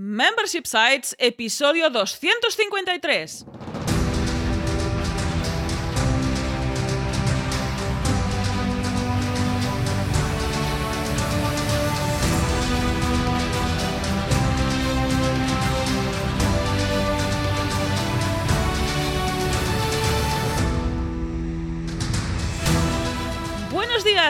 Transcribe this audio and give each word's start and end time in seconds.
Membership 0.00 0.64
Sites, 0.64 1.16
episodio 1.18 1.90
253. 2.20 3.57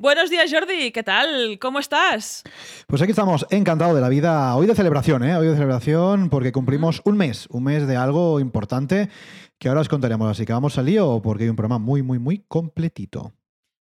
Buenos 0.00 0.30
días, 0.30 0.50
Jordi, 0.50 0.92
¿qué 0.92 1.02
tal? 1.02 1.58
¿Cómo 1.60 1.78
estás? 1.78 2.42
Pues 2.86 3.02
aquí 3.02 3.10
estamos, 3.10 3.46
encantados 3.50 3.94
de 3.94 4.00
la 4.00 4.08
vida. 4.08 4.56
Hoy 4.56 4.66
de 4.66 4.74
celebración, 4.74 5.22
¿eh? 5.22 5.36
Hoy 5.36 5.46
de 5.46 5.52
celebración 5.52 6.30
porque 6.30 6.52
cumplimos 6.52 7.02
un 7.04 7.18
mes, 7.18 7.46
un 7.50 7.64
mes 7.64 7.86
de 7.86 7.98
algo 7.98 8.40
importante 8.40 9.10
que 9.58 9.68
ahora 9.68 9.82
os 9.82 9.90
contaremos. 9.90 10.30
Así 10.30 10.46
que 10.46 10.54
vamos 10.54 10.78
al 10.78 10.86
lío 10.86 11.20
porque 11.22 11.44
hay 11.44 11.50
un 11.50 11.56
programa 11.56 11.78
muy, 11.78 12.00
muy, 12.00 12.18
muy 12.18 12.38
completito. 12.48 13.34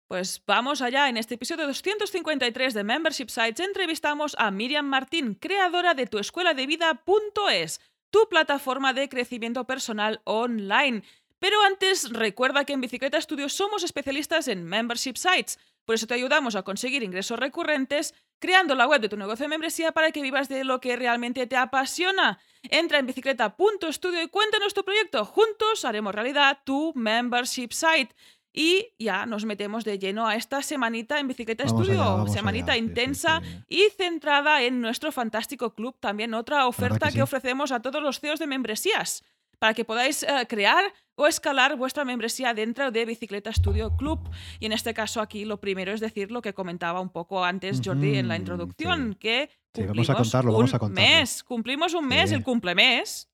Pues 0.08 0.42
vamos 0.46 0.80
allá. 0.80 1.10
En 1.10 1.18
este 1.18 1.34
episodio 1.34 1.66
253 1.66 2.72
de 2.72 2.82
Membership 2.82 3.28
Sites 3.28 3.60
entrevistamos 3.60 4.36
a 4.38 4.50
Miriam 4.50 4.86
Martín, 4.86 5.34
creadora 5.34 5.92
de 5.92 6.06
tuescueladevida.es, 6.06 7.80
tu 8.08 8.26
plataforma 8.30 8.94
de 8.94 9.10
crecimiento 9.10 9.64
personal 9.64 10.22
online. 10.24 11.02
Pero 11.38 11.62
antes, 11.62 12.10
recuerda 12.10 12.64
que 12.64 12.72
en 12.72 12.80
Bicicleta 12.80 13.20
Studio 13.20 13.50
somos 13.50 13.84
especialistas 13.84 14.48
en 14.48 14.64
Membership 14.64 15.16
Sites. 15.16 15.58
Por 15.86 15.94
eso 15.94 16.06
te 16.06 16.14
ayudamos 16.14 16.56
a 16.56 16.62
conseguir 16.62 17.02
ingresos 17.02 17.38
recurrentes 17.38 18.14
creando 18.38 18.74
la 18.74 18.86
web 18.86 19.00
de 19.00 19.08
tu 19.08 19.16
negocio 19.16 19.44
de 19.44 19.48
membresía 19.48 19.92
para 19.92 20.10
que 20.12 20.20
vivas 20.20 20.48
de 20.48 20.64
lo 20.64 20.80
que 20.80 20.96
realmente 20.96 21.46
te 21.46 21.56
apasiona. 21.56 22.38
Entra 22.62 22.98
en 22.98 23.06
bicicleta.studio 23.06 24.22
y 24.22 24.28
cuéntanos 24.28 24.74
tu 24.74 24.84
proyecto. 24.84 25.24
Juntos 25.24 25.84
haremos 25.84 26.14
realidad 26.14 26.58
tu 26.64 26.92
Membership 26.94 27.70
Site. 27.70 28.14
Y 28.52 28.94
ya 28.98 29.26
nos 29.26 29.44
metemos 29.44 29.84
de 29.84 29.98
lleno 29.98 30.26
a 30.26 30.34
esta 30.34 30.62
semanita 30.62 31.20
en 31.20 31.28
Bicicleta 31.28 31.64
Vamos 31.64 31.84
Studio. 31.84 32.00
allá, 32.00 32.10
vamos 32.10 32.32
semanita 32.32 32.72
allá. 32.72 32.80
Sí, 32.80 32.86
sí, 32.86 32.88
intensa 32.88 33.42
sí. 33.42 33.64
y 33.68 33.90
centrada 33.90 34.62
en 34.62 34.80
nuestro 34.80 35.12
fantástico 35.12 35.74
club. 35.74 35.94
También 36.00 36.32
otra 36.32 36.66
oferta 36.66 37.12
que 37.12 37.22
ofrecemos 37.22 37.70
a 37.70 37.80
todos 37.80 38.02
los 38.02 38.18
CEOs 38.18 38.38
de 38.38 38.46
membresías 38.46 39.22
para 39.58 39.74
que 39.74 39.84
podáis 39.84 40.22
eh, 40.22 40.46
crear 40.48 40.92
o 41.16 41.26
escalar 41.26 41.76
vuestra 41.76 42.04
membresía 42.04 42.54
dentro 42.54 42.90
de 42.90 43.04
Bicicleta 43.04 43.52
Studio 43.52 43.96
Club. 43.96 44.20
Y 44.60 44.66
en 44.66 44.72
este 44.72 44.94
caso 44.94 45.20
aquí 45.20 45.44
lo 45.44 45.58
primero 45.60 45.92
es 45.92 46.00
decir 46.00 46.30
lo 46.30 46.40
que 46.42 46.54
comentaba 46.54 47.00
un 47.00 47.10
poco 47.10 47.44
antes 47.44 47.80
Jordi 47.84 48.16
en 48.16 48.28
la 48.28 48.36
introducción, 48.36 49.12
sí. 49.14 49.18
que 49.18 49.50
Sí, 49.74 49.82
vamos 49.82 49.88
cumplimos 49.88 50.10
a 50.10 50.14
contarlo, 50.14 50.52
vamos 50.52 50.70
un 50.70 50.76
a 50.76 50.78
contarlo. 50.78 51.10
mes, 51.18 51.42
cumplimos 51.42 51.94
un 51.94 52.06
mes, 52.08 52.28
Sí. 52.30 52.34
el 52.36 52.42
cumplemes. 52.42 53.28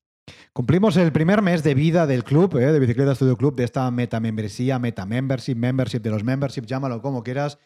Cumplimos 0.52 0.96
el 0.96 1.10
primer 1.12 1.42
mes 1.42 1.62
de 1.64 1.74
vida 1.74 2.06
del 2.06 2.22
club, 2.24 2.56
¿eh? 2.56 2.70
de 2.72 2.78
Bicicleta 2.78 3.14
Studio 3.14 3.36
Club, 3.36 3.56
de 3.56 3.64
esta 3.64 3.90
meta 3.90 4.20
membresía, 4.20 4.78
meta 4.78 5.04
membership, 5.04 5.54
membership 5.56 5.98
de 6.00 6.10
los 6.10 6.22
membership, 6.22 6.62
llámalo 6.64 7.02
como 7.02 7.22
quieras. 7.24 7.58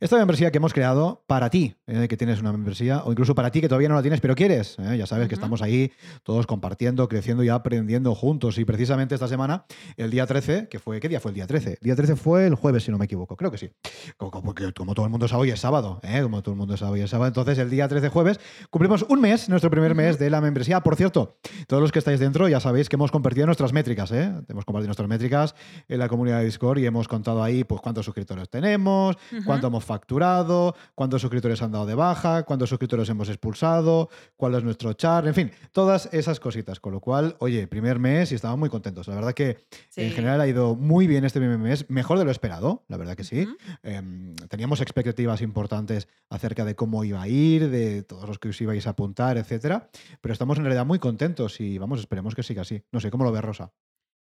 Esta 0.00 0.16
membresía 0.16 0.50
que 0.50 0.58
hemos 0.58 0.72
creado 0.72 1.22
para 1.26 1.48
ti, 1.50 1.76
¿eh? 1.86 2.08
que 2.08 2.16
tienes 2.16 2.40
una 2.40 2.50
membresía, 2.52 3.02
o 3.04 3.12
incluso 3.12 3.34
para 3.34 3.50
ti 3.50 3.60
que 3.60 3.68
todavía 3.68 3.88
no 3.88 3.94
la 3.94 4.02
tienes, 4.02 4.20
pero 4.20 4.34
quieres. 4.34 4.76
¿eh? 4.80 4.96
Ya 4.98 5.06
sabes 5.06 5.28
que 5.28 5.34
estamos 5.34 5.62
ahí 5.62 5.92
todos 6.24 6.46
compartiendo, 6.46 7.08
creciendo 7.08 7.44
y 7.44 7.48
aprendiendo 7.48 8.14
juntos. 8.14 8.58
Y 8.58 8.64
precisamente 8.64 9.14
esta 9.14 9.28
semana, 9.28 9.64
el 9.96 10.10
día 10.10 10.26
13, 10.26 10.68
que 10.68 10.78
fue, 10.78 10.98
¿qué 11.00 11.08
día 11.08 11.20
fue 11.20 11.30
el 11.30 11.36
día 11.36 11.46
13? 11.46 11.70
El 11.70 11.78
día 11.80 11.94
13 11.96 12.16
fue 12.16 12.46
el 12.46 12.54
jueves, 12.56 12.82
si 12.84 12.90
no 12.90 12.98
me 12.98 13.04
equivoco, 13.04 13.36
creo 13.36 13.50
que 13.50 13.58
sí. 13.58 13.70
Como, 14.16 14.30
como- 14.32 14.94
todo 14.94 15.06
el 15.06 15.10
mundo 15.10 15.28
sabe, 15.28 15.42
hoy 15.42 15.50
es 15.50 15.60
sábado, 15.60 16.00
¿eh? 16.02 16.20
como 16.22 16.42
todo 16.42 16.52
el 16.52 16.58
mundo 16.58 16.76
sabe, 16.76 16.92
hoy 16.94 17.00
es 17.02 17.10
sábado. 17.10 17.28
Entonces, 17.28 17.58
el 17.58 17.70
día 17.70 17.86
13 17.88 18.08
jueves, 18.08 18.40
cumplimos 18.70 19.04
un 19.08 19.20
mes, 19.20 19.48
nuestro 19.48 19.70
primer 19.70 19.94
mes 19.94 20.18
de 20.18 20.28
la 20.30 20.40
membresía. 20.40 20.80
Por 20.80 20.96
cierto, 20.96 21.36
todos 21.68 21.80
los 21.80 21.92
que 21.92 21.98
estáis 22.00 22.18
dentro 22.20 22.48
ya 22.48 22.60
sabéis 22.60 22.88
que 22.88 22.96
hemos 22.96 23.10
compartido 23.10 23.46
nuestras 23.46 23.72
métricas, 23.72 24.10
¿eh? 24.12 24.32
Hemos 24.48 24.64
compartido 24.64 24.88
nuestras 24.88 25.08
métricas 25.08 25.54
en 25.88 25.98
la 25.98 26.08
comunidad 26.08 26.38
de 26.40 26.44
Discord 26.46 26.78
y 26.78 26.86
hemos 26.86 27.08
contado 27.08 27.42
ahí 27.42 27.64
pues 27.64 27.80
cuántos 27.80 28.04
suscriptores 28.04 28.48
tenemos, 28.50 29.16
Ujú. 29.32 29.44
Cuánto 29.62 29.76
hemos 29.76 29.84
facturado, 29.84 30.74
cuántos 30.96 31.22
suscriptores 31.22 31.62
han 31.62 31.70
dado 31.70 31.86
de 31.86 31.94
baja, 31.94 32.42
cuántos 32.42 32.68
suscriptores 32.68 33.08
hemos 33.08 33.28
expulsado, 33.28 34.08
cuál 34.36 34.56
es 34.56 34.64
nuestro 34.64 34.92
char, 34.94 35.28
en 35.28 35.34
fin, 35.34 35.52
todas 35.70 36.08
esas 36.12 36.40
cositas. 36.40 36.80
Con 36.80 36.92
lo 36.92 37.00
cual, 37.00 37.36
oye, 37.38 37.68
primer 37.68 38.00
mes 38.00 38.32
y 38.32 38.34
estamos 38.34 38.58
muy 38.58 38.68
contentos. 38.68 39.06
La 39.06 39.14
verdad 39.14 39.34
que 39.34 39.58
en 39.94 40.10
general 40.10 40.40
ha 40.40 40.48
ido 40.48 40.74
muy 40.74 41.06
bien 41.06 41.24
este 41.24 41.38
primer 41.38 41.58
mes, 41.58 41.88
mejor 41.88 42.18
de 42.18 42.24
lo 42.24 42.32
esperado, 42.32 42.82
la 42.88 42.96
verdad 42.96 43.14
que 43.14 43.22
sí. 43.22 43.46
Em, 43.84 44.34
teníamos 44.48 44.80
expectativas 44.80 45.42
importantes 45.42 46.08
acerca 46.28 46.64
de 46.64 46.74
cómo 46.74 47.04
iba 47.04 47.22
a 47.22 47.28
ir, 47.28 47.70
de 47.70 48.02
todos 48.02 48.26
los 48.26 48.40
que 48.40 48.48
os 48.48 48.60
ibais 48.60 48.88
a 48.88 48.90
apuntar, 48.90 49.36
etcétera. 49.36 49.90
Pero 50.20 50.32
estamos 50.32 50.58
en 50.58 50.64
realidad 50.64 50.86
muy 50.86 50.98
contentos 50.98 51.60
y 51.60 51.78
vamos, 51.78 52.00
esperemos 52.00 52.34
que 52.34 52.42
siga 52.42 52.62
así. 52.62 52.82
No 52.90 52.98
sé, 52.98 53.12
¿cómo 53.12 53.22
lo 53.22 53.30
ves, 53.30 53.42
Rosa? 53.42 53.72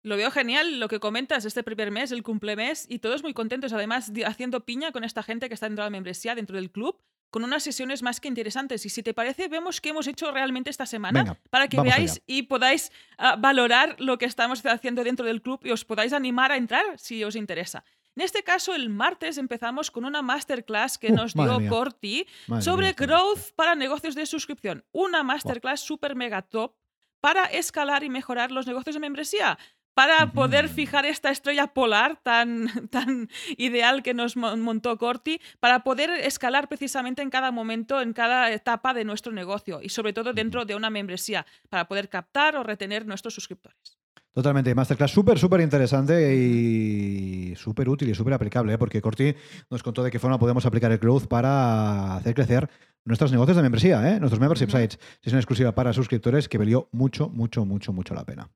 Lo 0.05 0.17
veo 0.19 0.31
genial 0.31 0.79
lo 0.81 0.89
que 0.89 1.01
comentas 1.01 1.47
este 1.47 1.63
primer 1.63 1.91
mes, 1.91 2.13
el 2.13 2.23
cumplemes, 2.23 2.87
y 2.89 2.99
todos 2.99 3.23
muy 3.23 3.33
contentos, 3.33 3.73
además 3.73 4.13
haciendo 4.27 4.61
piña 4.61 4.93
con 4.93 5.03
esta 5.03 5.23
gente 5.23 5.49
que 5.49 5.55
está 5.55 5.67
dentro 5.67 5.83
de 5.83 5.87
la 5.87 5.91
membresía, 5.91 6.35
dentro 6.35 6.57
del 6.57 6.71
club, 6.71 7.01
con 7.31 7.43
unas 7.43 7.63
sesiones 7.63 8.03
más 8.03 8.21
que 8.21 8.29
interesantes. 8.29 8.85
Y 8.85 8.91
si 8.91 9.03
te 9.03 9.15
parece, 9.15 9.49
vemos 9.49 9.81
qué 9.81 9.89
hemos 9.89 10.07
hecho 10.07 10.31
realmente 10.31 10.69
esta 10.69 10.85
semana 10.85 11.23
Venga, 11.23 11.41
para 11.49 11.69
que 11.69 11.81
veáis 11.81 12.13
allá. 12.13 12.23
y 12.27 12.43
podáis 12.43 12.93
ah, 13.17 13.37
valorar 13.37 13.97
lo 13.99 14.19
que 14.19 14.27
estamos 14.27 14.65
haciendo 14.67 15.03
dentro 15.05 15.25
del 15.25 15.41
club 15.41 15.59
y 15.65 15.71
os 15.71 15.85
podáis 15.87 16.13
animar 16.13 16.53
a 16.53 16.59
entrar 16.59 16.85
si 16.99 17.25
os 17.25 17.35
interesa. 17.35 17.83
En 18.15 18.23
este 18.23 18.45
caso, 18.45 18.75
el 18.75 18.91
martes 18.91 19.39
empezamos 19.39 19.91
con 19.91 20.05
una 20.05 20.21
masterclass 20.23 20.99
que 20.99 21.09
Uh, 21.11 21.17
nos 21.17 21.33
dio 21.35 21.59
mía. 21.61 21.69
Corti 21.71 22.27
Madre 22.47 22.63
sobre 22.63 22.87
mía, 22.89 22.95
growth 22.97 23.53
para 23.57 23.75
negocios 23.75 24.15
de 24.15 24.27
suscripción. 24.27 24.85
Una 24.93 25.23
masterclass 25.25 25.81
super 25.81 26.15
mega 26.15 26.43
top 26.43 26.75
para 27.21 27.47
escalar 27.47 28.05
y 28.05 28.11
mejorar 28.11 28.53
los 28.53 28.67
negocios 28.67 28.95
de 28.95 29.01
membresía. 29.01 29.59
Para 29.95 30.33
poder 30.33 30.69
fijar 30.69 31.07
esta 31.07 31.31
estrella 31.31 31.69
polar 31.69 32.19
tan, 32.23 32.67
tan 32.91 33.29
ideal 33.57 34.03
que 34.03 34.13
nos 34.15 34.37
mo- 34.37 34.57
montó 34.57 34.99
Corti, 34.99 35.41
para 35.61 35.85
poder 35.85 36.11
escalar 36.11 36.69
precisamente 36.69 37.23
en 37.23 37.31
cada 37.31 37.51
momento, 37.53 38.01
en 38.01 38.13
cada 38.13 38.51
etapa 38.53 38.93
de 38.93 39.05
nuestro 39.05 39.33
negocio 39.33 39.81
y 39.83 39.89
sobre 39.89 40.13
todo 40.13 40.33
dentro 40.33 40.65
de 40.65 40.75
una 40.75 40.91
membresía, 40.91 41.47
para 41.69 41.87
poder 41.87 42.09
captar 42.09 42.57
o 42.57 42.63
retener 42.63 43.07
nuestros 43.07 43.35
suscriptores. 43.35 43.97
Totalmente, 44.33 44.75
masterclass 44.75 45.13
súper, 45.13 45.39
súper 45.39 45.61
interesante 45.61 46.35
y 46.35 47.55
súper 47.55 47.89
útil 47.89 48.09
y 48.11 48.15
súper 48.17 48.35
aplicable, 48.35 48.73
¿eh? 48.75 48.79
porque 48.79 49.01
Corti 49.01 49.33
nos 49.71 49.83
contó 49.85 50.03
de 50.03 50.11
qué 50.11 50.19
forma 50.19 50.41
podemos 50.41 50.67
aplicar 50.67 50.91
el 50.91 50.99
growth 50.99 51.27
para 51.29 52.17
hacer 52.17 52.35
crecer 52.35 52.69
nuestros 53.05 53.31
negocios 53.31 53.57
de 53.57 53.63
membresía, 53.63 54.11
¿eh? 54.11 54.19
nuestros 54.19 54.41
membership 54.41 54.71
sites. 54.71 54.99
Sesión 55.23 55.39
exclusiva 55.39 55.73
para 55.73 55.93
suscriptores 55.93 56.49
que 56.49 56.59
valió 56.59 56.89
mucho, 56.91 57.29
mucho, 57.29 57.65
mucho, 57.65 57.93
mucho 57.93 58.13
la 58.15 58.25
pena. 58.25 58.51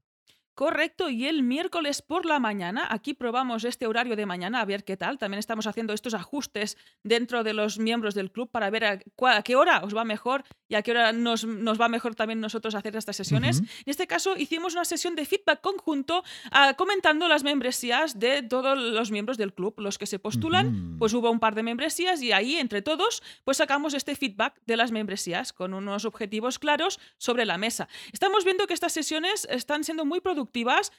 Correcto, 0.58 1.08
y 1.08 1.26
el 1.26 1.44
miércoles 1.44 2.02
por 2.02 2.26
la 2.26 2.40
mañana, 2.40 2.88
aquí 2.90 3.14
probamos 3.14 3.62
este 3.62 3.86
horario 3.86 4.16
de 4.16 4.26
mañana 4.26 4.60
a 4.60 4.64
ver 4.64 4.82
qué 4.82 4.96
tal. 4.96 5.16
También 5.16 5.38
estamos 5.38 5.68
haciendo 5.68 5.92
estos 5.92 6.14
ajustes 6.14 6.76
dentro 7.04 7.44
de 7.44 7.52
los 7.52 7.78
miembros 7.78 8.16
del 8.16 8.32
club 8.32 8.50
para 8.50 8.68
ver 8.68 8.84
a, 8.84 9.42
qué 9.44 9.54
hora 9.54 9.84
os 9.84 9.96
va 9.96 10.04
mejor 10.04 10.42
y 10.66 10.74
a 10.74 10.82
qué 10.82 10.90
hora 10.90 11.12
nos, 11.12 11.44
nos 11.44 11.80
va 11.80 11.88
mejor 11.88 12.16
también 12.16 12.40
nosotros 12.40 12.74
hacer 12.74 12.96
estas 12.96 13.14
sesiones. 13.14 13.60
En 13.60 13.66
este 13.86 14.08
caso 14.08 14.36
hicimos 14.36 14.72
una 14.72 14.84
sesión 14.84 15.14
de 15.14 15.26
feedback 15.26 15.60
conjunto 15.60 16.24
ah, 16.50 16.74
comentando 16.76 17.28
las 17.28 17.44
membresías 17.44 18.18
de 18.18 18.42
todos 18.42 18.76
los 18.76 19.12
miembros 19.12 19.38
del 19.38 19.54
club, 19.54 19.74
los 19.78 19.96
que 19.96 20.06
se 20.06 20.18
postulan. 20.18 20.96
Pues 20.98 21.14
hubo 21.14 21.30
un 21.30 21.38
par 21.38 21.54
de 21.54 21.62
membresías 21.62 22.20
y 22.20 22.32
ahí 22.32 22.56
entre 22.56 22.82
todos 22.82 23.22
pues 23.44 23.58
sacamos 23.58 23.94
este 23.94 24.16
feedback 24.16 24.60
de 24.66 24.76
las 24.76 24.90
membresías 24.90 25.52
con 25.52 25.72
unos 25.72 26.04
objetivos 26.04 26.58
claros 26.58 26.98
sobre 27.16 27.46
la 27.46 27.58
mesa. 27.58 27.88
Estamos 28.12 28.44
viendo 28.44 28.66
que 28.66 28.74
estas 28.74 28.92
sesiones 28.92 29.46
están 29.48 29.84
siendo 29.84 30.04
muy 30.04 30.20
productivas 30.20 30.47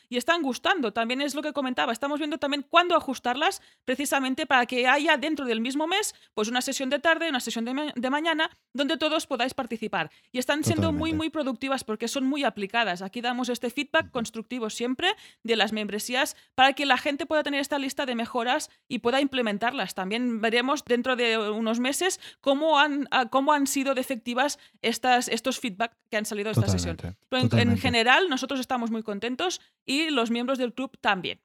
y 0.10 0.18
están 0.18 0.42
gustando. 0.42 0.94
También 0.94 1.22
es 1.22 1.36
lo 1.36 1.42
que 1.42 1.54
comentaba. 1.54 1.92
Estamos 1.92 2.20
viendo 2.20 2.38
también 2.38 2.66
cuándo 2.70 2.96
ajustarlas 2.96 3.62
precisamente 3.86 4.46
para 4.46 4.66
que 4.66 4.88
haya 4.88 5.18
dentro 5.18 5.46
del 5.46 5.62
mismo 5.62 5.88
mes 5.88 6.16
pues 6.34 6.48
una 6.48 6.62
sesión 6.62 6.90
de 6.90 7.00
tarde, 7.00 7.30
una 7.30 7.40
sesión 7.40 7.66
de, 7.66 7.74
ma- 7.74 7.94
de 7.96 8.10
mañana 8.10 8.50
donde 8.74 8.98
todos 8.98 9.28
podáis 9.28 9.54
participar. 9.54 10.12
Y 10.32 10.40
están 10.40 10.64
siendo 10.64 10.92
muy 10.92 11.14
muy 11.14 11.30
productivas 11.30 11.84
porque 11.84 12.08
son 12.08 12.26
muy 12.26 12.44
aplicadas. 12.44 13.02
Aquí 13.02 13.22
damos 13.22 13.50
este 13.50 13.70
feedback 13.70 14.12
constructivo 14.12 14.70
siempre 14.70 15.10
de 15.44 15.56
las 15.56 15.72
membresías 15.74 16.36
para 16.56 16.74
que 16.74 16.86
la 16.86 16.98
gente 16.98 17.26
pueda 17.26 17.44
tener 17.44 17.60
esta 17.62 17.80
lista 17.80 18.06
de 18.06 18.16
mejoras 18.16 18.70
y 18.88 19.00
pueda 19.00 19.22
implementarlas. 19.22 19.96
También 19.96 20.42
veremos 20.42 20.84
dentro 20.86 21.16
de 21.16 21.38
unos 21.38 21.80
meses 21.80 22.20
cómo 22.42 22.80
han, 22.80 23.08
ah, 23.12 23.28
cómo 23.30 23.54
han 23.54 23.68
sido 23.68 23.94
de 23.96 24.02
efectivas 24.02 24.60
estas, 24.82 25.28
estos 25.28 25.60
feedback 25.60 25.94
que 26.10 26.18
han 26.18 26.26
salido 26.26 26.48
de 26.48 26.52
esta 26.60 26.68
sesión. 26.68 26.98
Pero 27.30 27.44
en, 27.44 27.70
en 27.70 27.78
general, 27.78 28.30
nosotros 28.30 28.60
estamos 28.60 28.92
muy 28.92 29.04
contentos 29.04 29.39
y 29.86 30.10
los 30.10 30.32
miembros 30.32 30.58
del 30.58 30.74
club 30.74 30.92
también. 31.02 31.40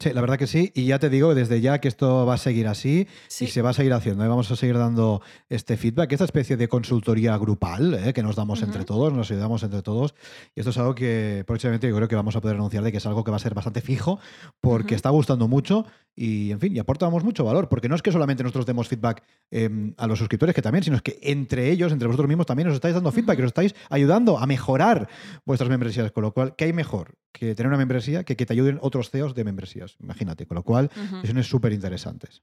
Sí, 0.00 0.10
la 0.12 0.20
verdad 0.20 0.38
que 0.38 0.46
sí. 0.46 0.70
Y 0.76 0.84
ya 0.86 1.00
te 1.00 1.10
digo 1.10 1.34
desde 1.34 1.60
ya 1.60 1.80
que 1.80 1.88
esto 1.88 2.24
va 2.24 2.34
a 2.34 2.38
seguir 2.38 2.68
así 2.68 3.08
Sí. 3.26 3.46
y 3.46 3.48
se 3.48 3.62
va 3.62 3.70
a 3.70 3.72
seguir 3.72 3.92
haciendo. 3.92 4.24
¿eh? 4.24 4.28
Vamos 4.28 4.48
a 4.48 4.54
seguir 4.54 4.78
dando 4.78 5.20
este 5.48 5.76
feedback, 5.76 6.12
esta 6.12 6.24
especie 6.24 6.56
de 6.56 6.68
consultoría 6.68 7.36
grupal 7.36 7.94
¿eh? 7.94 8.12
que 8.12 8.22
nos 8.22 8.36
damos 8.36 8.62
entre 8.62 8.84
todos, 8.84 9.12
nos 9.12 9.28
ayudamos 9.32 9.60
entre 9.64 9.82
todos. 9.82 10.14
Y 10.54 10.60
esto 10.60 10.70
es 10.70 10.78
algo 10.78 10.94
que 10.94 11.42
próximamente 11.48 11.88
yo 11.88 11.96
creo 11.96 12.06
que 12.06 12.14
vamos 12.14 12.36
a 12.36 12.40
poder 12.40 12.54
anunciar 12.56 12.84
de 12.84 12.92
que 12.92 12.98
es 12.98 13.06
algo 13.06 13.24
que 13.24 13.32
va 13.32 13.38
a 13.38 13.40
ser 13.40 13.54
bastante 13.54 13.80
fijo 13.80 14.20
porque 14.60 14.94
está 14.94 15.10
gustando 15.10 15.48
mucho 15.48 15.84
y, 16.18 16.50
en 16.50 16.58
fin, 16.60 16.74
y 16.74 16.78
aportamos 16.78 17.22
mucho 17.22 17.44
valor. 17.44 17.68
Porque 17.68 17.88
no 17.88 17.94
es 17.94 18.02
que 18.02 18.10
solamente 18.10 18.42
nosotros 18.42 18.66
demos 18.66 18.88
feedback 18.88 19.22
eh, 19.50 19.92
a 19.96 20.06
los 20.06 20.18
suscriptores, 20.18 20.54
que 20.54 20.62
también, 20.62 20.82
sino 20.82 20.96
es 20.96 21.02
que 21.02 21.18
entre 21.22 21.70
ellos, 21.70 21.92
entre 21.92 22.08
vosotros 22.08 22.28
mismos, 22.28 22.46
también 22.46 22.68
os 22.68 22.74
estáis 22.74 22.94
dando 22.94 23.12
feedback 23.12 23.38
y 23.38 23.42
os 23.42 23.46
estáis 23.48 23.74
ayudando 23.90 24.38
a 24.38 24.46
mejorar 24.46 25.08
vuestras 25.44 25.70
membresías. 25.70 26.10
Con 26.12 26.22
lo 26.22 26.32
cual, 26.32 26.56
¿qué 26.56 26.64
hay 26.64 26.72
mejor 26.72 27.14
que 27.32 27.54
tener 27.54 27.68
una 27.68 27.78
membresía 27.78 28.24
que 28.24 28.36
que 28.36 28.46
te 28.46 28.52
ayuden 28.52 28.78
otros 28.82 29.10
CEOs 29.10 29.34
de 29.34 29.44
membresías? 29.44 29.96
Imagínate. 30.00 30.46
Con 30.46 30.56
lo 30.56 30.62
cual, 30.62 30.90
Ujú. 30.96 31.20
sesiones 31.20 31.46
súper 31.46 31.72
interesantes. 31.72 32.42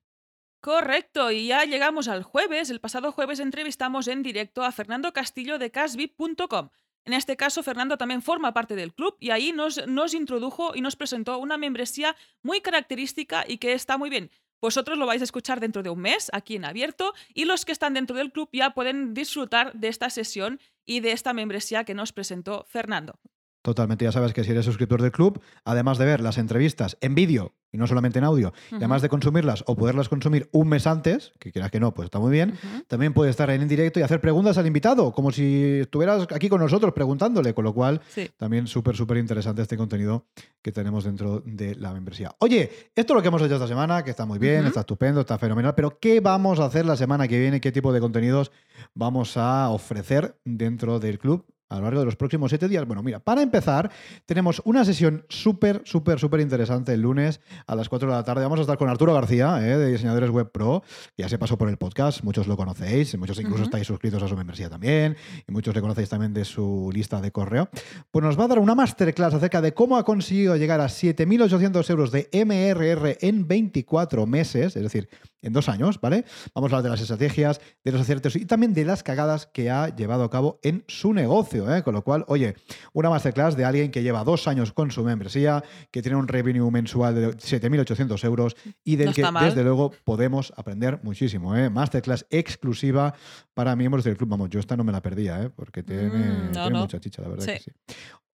Correcto, 0.62 1.32
y 1.32 1.48
ya 1.48 1.64
llegamos 1.66 2.08
al 2.08 2.24
jueves. 2.24 2.72
El 2.72 2.80
pasado 2.80 3.12
jueves 3.12 3.40
entrevistamos 3.40 4.08
en 4.08 4.24
directo 4.24 4.64
a 4.64 4.72
Fernando 4.72 5.14
Castillo 5.14 5.60
de 5.60 5.70
casbip.com. 5.70 6.70
En 7.06 7.14
este 7.14 7.38
caso, 7.38 7.62
Fernando 7.62 7.98
también 7.98 8.24
forma 8.24 8.54
parte 8.54 8.76
del 8.76 8.94
club 8.94 9.16
y 9.20 9.30
ahí 9.30 9.52
nos, 9.52 9.86
nos 9.88 10.14
introdujo 10.14 10.76
y 10.76 10.82
nos 10.82 10.96
presentó 10.96 11.38
una 11.38 11.58
membresía 11.58 12.16
muy 12.42 12.62
característica 12.62 13.46
y 13.48 13.60
que 13.60 13.74
está 13.74 13.98
muy 13.98 14.10
bien. 14.10 14.32
Vosotros 14.60 14.98
lo 14.98 15.06
vais 15.06 15.22
a 15.22 15.26
escuchar 15.26 15.60
dentro 15.60 15.84
de 15.84 15.92
un 15.92 16.00
mes 16.00 16.32
aquí 16.34 16.56
en 16.56 16.66
abierto 16.66 17.14
y 17.36 17.46
los 17.46 17.66
que 17.66 17.72
están 17.72 17.94
dentro 17.94 18.16
del 18.16 18.32
club 18.32 18.50
ya 18.52 18.72
pueden 18.72 19.14
disfrutar 19.14 19.74
de 19.74 19.90
esta 19.90 20.10
sesión 20.10 20.60
y 20.86 21.02
de 21.02 21.12
esta 21.12 21.34
membresía 21.34 21.84
que 21.84 21.94
nos 21.94 22.12
presentó 22.12 22.66
Fernando. 22.68 23.20
Totalmente, 23.66 24.06
ya 24.06 24.12
sabes 24.12 24.32
que 24.32 24.44
si 24.44 24.52
eres 24.52 24.64
suscriptor 24.64 25.02
del 25.02 25.12
club, 25.12 25.42
además 25.64 25.98
de 25.98 26.06
ver 26.06 26.22
las 26.22 26.38
entrevistas 26.38 26.98
en 27.02 27.16
vídeo 27.16 27.56
y 27.72 27.78
no 27.80 27.88
solamente 27.88 28.20
en 28.20 28.26
audio, 28.26 28.54
y 28.72 28.76
además 28.76 29.02
de 29.02 29.10
consumirlas 29.10 29.64
o 29.66 29.76
poderlas 29.76 30.08
consumir 30.08 30.48
un 30.52 30.68
mes 30.70 30.86
antes, 30.86 31.34
que 31.40 31.52
quieras 31.52 31.72
que 31.72 31.80
no, 31.80 31.92
pues 31.96 32.06
está 32.06 32.20
muy 32.20 32.32
bien, 32.32 32.54
también 32.88 33.14
puedes 33.14 33.32
estar 33.32 33.50
en 33.50 33.68
directo 33.68 34.00
y 34.00 34.04
hacer 34.04 34.22
preguntas 34.22 34.60
al 34.60 34.68
invitado, 34.68 35.12
como 35.12 35.32
si 35.32 35.80
estuvieras 35.82 36.28
aquí 36.32 36.48
con 36.48 36.62
nosotros 36.62 36.94
preguntándole, 36.94 37.56
con 37.56 37.64
lo 37.66 37.74
cual 37.74 38.02
Sí. 38.08 38.30
también 38.38 38.68
súper, 38.68 38.96
súper 38.96 39.18
interesante 39.18 39.64
este 39.64 39.78
contenido 39.78 40.28
que 40.62 40.72
tenemos 40.72 41.04
dentro 41.04 41.42
de 41.44 41.74
la 41.74 41.92
membresía. 41.92 42.36
Oye, 42.38 42.70
esto 42.94 43.14
es 43.14 43.16
lo 43.16 43.22
que 43.24 43.30
hemos 43.30 43.42
hecho 43.42 43.56
esta 43.56 43.68
semana, 43.68 44.04
que 44.04 44.12
está 44.12 44.28
muy 44.28 44.38
bien, 44.38 44.68
está 44.68 44.82
estupendo, 44.82 45.22
está 45.22 45.40
fenomenal, 45.40 45.74
pero 45.74 45.98
¿qué 46.00 46.20
vamos 46.20 46.60
a 46.60 46.66
hacer 46.66 46.86
la 46.86 46.96
semana 46.96 47.28
que 47.28 47.40
viene? 47.40 47.60
¿Qué 47.60 47.72
tipo 47.72 47.92
de 47.92 48.00
contenidos 48.00 48.52
vamos 48.94 49.38
a 49.38 49.70
ofrecer 49.70 50.38
dentro 50.46 51.00
del 51.00 51.18
club? 51.18 51.46
A 51.70 51.78
lo 51.78 51.84
largo 51.84 52.00
de 52.00 52.06
los 52.06 52.16
próximos 52.16 52.52
siete 52.52 52.68
días. 52.68 52.86
Bueno, 52.86 53.02
mira, 53.02 53.20
para 53.20 53.42
empezar, 53.42 53.92
tenemos 54.26 54.62
una 54.66 54.86
sesión 54.86 55.26
súper, 55.30 55.82
súper, 55.84 56.20
súper 56.20 56.40
interesante 56.40 56.94
el 56.94 57.02
lunes 57.02 57.42
a 57.66 57.76
las 57.76 57.90
4 57.90 58.08
de 58.08 58.16
la 58.16 58.24
tarde. 58.24 58.44
Vamos 58.44 58.60
a 58.60 58.62
estar 58.62 58.78
con 58.78 58.88
Arturo 58.88 59.14
García, 59.14 59.58
¿eh? 59.62 59.78
de 59.78 59.92
Diseñadores 59.92 60.30
Web 60.30 60.52
Pro, 60.52 60.84
que 61.16 61.24
ya 61.24 61.30
se 61.30 61.40
pasó 61.40 61.58
por 61.58 61.70
el 61.70 61.78
podcast, 61.78 62.24
muchos 62.24 62.48
lo 62.48 62.56
conocéis, 62.56 63.18
muchos 63.18 63.40
incluso 63.40 63.64
estáis 63.64 63.88
suscritos 63.88 64.22
a 64.22 64.28
su 64.28 64.38
membresía 64.38 64.70
también, 64.70 65.18
y 65.48 65.52
muchos 65.52 65.74
le 65.74 65.82
conocéis 65.82 66.10
también 66.10 66.34
de 66.34 66.46
su 66.46 66.92
lista 66.94 67.20
de 67.20 67.32
correo. 67.32 67.70
Pues 68.12 68.24
nos 68.24 68.40
va 68.40 68.46
a 68.46 68.48
dar 68.48 68.60
una 68.60 68.76
masterclass 68.76 69.34
acerca 69.34 69.62
de 69.62 69.74
cómo 69.74 69.98
ha 69.98 70.04
conseguido 70.04 70.56
llegar 70.58 70.82
a 70.82 70.86
7.800 70.86 71.90
euros 71.90 72.12
de 72.12 72.30
MRR 72.32 73.18
en 73.22 73.48
24 73.48 74.26
meses, 74.28 74.76
es 74.76 74.84
decir, 74.84 75.10
en 75.46 75.54
dos 75.54 75.70
años, 75.70 76.02
¿vale? 76.02 76.26
Vamos 76.54 76.72
a 76.72 76.78
hablar 76.78 76.84
de 76.84 76.90
las 76.90 77.02
estrategias, 77.02 77.62
de 77.84 77.92
los 77.92 78.02
aciertos 78.02 78.36
y 78.36 78.46
también 78.46 78.74
de 78.74 78.84
las 78.84 79.04
cagadas 79.04 79.46
que 79.46 79.70
ha 79.70 79.96
llevado 79.96 80.24
a 80.24 80.30
cabo 80.30 80.60
en 80.64 80.84
su 80.88 81.14
negocio, 81.14 81.55
¿eh? 81.56 81.84
Con 81.84 81.94
lo 81.94 82.02
cual, 82.04 82.26
oye, 82.28 82.56
una 82.94 83.10
masterclass 83.10 83.56
de 83.56 83.66
alguien 83.66 83.92
que 83.92 84.04
lleva 84.04 84.24
dos 84.24 84.48
años 84.48 84.74
con 84.74 84.92
su 84.92 85.04
membresía, 85.04 85.64
que 85.92 86.02
tiene 86.02 86.18
un 86.18 86.28
revenue 86.28 86.70
mensual 86.72 87.16
de 87.16 87.28
7.800 87.38 88.24
euros 88.26 88.56
y 88.84 88.96
del 88.98 89.08
No 89.08 89.14
que, 89.14 89.32
mal. 89.32 89.46
desde 89.46 89.64
luego, 89.64 89.92
podemos 90.04 90.54
aprender 90.58 91.00
muchísimo, 91.04 91.56
¿eh? 91.56 91.70
Masterclass 91.70 92.26
exclusiva 92.30 93.14
para 93.54 93.76
miembros 93.76 94.04
del 94.04 94.18
club. 94.18 94.30
Vamos, 94.30 94.50
yo 94.50 94.60
esta 94.60 94.76
no 94.76 94.84
me 94.84 94.92
la 94.92 95.02
perdía, 95.02 95.42
¿eh? 95.44 95.50
Porque 95.50 95.84
tiene, 95.84 96.06
Mm, 96.10 96.46
no, 96.48 96.52
tiene 96.52 96.70
no. 96.72 96.80
mucha 96.82 97.00
chicha, 97.00 97.22
la 97.22 97.30
verdad 97.30 97.46
Sí. 97.46 97.52
que 97.54 97.60
sí. 97.60 97.72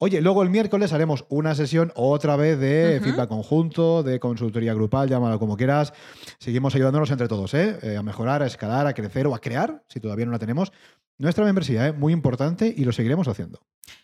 Oye, 0.04 0.20
luego 0.20 0.42
el 0.42 0.50
miércoles 0.50 0.94
haremos 0.94 1.26
una 1.30 1.54
sesión 1.54 1.92
otra 1.94 2.36
vez 2.36 2.60
de 2.60 3.00
feedback 3.04 3.30
conjunto, 3.30 4.02
de 4.02 4.20
consultoría 4.20 4.74
grupal, 4.74 5.08
llámalo 5.08 5.38
como 5.38 5.56
quieras. 5.56 5.94
Seguimos 6.40 6.74
ayudándonos 6.74 7.12
entre 7.12 7.28
todos, 7.28 7.54
¿eh? 7.54 7.78
Eh, 7.84 7.98
a 7.98 8.02
mejorar, 8.02 8.42
a 8.42 8.48
escalar, 8.48 8.88
a 8.88 8.96
crecer 8.96 9.28
o 9.28 9.36
a 9.36 9.40
crear, 9.40 9.84
si 9.88 10.00
todavía 10.00 10.26
no 10.26 10.32
la 10.32 10.40
tenemos. 10.40 10.72
Nuestra 11.20 11.46
membresía, 11.46 11.86
¿eh? 11.86 11.92
muy 11.92 12.14
importante 12.14 12.74
y 12.76 12.84
lo 12.84 12.94
seguiremos 12.94 13.28
haciendo. 13.28 13.60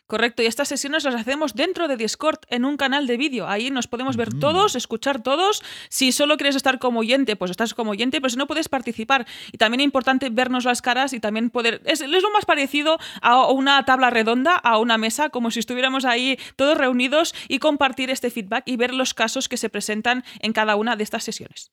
Correcto, 0.07 0.41
y 0.41 0.45
estas 0.45 0.69
sesiones 0.69 1.03
las 1.03 1.15
hacemos 1.15 1.53
dentro 1.53 1.89
de 1.89 1.97
Discord 1.97 2.39
en 2.47 2.63
un 2.63 2.77
canal 2.77 3.07
de 3.07 3.17
vídeo. 3.17 3.45
Ahí 3.45 3.71
nos 3.71 3.87
podemos 3.87 4.15
ver 4.15 4.29
Ujú. 4.29 4.39
todos, 4.39 4.75
escuchar 4.75 5.21
todos. 5.21 5.63
Si 5.89 6.13
solo 6.13 6.37
quieres 6.37 6.55
estar 6.55 6.79
como 6.79 7.01
oyente, 7.01 7.35
pues 7.35 7.51
estás 7.51 7.73
como 7.73 7.91
oyente, 7.91 8.21
pero 8.21 8.29
si 8.29 8.37
no 8.37 8.47
puedes 8.47 8.69
participar. 8.69 9.27
Y 9.51 9.57
también 9.57 9.81
es 9.81 9.85
importante 9.85 10.29
vernos 10.29 10.63
las 10.63 10.81
caras 10.81 11.11
y 11.11 11.19
también 11.19 11.49
poder... 11.49 11.81
Es, 11.83 11.99
es 11.99 12.23
lo 12.23 12.31
más 12.31 12.45
parecido 12.45 12.97
a 13.21 13.51
una 13.51 13.83
tabla 13.83 14.09
redonda, 14.09 14.55
a 14.55 14.77
una 14.77 14.97
mesa, 14.97 15.29
como 15.29 15.51
si 15.51 15.59
estuviéramos 15.59 16.05
ahí 16.05 16.39
todos 16.55 16.77
reunidos 16.77 17.35
y 17.49 17.59
compartir 17.59 18.09
este 18.09 18.31
feedback 18.31 18.63
y 18.65 18.77
ver 18.77 18.93
los 18.93 19.13
casos 19.13 19.49
que 19.49 19.57
se 19.57 19.69
presentan 19.69 20.23
en 20.39 20.53
cada 20.53 20.77
una 20.77 20.95
de 20.95 21.03
estas 21.03 21.25
sesiones. 21.25 21.71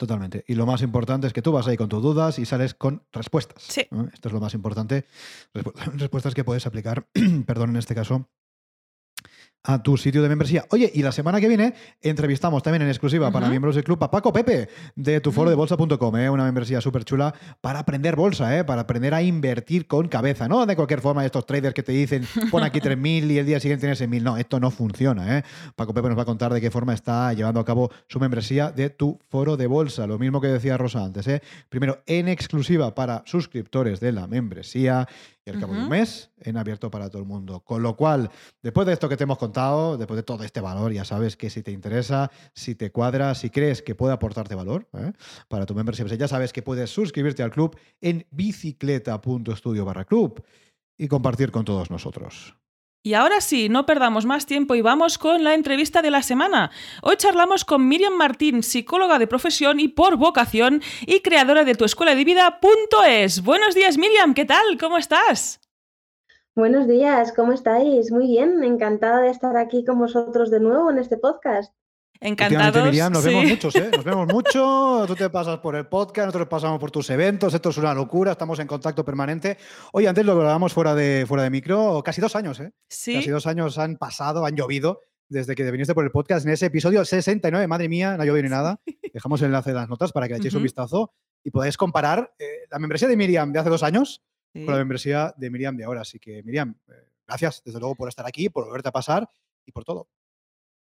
Totalmente. 0.00 0.44
Y 0.48 0.54
lo 0.54 0.64
más 0.64 0.80
importante 0.80 1.26
es 1.26 1.34
que 1.34 1.42
tú 1.42 1.52
vas 1.52 1.66
ahí 1.66 1.76
con 1.76 1.90
tus 1.90 2.02
dudas 2.02 2.38
y 2.38 2.46
sales 2.46 2.72
con 2.72 3.02
respuestas. 3.12 3.62
Sí. 3.62 3.86
¿no? 3.90 4.08
Esto 4.10 4.28
es 4.28 4.32
lo 4.32 4.40
más 4.40 4.54
importante. 4.54 5.04
Respu- 5.52 5.74
Respuestas 5.98 6.32
que 6.32 6.42
puedes 6.42 6.66
aplicar, 6.66 7.06
perdón, 7.46 7.68
en 7.68 7.76
este 7.76 7.94
caso, 7.94 8.30
a 9.62 9.82
tu 9.82 9.96
sitio 9.96 10.22
de 10.22 10.28
membresía. 10.28 10.64
Oye, 10.70 10.90
y 10.94 11.02
la 11.02 11.12
semana 11.12 11.40
que 11.40 11.48
viene 11.48 11.74
entrevistamos 12.00 12.62
también 12.62 12.82
en 12.82 12.88
exclusiva 12.88 13.30
para 13.30 13.48
miembros 13.48 13.74
del 13.74 13.84
club 13.84 14.02
a 14.02 14.10
Paco 14.10 14.32
Pepe 14.32 14.68
de 14.96 15.20
tuforodebolsa.com, 15.20 16.16
¿eh? 16.16 16.30
una 16.30 16.44
membresía 16.44 16.80
súper 16.80 17.04
chula 17.04 17.34
para 17.60 17.80
aprender 17.80 18.16
bolsa, 18.16 18.56
¿eh? 18.56 18.64
para 18.64 18.82
aprender 18.82 19.14
a 19.14 19.22
invertir 19.22 19.86
con 19.86 20.08
cabeza, 20.08 20.48
no 20.48 20.64
de 20.66 20.76
cualquier 20.76 21.00
forma 21.00 21.24
estos 21.24 21.44
traders 21.46 21.74
que 21.74 21.82
te 21.82 21.92
dicen 21.92 22.26
pon 22.50 22.62
aquí 22.62 22.80
3.000 22.80 23.30
y 23.30 23.38
el 23.38 23.46
día 23.46 23.60
siguiente 23.60 23.82
tienes 23.82 24.00
6.000. 24.00 24.22
No, 24.22 24.36
esto 24.36 24.60
no 24.60 24.70
funciona. 24.70 25.38
¿eh? 25.38 25.44
Paco 25.76 25.92
Pepe 25.94 26.08
nos 26.08 26.18
va 26.18 26.22
a 26.22 26.26
contar 26.26 26.52
de 26.52 26.60
qué 26.60 26.70
forma 26.70 26.94
está 26.94 27.32
llevando 27.32 27.60
a 27.60 27.64
cabo 27.64 27.90
su 28.08 28.18
membresía 28.20 28.70
de 28.70 28.90
tu 28.90 29.18
foro 29.28 29.56
de 29.56 29.66
bolsa. 29.66 30.06
Lo 30.06 30.18
mismo 30.18 30.40
que 30.40 30.48
decía 30.48 30.76
Rosa 30.76 31.04
antes. 31.04 31.26
¿eh? 31.26 31.42
Primero, 31.68 32.02
en 32.06 32.28
exclusiva 32.28 32.94
para 32.94 33.22
suscriptores 33.26 34.00
de 34.00 34.12
la 34.12 34.26
membresía 34.26 35.08
y 35.44 35.50
al 35.50 35.58
cabo 35.58 35.74
de 35.74 35.80
un 35.80 35.88
mes 35.88 36.30
en 36.40 36.56
abierto 36.56 36.90
para 36.90 37.08
todo 37.08 37.22
el 37.22 37.28
mundo. 37.28 37.60
Con 37.60 37.82
lo 37.82 37.96
cual, 37.96 38.30
después 38.62 38.86
de 38.86 38.92
esto 38.92 39.08
que 39.08 39.16
te 39.16 39.24
hemos 39.24 39.38
contado, 39.38 39.49
después 39.50 40.16
de 40.16 40.22
todo 40.22 40.44
este 40.44 40.60
valor, 40.60 40.92
ya 40.92 41.04
sabes 41.04 41.36
que 41.36 41.50
si 41.50 41.62
te 41.62 41.70
interesa, 41.70 42.30
si 42.54 42.74
te 42.74 42.90
cuadra, 42.90 43.34
si 43.34 43.50
crees 43.50 43.82
que 43.82 43.94
puede 43.94 44.12
aportarte 44.12 44.54
valor 44.54 44.88
¿eh? 44.94 45.12
para 45.48 45.66
tu 45.66 45.74
membership, 45.74 46.06
ya 46.06 46.28
sabes 46.28 46.52
que 46.52 46.62
puedes 46.62 46.90
suscribirte 46.90 47.42
al 47.42 47.50
club 47.50 47.76
en 48.00 48.26
bicicleta.studio 48.30 49.84
barra 49.84 50.04
club 50.04 50.42
y 50.96 51.08
compartir 51.08 51.50
con 51.50 51.64
todos 51.64 51.90
nosotros. 51.90 52.54
Y 53.02 53.14
ahora 53.14 53.40
sí, 53.40 53.70
no 53.70 53.86
perdamos 53.86 54.26
más 54.26 54.44
tiempo 54.44 54.74
y 54.74 54.82
vamos 54.82 55.16
con 55.16 55.42
la 55.42 55.54
entrevista 55.54 56.02
de 56.02 56.10
la 56.10 56.22
semana. 56.22 56.70
Hoy 57.02 57.16
charlamos 57.16 57.64
con 57.64 57.88
Miriam 57.88 58.12
Martín, 58.12 58.62
psicóloga 58.62 59.18
de 59.18 59.26
profesión 59.26 59.80
y 59.80 59.88
por 59.88 60.16
vocación 60.16 60.82
y 61.06 61.20
creadora 61.20 61.64
de 61.64 61.74
tu 61.74 61.86
escuela 61.86 62.14
de 62.14 62.24
vida.es. 62.24 63.42
Buenos 63.42 63.74
días 63.74 63.96
Miriam, 63.96 64.34
¿qué 64.34 64.44
tal? 64.44 64.76
¿Cómo 64.78 64.98
estás? 64.98 65.59
Buenos 66.56 66.88
días, 66.88 67.32
¿cómo 67.32 67.52
estáis? 67.52 68.10
Muy 68.10 68.26
bien, 68.26 68.64
encantada 68.64 69.20
de 69.20 69.30
estar 69.30 69.56
aquí 69.56 69.84
con 69.84 70.00
vosotros 70.00 70.50
de 70.50 70.58
nuevo 70.58 70.90
en 70.90 70.98
este 70.98 71.16
podcast. 71.16 71.72
Encantados. 72.18 72.84
Miriam, 72.86 73.12
nos 73.12 73.22
sí. 73.22 73.28
vemos 73.28 73.44
muchos, 73.44 73.76
¿eh? 73.76 73.90
Nos 73.94 74.04
vemos 74.04 74.26
mucho. 74.26 75.04
Tú 75.06 75.14
te 75.14 75.30
pasas 75.30 75.60
por 75.60 75.76
el 75.76 75.86
podcast, 75.86 76.26
nosotros 76.26 76.48
pasamos 76.48 76.80
por 76.80 76.90
tus 76.90 77.08
eventos. 77.10 77.54
Esto 77.54 77.68
es 77.68 77.78
una 77.78 77.94
locura, 77.94 78.32
estamos 78.32 78.58
en 78.58 78.66
contacto 78.66 79.04
permanente. 79.04 79.58
Oye, 79.92 80.08
antes 80.08 80.26
lo 80.26 80.32
hablábamos 80.32 80.72
fuera 80.72 80.96
de, 80.96 81.24
fuera 81.26 81.44
de 81.44 81.50
micro, 81.50 82.02
casi 82.04 82.20
dos 82.20 82.34
años, 82.34 82.58
¿eh? 82.58 82.72
Sí. 82.88 83.14
Casi 83.14 83.30
dos 83.30 83.46
años 83.46 83.78
han 83.78 83.96
pasado, 83.96 84.44
han 84.44 84.56
llovido 84.56 85.02
desde 85.28 85.54
que 85.54 85.70
viniste 85.70 85.94
por 85.94 86.04
el 86.04 86.10
podcast 86.10 86.44
en 86.44 86.52
ese 86.52 86.66
episodio 86.66 87.04
69. 87.04 87.68
Madre 87.68 87.88
mía, 87.88 88.16
no 88.16 88.24
ha 88.24 88.26
llovido 88.26 88.42
ni 88.42 88.50
nada. 88.50 88.80
Dejamos 89.14 89.40
el 89.40 89.46
enlace 89.46 89.70
de 89.70 89.76
las 89.76 89.88
notas 89.88 90.10
para 90.10 90.26
que 90.26 90.34
le 90.34 90.38
echéis 90.38 90.54
un 90.54 90.64
vistazo 90.64 91.12
y 91.44 91.52
podáis 91.52 91.76
comparar 91.76 92.34
eh, 92.40 92.66
la 92.68 92.80
membresía 92.80 93.06
de 93.06 93.16
Miriam 93.16 93.52
de 93.52 93.60
hace 93.60 93.70
dos 93.70 93.84
años 93.84 94.20
Sí. 94.52 94.64
con 94.64 94.72
la 94.74 94.78
membresía 94.78 95.34
de 95.36 95.50
Miriam 95.50 95.76
de 95.76 95.84
ahora. 95.84 96.00
Así 96.00 96.18
que, 96.18 96.42
Miriam, 96.42 96.74
eh, 96.88 96.92
gracias 97.26 97.62
desde 97.64 97.78
luego 97.78 97.94
por 97.94 98.08
estar 98.08 98.26
aquí, 98.26 98.48
por 98.48 98.64
volverte 98.64 98.88
a 98.88 98.92
pasar 98.92 99.28
y 99.64 99.72
por 99.72 99.84
todo. 99.84 100.08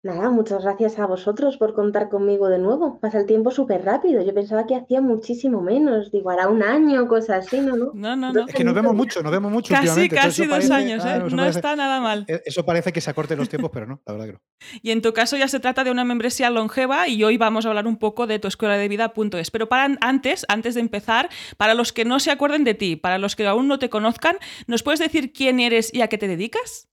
Nada, 0.02 0.30
muchas 0.30 0.64
gracias 0.64 0.98
a 0.98 1.06
vosotros 1.08 1.58
por 1.58 1.74
contar 1.74 2.08
conmigo 2.08 2.48
de 2.48 2.58
nuevo. 2.58 3.02
Pasa 3.02 3.20
el 3.20 3.26
tiempo 3.26 3.52
súper 3.52 3.84
rápido. 3.84 4.22
Yo 4.24 4.34
pensaba 4.34 4.66
que 4.66 4.74
hacía 4.76 5.02
muchísimo 5.02 5.62
menos, 5.62 6.10
digo, 6.10 6.30
hará 6.30 6.48
un 6.48 6.64
año, 6.64 7.06
cosas 7.10 7.46
así, 7.46 7.60
¿no? 7.60 7.76
¿no? 7.76 7.92
No, 7.94 8.16
no, 8.16 8.32
no. 8.32 8.48
Es 8.48 8.56
que 8.56 8.64
nos 8.64 8.74
vemos 8.74 8.96
mucho, 8.96 9.22
nos 9.22 9.30
vemos 9.34 9.52
mucho 9.52 9.74
Casi, 9.74 9.88
últimamente. 9.90 10.16
casi 10.16 10.42
dos 10.44 10.52
parece- 10.52 10.74
años, 10.74 11.00
¿eh? 11.00 11.02
claro, 11.02 11.28
eso 11.28 11.36
No 11.36 11.42
parece- 11.42 11.60
está 11.60 11.76
nada 11.76 12.00
mal. 12.00 12.24
eh, 12.30 12.42
Eso 12.46 12.64
parece 12.64 12.94
que 12.94 13.02
se 13.02 13.10
acorten 13.10 13.38
los 13.40 13.50
tiempos, 13.50 13.72
pero 13.74 13.88
no, 13.88 14.02
la 14.06 14.14
verdad 14.14 14.26
que 14.28 14.34
no. 14.34 14.40
Y 14.82 14.92
en 14.92 15.02
tu 15.02 15.12
caso 15.12 15.36
ya 15.36 15.50
se 15.50 15.60
trata 15.60 15.84
de 15.84 15.92
una 15.92 16.06
membresía 16.06 16.50
longeva 16.50 17.10
y 17.10 17.22
hoy 17.26 17.36
vamos 17.38 17.66
a 17.66 17.70
hablar 17.70 17.86
un 17.86 17.98
poco 17.98 18.26
de 18.26 18.40
tu 18.40 18.48
escuela 18.48 18.78
de 18.78 18.88
vida.es. 18.88 19.52
Pero 19.52 19.68
para 19.68 19.98
antes, 20.00 20.46
antes 20.48 20.76
de 20.76 20.80
empezar, 20.80 21.28
para 21.58 21.74
los 21.74 21.92
que 21.92 22.06
no 22.06 22.22
se 22.22 22.32
acuerden 22.32 22.64
de 22.64 22.74
ti, 22.74 22.96
para 22.96 23.18
los 23.18 23.36
que 23.36 23.46
aún 23.46 23.68
no 23.68 23.80
te 23.80 23.90
conozcan, 23.90 24.38
¿nos 24.66 24.82
puedes 24.82 25.02
decir 25.02 25.34
quién 25.34 25.60
eres 25.60 25.94
y 25.94 26.04
a 26.04 26.08
qué 26.08 26.18
te 26.18 26.30
dedicas? 26.30 26.86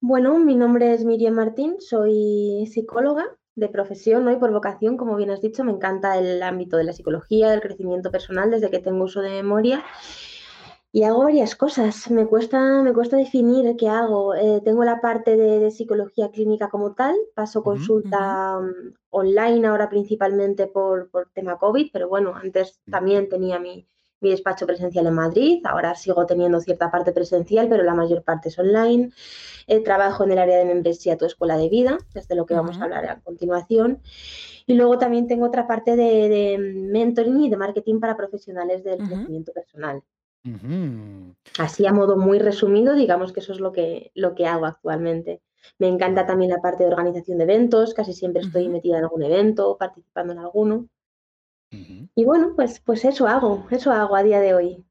Bueno, 0.00 0.38
mi 0.38 0.54
nombre 0.54 0.94
es 0.94 1.04
Miriam 1.04 1.34
Martín, 1.34 1.76
soy 1.80 2.68
psicóloga 2.72 3.24
de 3.56 3.68
profesión 3.68 4.24
¿no? 4.24 4.30
y 4.30 4.36
por 4.36 4.52
vocación, 4.52 4.96
como 4.96 5.16
bien 5.16 5.30
has 5.30 5.40
dicho, 5.40 5.64
me 5.64 5.72
encanta 5.72 6.16
el 6.16 6.40
ámbito 6.42 6.76
de 6.76 6.84
la 6.84 6.92
psicología, 6.92 7.50
del 7.50 7.60
crecimiento 7.60 8.12
personal 8.12 8.50
desde 8.52 8.70
que 8.70 8.78
tengo 8.78 9.04
uso 9.04 9.20
de 9.20 9.30
memoria 9.30 9.84
y 10.92 11.02
hago 11.02 11.24
varias 11.24 11.56
cosas. 11.56 12.10
Me 12.10 12.26
cuesta, 12.26 12.82
me 12.82 12.92
cuesta 12.94 13.16
definir 13.16 13.76
qué 13.76 13.88
hago. 13.88 14.34
Eh, 14.34 14.60
tengo 14.64 14.84
la 14.84 15.00
parte 15.00 15.36
de, 15.36 15.70
psicología 15.72 16.30
clínica 16.30 16.68
como 16.68 16.94
tal, 16.94 17.16
paso 17.34 17.62
consulta 17.62 18.58
mm, 18.60 18.94
online 19.10 19.66
ahora 19.66 19.88
principalmente 19.88 20.68
por, 20.68 21.10
por, 21.10 21.28
tema 21.30 21.58
COVID, 21.58 21.90
pero 21.92 22.08
bueno, 22.08 22.34
antes 22.34 22.80
también 22.90 23.28
tenía 23.28 23.58
mi, 23.58 23.86
mi 24.20 24.30
despacho 24.30 24.66
presencial 24.66 25.06
en 25.06 25.14
Madrid, 25.14 25.60
ahora 25.64 25.94
sigo 25.94 26.26
teniendo 26.26 26.60
cierta 26.60 26.90
parte 26.90 27.12
presencial, 27.12 27.68
pero 27.68 27.82
la 27.82 27.94
mayor 27.94 28.22
parte 28.22 28.48
es 28.48 28.58
online. 28.58 29.10
Eh, 29.66 29.80
trabajo 29.80 30.24
en 30.24 30.32
el 30.32 30.38
área 30.38 30.58
de 30.58 30.64
membresía 30.64 31.16
Tu 31.16 31.26
Escuela 31.26 31.56
de 31.56 31.68
Vida, 31.68 31.98
desde 32.14 32.34
lo 32.34 32.46
que 32.46 32.54
vamos 32.54 32.80
a 32.80 32.84
hablar 32.84 33.06
a 33.06 33.20
continuación. 33.20 34.00
Y 34.66 34.74
luego 34.74 34.98
también 34.98 35.26
tengo 35.26 35.46
otra 35.46 35.66
parte 35.66 35.96
de, 35.96 36.28
de 36.28 36.58
mentoring 36.58 37.42
y 37.42 37.50
de 37.50 37.56
marketing 37.56 38.00
para 38.00 38.16
profesionales 38.16 38.84
del 38.84 38.98
crecimiento 38.98 39.52
personal. 39.52 40.02
Así 41.58 41.86
a 41.86 41.92
modo 41.92 42.16
muy 42.16 42.38
resumido, 42.38 42.94
digamos 42.94 43.32
que 43.32 43.40
eso 43.40 43.52
es 43.52 43.60
lo 43.60 43.72
que, 43.72 44.10
lo 44.14 44.34
que 44.34 44.46
hago 44.46 44.66
actualmente. 44.66 45.42
Me 45.78 45.88
encanta 45.88 46.26
también 46.26 46.50
la 46.50 46.62
parte 46.62 46.84
de 46.84 46.90
organización 46.90 47.38
de 47.38 47.44
eventos, 47.44 47.92
casi 47.92 48.12
siempre 48.12 48.42
estoy 48.42 48.68
metida 48.68 48.98
en 48.98 49.04
algún 49.04 49.22
evento, 49.22 49.76
participando 49.78 50.32
en 50.32 50.38
alguno. 50.38 50.88
Y 51.70 52.24
bueno, 52.24 52.52
pues, 52.56 52.80
pues 52.80 53.04
eso 53.04 53.26
hago, 53.26 53.66
eso 53.70 53.92
hago 53.92 54.16
a 54.16 54.22
día 54.22 54.40
de 54.40 54.54
hoy. 54.54 54.84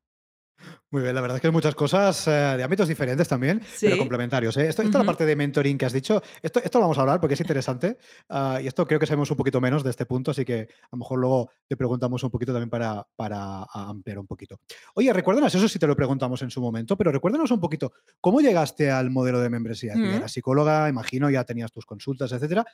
Muy 0.89 1.01
bien, 1.01 1.13
la 1.13 1.19
verdad 1.19 1.35
es 1.35 1.41
que 1.41 1.47
hay 1.47 1.53
muchas 1.53 1.75
cosas 1.75 2.27
eh, 2.29 2.31
de 2.31 2.63
ámbitos 2.63 2.87
diferentes 2.87 3.27
también, 3.27 3.61
pero 3.81 3.97
complementarios. 3.97 4.55
¿eh? 4.55 4.69
Esto, 4.69 4.83
Esta 4.83 4.99
es 4.99 5.03
la 5.03 5.05
parte 5.05 5.25
de 5.25 5.35
mentoring 5.35 5.77
que 5.77 5.85
has 5.85 5.91
dicho. 5.91 6.21
Esto, 6.41 6.61
esto 6.63 6.79
lo 6.79 6.83
vamos 6.83 6.97
a 6.97 7.01
hablar 7.01 7.19
porque 7.19 7.33
es 7.33 7.41
interesante 7.41 7.97
ah, 8.29 8.59
y 8.63 8.67
esto 8.67 8.87
creo 8.87 8.97
que 8.97 9.05
sabemos 9.05 9.29
un 9.29 9.35
poquito 9.35 9.59
menos 9.59 9.83
de 9.83 9.89
este 9.89 10.05
punto, 10.05 10.31
así 10.31 10.45
que 10.45 10.61
a 10.61 10.87
lo 10.93 10.99
mejor 10.99 11.19
luego 11.19 11.51
te 11.67 11.75
preguntamos 11.75 12.23
un 12.23 12.31
poquito 12.31 12.53
también 12.53 12.69
para, 12.69 13.05
para 13.17 13.65
ampliar 13.73 14.19
un 14.19 14.27
poquito. 14.27 14.61
Oye, 14.95 15.11
recuérdanos, 15.11 15.53
eso 15.53 15.67
sí 15.67 15.77
te 15.77 15.87
lo 15.87 15.95
preguntamos 15.95 16.41
en 16.41 16.49
su 16.49 16.61
momento, 16.61 16.95
pero 16.95 17.11
recuérdanos 17.11 17.51
un 17.51 17.59
poquito, 17.59 17.91
¿cómo 18.21 18.39
llegaste 18.39 18.89
al 18.89 19.09
modelo 19.09 19.41
de 19.41 19.49
membresía? 19.49 19.93
Tú 19.93 20.05
eras 20.05 20.31
psicóloga, 20.31 20.87
imagino, 20.87 21.29
ya 21.29 21.43
tenías 21.43 21.71
tus 21.71 21.85
consultas, 21.85 22.31
etcétera, 22.31 22.65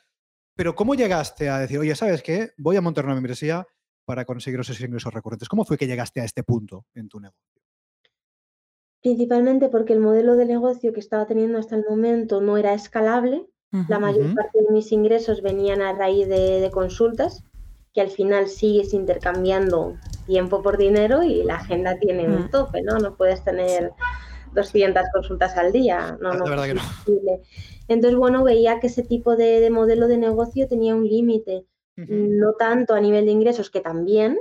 pero 0.55 0.75
¿cómo 0.75 0.93
llegaste 0.93 1.49
a 1.49 1.57
decir, 1.57 1.79
oye, 1.79 1.95
¿sabes 1.95 2.21
qué? 2.21 2.51
Voy 2.57 2.75
a 2.75 2.81
montar 2.81 3.05
una 3.05 3.15
membresía 3.15 3.67
para 4.05 4.25
conseguir 4.25 4.59
esos 4.59 4.79
ingresos 4.81 5.13
recurrentes. 5.13 5.49
¿Cómo 5.49 5.65
fue 5.65 5.77
que 5.77 5.87
llegaste 5.87 6.21
a 6.21 6.25
este 6.25 6.43
punto 6.43 6.85
en 6.93 7.09
tu 7.09 7.19
negocio? 7.19 7.61
Principalmente 9.01 9.67
porque 9.67 9.93
el 9.93 9.99
modelo 9.99 10.35
de 10.37 10.45
negocio 10.45 10.93
que 10.93 11.01
estaba 11.01 11.27
teniendo 11.27 11.59
hasta 11.59 11.75
el 11.75 11.83
momento 11.87 12.39
no 12.39 12.57
era 12.57 12.73
escalable. 12.73 13.45
La 13.89 13.97
mayor 13.97 14.35
parte 14.35 14.61
de 14.61 14.71
mis 14.71 14.91
ingresos 14.91 15.41
venían 15.41 15.81
a 15.81 15.93
raíz 15.93 16.27
de, 16.27 16.69
consultas, 16.71 17.43
que 17.91 18.01
al 18.01 18.09
final 18.09 18.47
sigues 18.47 18.93
intercambiando 18.93 19.95
tiempo 20.27 20.61
por 20.61 20.77
dinero 20.77 21.23
y 21.23 21.43
la 21.43 21.55
agenda 21.55 21.97
tiene 21.97 22.27
un 22.27 22.43
mm. 22.43 22.49
tope, 22.51 22.83
¿no? 22.83 22.99
No 22.99 23.15
puedes 23.15 23.43
tener 23.43 23.91
200 24.53 25.03
consultas 25.11 25.57
al 25.57 25.71
día. 25.71 26.15
No, 26.21 26.33
no, 26.33 26.63
es 26.63 26.73
posible. 26.75 27.41
Entonces, 27.87 28.15
bueno, 28.15 28.43
veía 28.43 28.79
que 28.79 28.87
ese 28.87 29.01
tipo 29.01 29.35
de 29.35 29.67
modelo 29.71 30.07
de 30.07 30.19
negocio 30.19 30.67
tenía 30.67 30.93
un 30.93 31.07
límite, 31.07 31.65
no 31.95 32.53
tanto 32.53 32.93
a 32.93 33.01
nivel 33.01 33.25
de 33.25 33.31
ingresos, 33.31 33.69
que 33.69 33.81
también, 33.81 34.39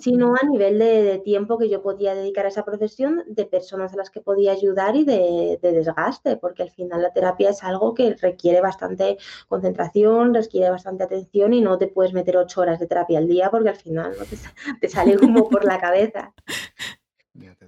sino 0.00 0.34
a 0.34 0.46
nivel 0.46 0.78
de, 0.78 1.20
tiempo 1.22 1.58
que 1.58 1.68
yo 1.68 1.82
podía 1.82 2.14
dedicar 2.14 2.46
a 2.46 2.48
esa 2.48 2.64
profesión, 2.64 3.22
de 3.26 3.44
personas 3.44 3.92
a 3.92 3.96
las 3.96 4.08
que 4.08 4.22
podía 4.22 4.52
ayudar 4.52 4.96
y 4.96 5.04
de, 5.04 5.58
desgaste, 5.60 6.36
porque 6.36 6.62
al 6.62 6.70
final 6.70 7.02
la 7.02 7.12
terapia 7.12 7.50
es 7.50 7.62
algo 7.62 7.92
que 7.92 8.14
requiere 8.14 8.62
bastante 8.62 9.18
concentración, 9.46 10.32
requiere 10.32 10.70
bastante 10.70 11.04
atención 11.04 11.52
y 11.52 11.60
no 11.60 11.76
te 11.76 11.88
puedes 11.88 12.14
meter 12.14 12.38
ocho 12.38 12.62
horas 12.62 12.78
de 12.78 12.86
terapia 12.86 13.18
al 13.18 13.28
día 13.28 13.50
porque 13.50 13.68
al 13.68 13.76
final 13.76 14.12
¿no? 14.18 14.24
te, 14.80 14.88
sale 14.88 15.18
humo 15.18 15.48
por 15.48 15.64
la 15.64 15.78
cabeza. 15.78 16.32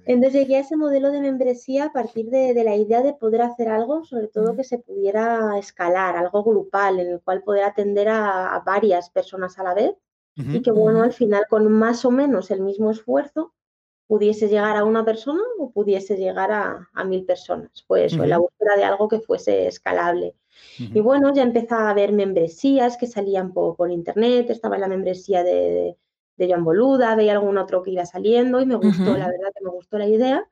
Entonces 0.05 0.33
llegué 0.33 0.57
a 0.57 0.61
ese 0.61 0.77
modelo 0.77 1.11
de 1.11 1.21
membresía 1.21 1.85
a 1.85 1.93
partir 1.93 2.29
de, 2.29 2.53
la 2.63 2.75
idea 2.75 3.01
de 3.01 3.13
poder 3.13 3.41
hacer 3.41 3.69
algo, 3.69 4.03
sobre 4.03 4.27
todo 4.27 4.55
que 4.55 4.63
se 4.63 4.79
pudiera 4.79 5.57
escalar, 5.57 6.17
algo 6.17 6.43
grupal, 6.43 6.99
en 6.99 7.07
el 7.07 7.21
cual 7.21 7.43
poder 7.43 7.63
atender 7.63 8.09
a 8.09 8.61
varias 8.65 9.09
personas 9.09 9.59
a 9.59 9.63
la 9.63 9.73
vez 9.73 9.95
y 10.35 10.61
que 10.61 10.71
bueno, 10.71 11.03
al 11.03 11.13
final 11.13 11.43
con 11.49 11.71
más 11.71 12.05
o 12.05 12.11
menos 12.11 12.51
el 12.51 12.61
mismo 12.61 12.91
esfuerzo 12.91 13.53
pudiese 14.07 14.47
llegar 14.49 14.75
a 14.75 14.83
una 14.83 15.05
persona 15.05 15.41
o 15.57 15.71
pudiese 15.71 16.17
llegar 16.17 16.51
a, 16.51 17.03
mil 17.05 17.25
personas. 17.25 17.85
Pues 17.87 18.13
la 18.13 18.37
búsqueda 18.37 18.75
de 18.75 18.83
algo 18.83 19.07
que 19.07 19.19
fuese 19.19 19.67
escalable. 19.67 20.35
Y 20.77 20.99
bueno, 20.99 21.33
ya 21.33 21.43
empezaba 21.43 21.89
a 21.89 21.93
ver 21.93 22.11
membresías 22.11 22.97
que 22.97 23.07
salían 23.07 23.53
por, 23.53 23.89
internet, 23.89 24.49
estaba 24.49 24.77
la 24.77 24.87
membresía 24.87 25.43
de, 25.43 25.51
de, 25.51 25.97
Joan 26.47 26.63
Boluda, 26.63 27.15
veía 27.15 27.33
algún 27.33 27.57
otro 27.57 27.83
que 27.83 27.91
iba 27.91 28.05
saliendo 28.05 28.61
y 28.61 28.65
me 28.65 28.75
gustó, 28.75 29.17
la 29.17 29.27
verdad 29.27 29.51
que 29.55 29.63
me 29.63 29.71
gustó 29.71 29.97
la 29.97 30.07
idea. 30.07 30.47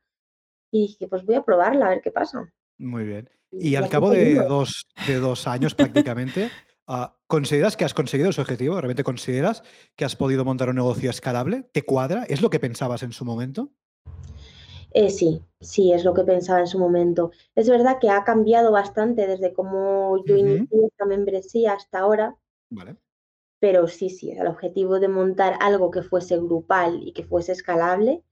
Y 0.71 0.87
dije, 0.87 1.07
pues 1.07 1.25
voy 1.25 1.35
a 1.35 1.43
probarla, 1.43 1.87
a 1.87 1.89
ver 1.89 2.01
qué 2.01 2.11
pasa. 2.11 2.51
Muy 2.77 3.03
bien. 3.03 3.29
Y, 3.51 3.75
al 3.75 3.89
cabo 3.89 4.11
de 4.11 4.35
dos, 4.35 4.85
de 5.07 5.15
dos 5.15 5.47
años 5.47 5.73
prácticamente, 5.73 6.51
Ah, 6.91 7.15
¿Consideras 7.27 7.77
que 7.77 7.85
has 7.85 7.93
conseguido 7.93 8.31
ese 8.31 8.41
objetivo? 8.41 8.73
¿Realmente 8.81 9.03
consideras 9.03 9.61
que 9.95 10.05
has 10.05 10.15
podido 10.15 10.43
montar 10.43 10.69
un 10.69 10.75
negocio 10.77 11.11
escalable? 11.11 11.69
¿Te 11.71 11.83
cuadra? 11.83 12.23
¿Es 12.23 12.41
lo 12.41 12.49
que 12.49 12.59
pensabas 12.59 13.03
en 13.03 13.11
su 13.11 13.25
momento? 13.25 13.69
Eh, 14.89 15.11
sí, 15.11 15.43
sí, 15.61 15.93
es 15.93 16.03
lo 16.03 16.15
que 16.15 16.23
pensaba 16.23 16.61
en 16.61 16.65
su 16.65 16.79
momento. 16.79 17.29
Es 17.53 17.69
verdad 17.69 17.99
que 18.01 18.09
ha 18.09 18.23
cambiado 18.23 18.71
bastante 18.71 19.27
desde 19.27 19.53
cómo 19.53 20.17
yo 20.25 20.35
inicié 20.35 20.87
esta 20.87 21.05
membresía 21.05 21.73
hasta 21.73 21.99
ahora. 21.99 22.35
Vale. 22.71 22.95
Pero 23.59 23.87
sí, 23.87 24.09
sí, 24.09 24.31
el 24.31 24.47
objetivo 24.47 24.99
de 24.99 25.09
montar 25.09 25.55
algo 25.59 25.91
que 25.91 26.01
fuese 26.01 26.37
grupal 26.37 27.01
y 27.03 27.13
que 27.13 27.23
fuese 27.23 27.51
escalable 27.51 28.23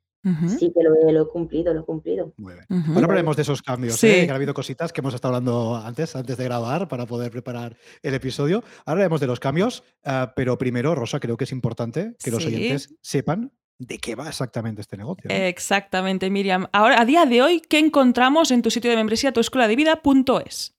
Sí 0.58 0.74
que 0.74 0.84
lo, 0.84 1.22
he 1.22 1.28
cumplido, 1.28 1.74
lo 1.74 1.82
he 1.82 1.84
cumplido. 1.84 2.34
Muy 2.38 2.54
bien. 2.54 2.66
Ahora 2.90 3.06
hablaremos 3.06 3.36
de 3.36 3.44
esos 3.44 3.62
cambios, 3.62 4.04
¿eh? 4.04 4.26
que 4.26 4.32
ha 4.32 4.36
habido 4.36 4.54
cositas 4.54 4.92
que 4.92 5.02
hemos 5.02 5.14
estado 5.14 5.36
hablando 5.36 5.76
antes, 5.76 6.16
antes 6.16 6.38
de 6.38 6.44
grabar, 6.44 6.88
para 6.88 7.06
poder 7.06 7.32
preparar 7.32 7.78
el 8.02 8.14
episodio. 8.14 8.58
Ahora 8.80 8.94
hablaremos 8.94 9.22
de 9.22 9.28
los 9.28 9.40
cambios, 9.40 9.84
ah, 10.04 10.34
pero 10.36 10.58
primero, 10.58 10.96
Rosa, 10.96 11.20
creo 11.20 11.38
que 11.38 11.46
es 11.46 11.52
importante 11.52 12.16
que 12.22 12.32
los 12.32 12.46
oyentes 12.46 12.96
sepan 13.02 13.52
de 13.80 14.00
qué 14.00 14.16
va 14.16 14.28
exactamente 14.28 14.82
este 14.82 14.98
negocio. 14.98 15.30
Exactamente, 15.30 16.30
Miriam. 16.30 16.68
Ahora, 16.74 17.00
a 17.00 17.06
día 17.06 17.26
de 17.26 17.42
hoy, 17.42 17.62
¿qué 17.62 17.80
encontramos 17.80 18.52
en 18.52 18.62
tu 18.62 18.72
sitio 18.72 18.90
de 18.90 18.98
membresía, 18.98 19.32
tu 19.32 19.40
escuela 19.40 19.68
de 19.68 19.76
vida.es? 19.76 20.77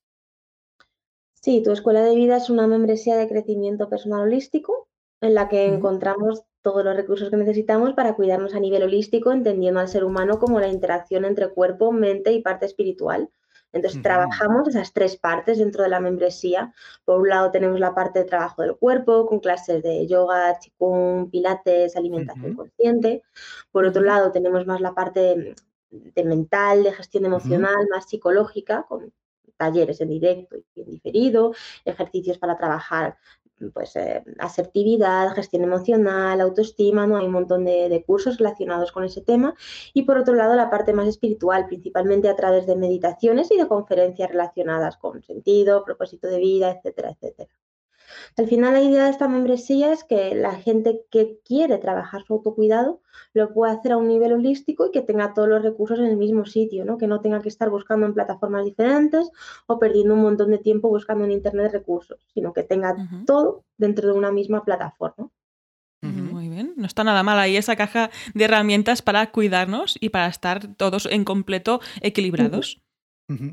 Sí, 1.41 1.63
tu 1.63 1.71
escuela 1.71 2.03
de 2.03 2.15
vida 2.15 2.37
es 2.37 2.51
una 2.51 2.67
membresía 2.67 3.17
de 3.17 3.29
crecimiento 3.29 3.89
personal 3.89 4.23
holístico 4.23 4.89
en 5.21 5.35
la 5.35 5.49
que 5.49 5.67
encontramos 5.67 6.43
todos 6.63 6.85
los 6.85 6.97
recursos 6.97 7.31
que 7.31 7.37
necesitamos 7.37 7.95
para 7.95 8.15
cuidarnos 8.15 8.55
a 8.55 8.61
nivel 8.61 8.83
holístico, 8.83 9.33
entendiendo 9.33 9.81
al 9.81 9.89
ser 9.89 10.05
humano 10.05 10.39
como 10.39 10.61
la 10.61 10.69
interacción 10.69 11.25
entre 11.25 11.49
cuerpo, 11.49 11.93
mente 11.93 12.33
y 12.33 12.43
parte 12.43 12.67
espiritual. 12.67 13.31
Entonces, 13.73 14.03
trabajamos 14.03 14.67
esas 14.69 14.93
tres 14.93 15.17
partes 15.17 15.59
dentro 15.59 15.83
de 15.83 15.91
la 15.91 16.01
membresía. 16.01 16.73
Por 17.05 17.21
un 17.21 17.29
lado, 17.29 17.51
tenemos 17.51 17.79
la 17.79 17.95
parte 17.95 18.21
de 18.21 18.25
trabajo 18.25 18.63
del 18.63 18.77
cuerpo, 18.77 19.27
con 19.27 19.41
clases 19.41 19.83
de 19.83 20.07
yoga, 20.07 20.59
chikung, 20.59 21.31
pilates, 21.31 21.95
alimentación 21.97 22.55
consciente. 22.55 23.23
Por 23.71 23.85
otro 23.85 24.03
lado, 24.03 24.33
tenemos 24.33 24.67
más 24.67 24.81
la 24.81 24.95
parte 24.95 25.55
de, 25.91 26.25
mental, 26.25 26.83
de 26.83 26.93
gestión 26.93 27.27
emocional, 27.27 27.87
más 27.91 28.09
psicológica, 28.09 28.87
con 28.89 29.13
talleres 29.59 30.01
en 30.01 30.09
directo 30.09 30.57
y 30.75 30.81
en 30.81 30.91
diferido, 30.91 31.53
ejercicios 31.85 32.39
para 32.39 32.57
trabajar 32.57 33.19
pues, 33.73 33.97
eh, 33.97 34.25
asertividad, 34.39 35.35
gestión 35.35 35.65
emocional, 35.65 36.41
autoestima, 36.41 37.07
¿no? 37.07 37.17
Hay 37.17 37.27
un 37.27 37.33
montón 37.33 37.65
de, 37.65 37.89
de, 37.89 38.05
cursos 38.05 38.39
relacionados 38.39 38.93
con 38.93 39.05
ese 39.05 39.21
tema. 39.21 39.55
Y 39.93 40.03
por 40.03 40.19
otro 40.19 40.35
lado, 40.35 40.55
la 40.55 40.71
parte 40.71 40.93
más 40.93 41.09
espiritual, 41.09 41.67
principalmente 41.67 42.29
a 42.29 42.37
través 42.37 42.67
de 42.67 42.77
meditaciones 42.77 43.51
y 43.51 43.57
de 43.57 43.67
conferencias 43.67 44.31
relacionadas 44.31 44.97
con 44.97 45.23
sentido, 45.23 45.85
propósito 45.85 46.29
de 46.29 46.39
vida, 46.39 46.71
etcétera, 46.71 47.11
etcétera. 47.11 47.51
Al 48.37 48.47
final 48.47 48.75
la 48.75 48.81
idea 48.81 49.05
de 49.05 49.11
esta 49.11 49.29
membresía 49.29 49.93
es 49.93 50.05
que 50.05 50.35
la 50.35 50.55
gente 50.55 51.03
que 51.11 51.39
quiere 51.45 51.79
trabajar 51.79 52.25
su 52.25 52.35
autocuidado 52.35 53.01
lo 53.33 53.53
pueda 53.53 53.73
hacer 53.73 53.93
a 53.93 53.97
un 53.97 54.09
nivel 54.09 54.33
holístico 54.33 54.87
y 54.87 54.91
que 54.91 55.03
tenga 55.03 55.35
todos 55.35 55.49
los 55.49 55.63
recursos 55.63 55.99
en 55.99 56.07
el 56.07 56.17
mismo 56.17 56.45
sitio, 56.47 56.85
¿no? 56.85 56.99
que 56.99 57.07
no 57.07 57.21
tenga 57.21 57.41
que 57.41 57.49
estar 57.49 57.71
buscando 57.71 58.07
en 58.07 58.15
plataformas 58.15 58.65
diferentes 58.65 59.31
o 59.67 59.79
perdiendo 59.79 60.15
un 60.15 60.23
montón 60.23 60.51
de 60.51 60.59
tiempo 60.59 60.89
buscando 60.89 61.25
en 61.25 61.33
Internet 61.33 61.73
recursos, 61.73 62.19
sino 62.33 62.53
que 62.53 62.63
tenga 62.63 62.97
todo 63.27 63.65
dentro 63.77 64.09
de 64.09 64.15
una 64.15 64.33
misma 64.33 64.65
plataforma. 64.65 65.31
Muy 66.01 66.49
bien, 66.49 66.75
no 66.77 66.87
está 66.87 67.03
nada 67.03 67.25
mal 67.25 67.39
ahí 67.39 67.57
esa 67.57 67.75
caja 67.75 68.11
de 68.33 68.45
herramientas 68.45 69.03
para 69.03 69.33
cuidarnos 69.33 69.97
y 70.01 70.11
para 70.11 70.29
estar 70.29 70.75
todos 70.77 71.07
en 71.07 71.25
completo 71.25 71.81
equilibrados. 72.01 72.81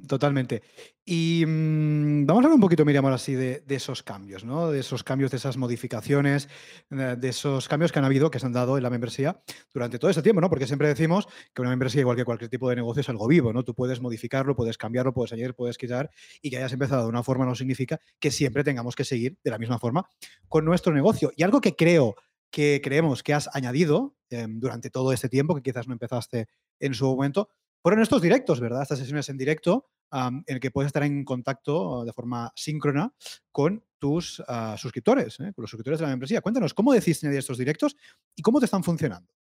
Totalmente. 0.08 0.64
Y 1.04 1.44
mm, 1.46 2.26
vamos 2.26 2.44
a 2.44 2.48
hablar 2.48 2.56
un 2.56 2.62
poquito, 2.62 2.86
Miriam, 2.86 3.04
ahora 3.04 3.18
sí, 3.18 3.36
de, 3.36 3.62
esos 3.68 4.04
cambios, 4.04 4.46
¿no? 4.46 4.72
De 4.72 4.80
esos 4.80 5.04
cambios, 5.04 5.32
de 5.32 5.38
esas 5.38 5.58
modificaciones, 5.58 6.48
eh, 6.92 7.18
de 7.18 7.28
esos 7.28 7.68
cambios 7.68 7.92
que 7.92 8.00
han 8.00 8.06
habido, 8.06 8.32
que 8.32 8.40
se 8.40 8.46
han 8.46 8.54
dado 8.54 8.78
en 8.78 8.84
la 8.84 8.90
membresía 8.90 9.42
durante 9.74 10.00
todo 10.00 10.10
ese 10.10 10.22
tiempo, 10.22 10.40
¿no? 10.40 10.50
Porque 10.50 10.66
siempre 10.66 10.88
decimos 10.88 11.28
que 11.54 11.62
una 11.62 11.72
membresía, 11.72 12.00
igual 12.00 12.16
que 12.16 12.24
cualquier 12.24 12.50
tipo 12.50 12.70
de 12.70 12.78
negocio, 12.78 13.02
es 13.02 13.10
algo 13.10 13.28
vivo, 13.28 13.52
¿no? 13.52 13.64
Tú 13.64 13.76
puedes 13.76 14.00
modificarlo, 14.00 14.56
puedes 14.56 14.78
cambiarlo, 14.78 15.14
puedes 15.14 15.34
añadir, 15.34 15.56
puedes 15.56 15.78
quitar, 15.78 16.10
y 16.42 16.50
que 16.50 16.58
hayas 16.58 16.72
empezado 16.72 17.04
de 17.04 17.10
una 17.10 17.24
forma 17.24 17.46
no 17.46 17.54
significa 17.54 18.00
que 18.20 18.32
siempre 18.32 18.64
tengamos 18.64 18.96
que 18.96 19.04
seguir 19.04 19.38
de 19.44 19.52
la 19.52 19.58
misma 19.58 19.78
forma 19.78 20.08
con 20.48 20.64
nuestro 20.64 20.94
negocio. 20.94 21.34
Y 21.36 21.44
algo 21.44 21.60
que 21.60 21.76
creo 21.76 22.16
que 22.50 22.80
creemos 22.82 23.24
que 23.24 23.34
has 23.34 23.54
añadido 23.54 24.16
em, 24.30 24.58
durante 24.62 24.90
todo 24.90 25.12
este 25.12 25.28
tiempo, 25.28 25.54
que 25.54 25.62
quizás 25.62 25.86
no 25.88 25.94
empezaste 25.94 26.48
en 26.80 26.94
su 26.94 27.06
momento, 27.06 27.50
fueron 27.86 28.02
estos 28.02 28.20
directos, 28.20 28.60
¿verdad? 28.60 28.82
Estas 28.82 28.98
sesiones 28.98 29.30
en 29.30 29.38
directo 29.38 29.86
en 30.12 30.44
el 30.48 30.60
que 30.60 30.72
puedes 30.72 30.88
estar 30.88 31.04
en 31.04 31.24
contacto 31.24 32.04
de 32.04 32.14
forma 32.14 32.52
síncrona 32.56 33.14
con 33.52 33.84
tus 34.00 34.42
ah, 34.48 34.76
suscriptores, 34.76 35.40
¿eh? 35.40 35.54
con 35.54 35.62
los 35.62 35.70
suscriptores 35.70 36.00
de 36.00 36.06
la 36.06 36.10
membresía. 36.10 36.42
Cuéntanos, 36.42 36.74
¿cómo 36.74 36.94
decidiste 36.94 37.28
añadir 37.28 37.42
estos 37.42 37.60
directos 37.60 37.96
y 38.36 38.42
cómo 38.42 38.58
te 38.60 38.66
están 38.66 38.84
funcionando? 38.84 39.32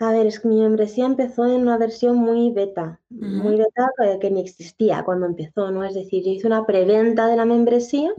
A 0.00 0.10
ver, 0.10 0.26
es 0.26 0.40
que 0.40 0.48
mi 0.48 0.60
membresía 0.60 1.06
empezó 1.06 1.46
en 1.46 1.60
una 1.60 1.78
versión 1.78 2.16
muy 2.16 2.50
beta, 2.50 3.00
muy 3.10 3.58
beta 3.58 3.90
que, 4.20 4.32
ni 4.32 4.40
existía 4.40 5.04
cuando 5.04 5.26
empezó, 5.26 5.70
¿no? 5.70 5.84
Es 5.84 5.94
decir, 5.94 6.24
yo 6.24 6.32
hice 6.32 6.48
una 6.48 6.66
preventa 6.66 7.28
de 7.28 7.36
la 7.36 7.44
membresía 7.44 8.12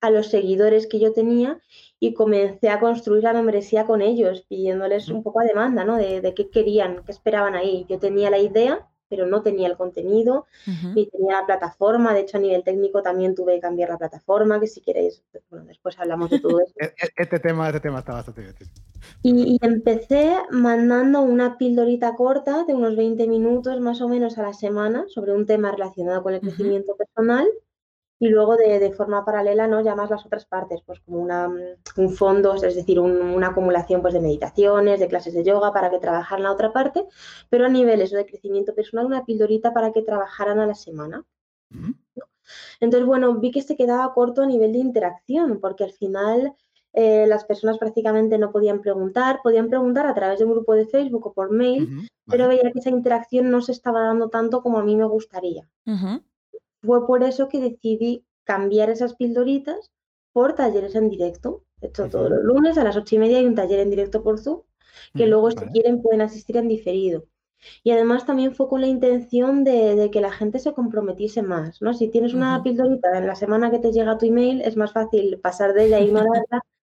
a 0.00 0.10
los 0.10 0.28
seguidores 0.28 0.86
que 0.86 0.98
yo 0.98 1.12
tenía 1.12 1.60
y 2.02 2.14
comencé 2.14 2.70
a 2.70 2.80
construir 2.80 3.22
la 3.22 3.34
membresía 3.34 3.84
con 3.84 4.00
ellos, 4.00 4.46
pidiéndoles 4.48 5.10
un 5.10 5.22
poco 5.22 5.40
a 5.40 5.44
demanda, 5.44 5.84
¿no? 5.84 5.96
De, 5.96 6.32
qué 6.34 6.48
querían, 6.48 7.04
qué 7.04 7.12
esperaban 7.12 7.54
ahí. 7.54 7.84
Yo 7.90 7.98
tenía 7.98 8.30
la 8.30 8.38
idea, 8.38 8.88
pero 9.10 9.26
no 9.26 9.42
tenía 9.42 9.68
el 9.68 9.76
contenido 9.76 10.46
y 10.94 11.10
tenía 11.10 11.40
la 11.40 11.46
plataforma. 11.46 12.14
De 12.14 12.20
hecho, 12.20 12.38
a 12.38 12.40
nivel 12.40 12.64
técnico 12.64 13.02
también 13.02 13.34
tuve 13.34 13.56
que 13.56 13.60
cambiar 13.60 13.90
la 13.90 13.98
plataforma, 13.98 14.58
que 14.58 14.66
si 14.66 14.80
queréis, 14.80 15.22
bueno, 15.50 15.66
después 15.66 15.98
hablamos 15.98 16.30
de 16.30 16.40
todo 16.40 16.60
eso. 16.60 16.72
E, 16.80 16.86
e, 16.86 17.10
este 17.16 17.38
tema, 17.38 17.66
este 17.66 17.80
tema 17.80 17.98
está 17.98 18.14
bastante 18.14 18.40
bien. 18.40 18.54
Y, 19.22 19.54
y, 19.54 19.58
empecé 19.60 20.36
mandando 20.50 21.20
una 21.20 21.58
pildorita 21.58 22.16
corta 22.16 22.64
de 22.64 22.74
unos 22.74 22.96
20 22.96 23.28
minutos 23.28 23.78
más 23.80 24.00
o 24.00 24.08
menos 24.08 24.38
a 24.38 24.42
la 24.42 24.54
semana 24.54 25.04
sobre 25.08 25.32
un 25.32 25.44
tema 25.44 25.70
relacionado 25.70 26.22
con 26.22 26.32
el 26.32 26.40
crecimiento 26.40 26.96
personal 26.96 27.46
y 28.22 28.28
luego 28.28 28.56
de, 28.56 28.92
forma 28.92 29.24
paralela 29.24 29.66
no 29.66 29.80
llamas 29.80 30.10
las 30.10 30.26
otras 30.26 30.44
partes, 30.44 30.82
pues 30.84 31.00
como 31.00 31.20
una, 31.20 31.48
un 31.96 32.10
fondo, 32.10 32.54
es 32.54 32.74
decir, 32.74 33.00
una 33.00 33.48
acumulación 33.48 34.02
pues, 34.02 34.12
de 34.12 34.20
meditaciones, 34.20 35.00
de 35.00 35.08
clases 35.08 35.32
de 35.32 35.42
yoga 35.42 35.72
para 35.72 35.90
que 35.90 35.98
trabajaran 35.98 36.42
la 36.42 36.52
otra 36.52 36.70
parte, 36.70 37.06
pero 37.48 37.64
a 37.64 37.70
niveles 37.70 38.10
de 38.10 38.26
crecimiento 38.26 38.74
personal, 38.74 39.06
una 39.06 39.24
pildorita 39.24 39.72
para 39.72 39.90
que 39.90 40.02
trabajaran 40.02 40.58
a 40.58 40.66
la 40.66 40.74
semana. 40.74 41.24
Entonces, 42.78 43.06
bueno, 43.06 43.34
vi 43.36 43.50
que 43.52 43.62
se 43.62 43.74
quedaba 43.74 44.12
corto 44.12 44.42
a 44.42 44.46
nivel 44.46 44.74
de 44.74 44.80
interacción, 44.80 45.58
porque 45.58 45.84
al 45.84 45.92
final 45.92 46.54
eh, 46.92 47.24
las 47.26 47.46
personas 47.46 47.78
prácticamente 47.78 48.36
no 48.36 48.52
podían 48.52 48.82
preguntar, 48.82 49.40
podían 49.42 49.70
preguntar 49.70 50.06
a 50.06 50.14
través 50.14 50.40
de 50.40 50.44
un 50.44 50.52
grupo 50.52 50.74
de 50.74 50.86
Facebook 50.86 51.28
o 51.28 51.32
por 51.32 51.50
mail, 51.52 52.06
pero 52.26 52.48
veía 52.48 52.70
que 52.70 52.80
esa 52.80 52.90
interacción 52.90 53.50
no 53.50 53.62
se 53.62 53.72
estaba 53.72 54.02
dando 54.02 54.28
tanto 54.28 54.60
como 54.62 54.78
a 54.78 54.84
mí 54.84 54.94
me 54.94 55.06
gustaría. 55.06 55.66
Fue 56.82 57.06
por 57.06 57.22
eso 57.22 57.48
que 57.48 57.60
decidí 57.60 58.24
cambiar 58.44 58.90
esas 58.90 59.14
pildoritas 59.14 59.90
por 60.32 60.54
talleres 60.54 60.94
en 60.94 61.08
directo. 61.08 61.64
De 61.80 61.88
hecho, 61.88 62.08
todos 62.08 62.30
los 62.30 62.42
lunes 62.42 62.78
a 62.78 62.84
las 62.84 62.96
ocho 62.96 63.16
y 63.16 63.18
media 63.18 63.38
hay 63.38 63.46
un 63.46 63.54
taller 63.54 63.80
en 63.80 63.90
directo 63.90 64.22
por 64.22 64.38
Zoom, 64.38 64.62
que 65.14 65.26
luego 65.26 65.50
si 65.50 65.64
quieren 65.66 66.02
pueden 66.02 66.20
asistir 66.20 66.56
en 66.56 66.68
diferido. 66.68 67.26
Y 67.82 67.90
además 67.90 68.26
también 68.26 68.54
fue 68.54 68.68
con 68.68 68.80
la 68.80 68.86
intención 68.86 69.64
de, 69.64 70.10
que 70.10 70.20
la 70.20 70.32
gente 70.32 70.58
se 70.58 70.72
comprometiese 70.72 71.42
más, 71.42 71.82
¿no? 71.82 71.92
Si 71.92 72.08
tienes 72.08 72.32
una 72.34 72.62
pildorita 72.62 73.18
en 73.18 73.26
la 73.26 73.34
semana 73.34 73.70
que 73.70 73.78
te 73.78 73.92
llega 73.92 74.18
tu 74.18 74.26
email, 74.26 74.62
es 74.62 74.76
más 74.76 74.92
fácil 74.92 75.38
pasar 75.40 75.74
de 75.74 75.86
ella 75.86 75.98
e 75.98 76.04
ignorarla 76.04 76.62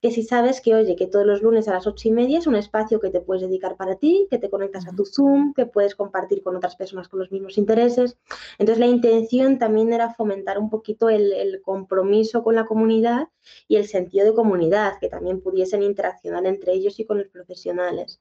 que 0.00 0.10
si 0.10 0.22
sabes 0.22 0.62
que, 0.62 0.74
oye, 0.74 0.96
que 0.96 1.06
todos 1.06 1.26
los 1.26 1.42
lunes 1.42 1.68
a 1.68 1.74
las 1.74 1.86
ocho 1.86 2.08
y 2.08 2.10
media 2.10 2.38
es 2.38 2.46
un 2.46 2.56
espacio 2.56 3.00
que 3.00 3.10
te 3.10 3.20
puedes 3.20 3.42
dedicar 3.42 3.76
para 3.76 3.96
ti, 3.96 4.26
que 4.30 4.38
te 4.38 4.48
conectas 4.48 4.88
a 4.88 4.96
tu 4.96 5.04
Zoom, 5.04 5.52
que 5.52 5.66
puedes 5.66 5.94
compartir 5.94 6.42
con 6.42 6.56
otras 6.56 6.74
personas 6.74 7.08
con 7.08 7.20
los 7.20 7.30
mismos 7.30 7.58
intereses. 7.58 8.16
Entonces, 8.58 8.78
la 8.78 8.86
intención 8.86 9.58
también 9.58 9.92
era 9.92 10.14
fomentar 10.14 10.58
un 10.58 10.70
poquito 10.70 11.10
el, 11.10 11.60
compromiso 11.62 12.42
con 12.42 12.54
la 12.54 12.64
comunidad 12.64 13.28
y 13.68 13.76
el 13.76 13.86
sentido 13.86 14.24
de 14.24 14.34
comunidad, 14.34 14.94
que 14.98 15.08
también 15.08 15.42
pudiesen 15.42 15.82
interaccionar 15.82 16.46
entre 16.46 16.72
ellos 16.72 16.98
y 16.98 17.04
con 17.04 17.18
los 17.18 17.28
profesionales. 17.28 18.20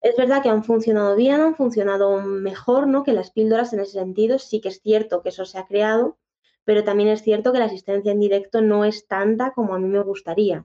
Es 0.00 0.16
verdad 0.16 0.40
que 0.40 0.50
han 0.50 0.62
funcionado 0.62 1.16
bien, 1.16 1.40
han 1.40 1.56
funcionado 1.56 2.22
mejor 2.22 2.86
¿no? 2.86 3.02
que 3.02 3.12
las 3.12 3.32
píldoras 3.32 3.72
en 3.72 3.80
ese 3.80 3.92
sentido. 3.92 4.38
Sí 4.38 4.60
que 4.60 4.68
es 4.68 4.80
cierto 4.80 5.22
que 5.22 5.30
eso 5.30 5.44
se 5.44 5.58
ha 5.58 5.66
creado, 5.66 6.16
pero 6.64 6.84
también 6.84 7.08
es 7.08 7.22
cierto 7.22 7.52
que 7.52 7.58
la 7.58 7.64
asistencia 7.64 8.12
en 8.12 8.20
directo 8.20 8.60
no 8.60 8.84
es 8.84 9.08
tanta 9.08 9.50
como 9.50 9.74
a 9.74 9.80
mí 9.80 9.88
me 9.88 10.02
gustaría. 10.02 10.64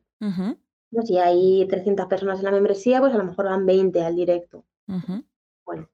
Si 1.03 1.17
hay 1.17 1.67
300 1.67 2.07
personas 2.07 2.39
en 2.39 2.45
la 2.45 2.51
membresía, 2.51 2.99
pues 2.99 3.13
a 3.13 3.17
lo 3.17 3.23
mejor 3.23 3.45
van 3.45 3.65
20 3.65 4.01
al 4.03 4.15
directo. 4.15 4.65
Bueno. 5.65 5.89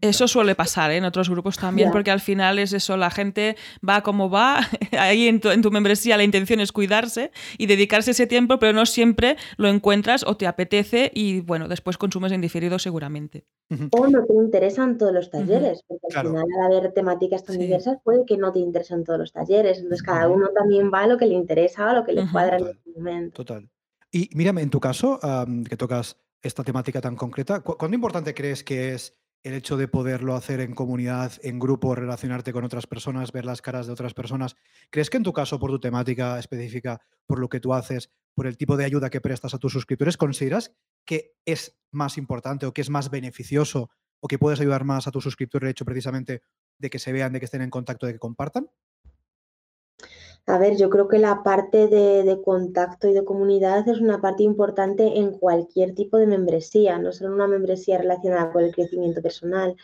Eso 0.00 0.28
suele 0.28 0.54
pasar 0.54 0.90
¿eh? 0.92 0.96
en 0.96 1.04
otros 1.04 1.28
grupos 1.28 1.58
también, 1.58 1.90
porque 1.90 2.10
al 2.10 2.20
final 2.20 2.58
es 2.58 2.72
eso, 2.72 2.96
la 2.96 3.10
gente 3.10 3.56
va 3.86 4.02
como 4.02 4.30
va, 4.30 4.60
ahí 4.98 5.28
en 5.28 5.40
tu, 5.40 5.50
en 5.50 5.60
tu, 5.60 5.70
membresía 5.70 6.16
la 6.16 6.24
intención 6.24 6.60
es 6.60 6.72
cuidarse 6.72 7.32
y 7.58 7.66
dedicarse 7.66 8.12
ese 8.12 8.26
tiempo, 8.26 8.58
pero 8.58 8.72
no 8.72 8.86
siempre 8.86 9.36
lo 9.58 9.68
encuentras 9.68 10.24
o 10.26 10.36
te 10.38 10.46
apetece 10.46 11.10
y 11.14 11.40
bueno, 11.40 11.68
después 11.68 11.98
consumes 11.98 12.32
en 12.32 12.40
diferido 12.40 12.78
seguramente. 12.78 13.44
O 13.90 14.06
no 14.06 14.24
te 14.24 14.32
interesan 14.32 14.96
todos 14.96 15.12
los 15.12 15.30
talleres, 15.30 15.84
porque 15.86 16.06
al 16.14 16.26
final 16.26 16.46
al 16.58 16.72
haber 16.72 16.92
temáticas 16.92 17.44
tan 17.44 17.58
diversas 17.58 17.98
puede 18.02 18.24
que 18.24 18.38
no 18.38 18.52
te 18.52 18.60
interesen 18.60 19.04
todos 19.04 19.18
los 19.18 19.32
talleres, 19.32 19.78
entonces 19.78 20.02
cada 20.02 20.28
uno 20.28 20.48
también 20.48 20.90
va 20.92 21.02
a 21.02 21.06
lo 21.06 21.18
que 21.18 21.26
le 21.26 21.34
interesa 21.34 21.84
o 21.84 21.88
a 21.88 21.92
lo 21.92 22.04
que 22.04 22.12
le 22.12 22.30
cuadra 22.30 22.56
en 22.56 22.68
ese 22.68 22.90
momento. 22.96 23.44
Total. 23.44 23.68
Y 24.10 24.30
mírame, 24.34 24.62
en 24.62 24.70
tu 24.70 24.80
caso, 24.80 25.20
que 25.68 25.76
tocas 25.76 26.16
esta 26.40 26.64
temática 26.64 27.00
tan 27.02 27.16
concreta, 27.16 27.60
¿cuánto 27.60 27.94
importante 27.94 28.32
crees 28.32 28.64
que 28.64 28.94
es 28.94 29.17
el 29.48 29.54
hecho 29.54 29.78
de 29.78 29.88
poderlo 29.88 30.34
hacer 30.34 30.60
en 30.60 30.74
comunidad, 30.74 31.32
en 31.42 31.58
grupo, 31.58 31.94
relacionarte 31.94 32.52
con 32.52 32.64
otras 32.64 32.86
personas, 32.86 33.32
ver 33.32 33.46
las 33.46 33.62
caras 33.62 33.86
de 33.86 33.92
otras 33.94 34.12
personas. 34.12 34.56
¿Crees 34.90 35.08
que 35.08 35.16
en 35.16 35.22
tu 35.22 35.32
caso, 35.32 35.58
por 35.58 35.70
tu 35.70 35.80
temática 35.80 36.38
específica, 36.38 37.00
por 37.26 37.38
lo 37.38 37.48
que 37.48 37.58
tú 37.58 37.72
haces, 37.72 38.10
por 38.34 38.46
el 38.46 38.58
tipo 38.58 38.76
de 38.76 38.84
ayuda 38.84 39.08
que 39.08 39.22
prestas 39.22 39.54
a 39.54 39.58
tus 39.58 39.72
suscriptores, 39.72 40.18
consideras 40.18 40.74
que 41.06 41.32
es 41.46 41.78
más 41.90 42.18
importante 42.18 42.66
o 42.66 42.74
que 42.74 42.82
es 42.82 42.90
más 42.90 43.10
beneficioso 43.10 43.90
o 44.20 44.28
que 44.28 44.38
puedes 44.38 44.60
ayudar 44.60 44.84
más 44.84 45.06
a 45.06 45.10
tus 45.10 45.24
suscriptores 45.24 45.66
el 45.66 45.70
hecho 45.70 45.84
precisamente 45.84 46.42
de 46.78 46.90
que 46.90 46.98
se 46.98 47.12
vean, 47.12 47.32
de 47.32 47.38
que 47.38 47.46
estén 47.46 47.62
en 47.62 47.70
contacto, 47.70 48.06
de 48.06 48.12
que 48.12 48.18
compartan? 48.18 48.68
A 50.48 50.56
ver, 50.56 50.78
yo 50.78 50.88
creo 50.88 51.08
que 51.08 51.18
la 51.18 51.42
parte 51.42 51.88
de, 51.88 52.40
contacto 52.42 53.06
y 53.06 53.12
de 53.12 53.22
comunidad 53.22 53.86
es 53.86 54.00
una 54.00 54.22
parte 54.22 54.44
importante 54.44 55.18
en 55.18 55.32
cualquier 55.32 55.94
tipo 55.94 56.16
de 56.16 56.26
membresía, 56.26 56.98
no 56.98 57.12
solo 57.12 57.34
una 57.34 57.46
membresía 57.46 57.98
relacionada 57.98 58.50
con 58.50 58.64
el 58.64 58.74
crecimiento 58.74 59.20
personal. 59.20 59.76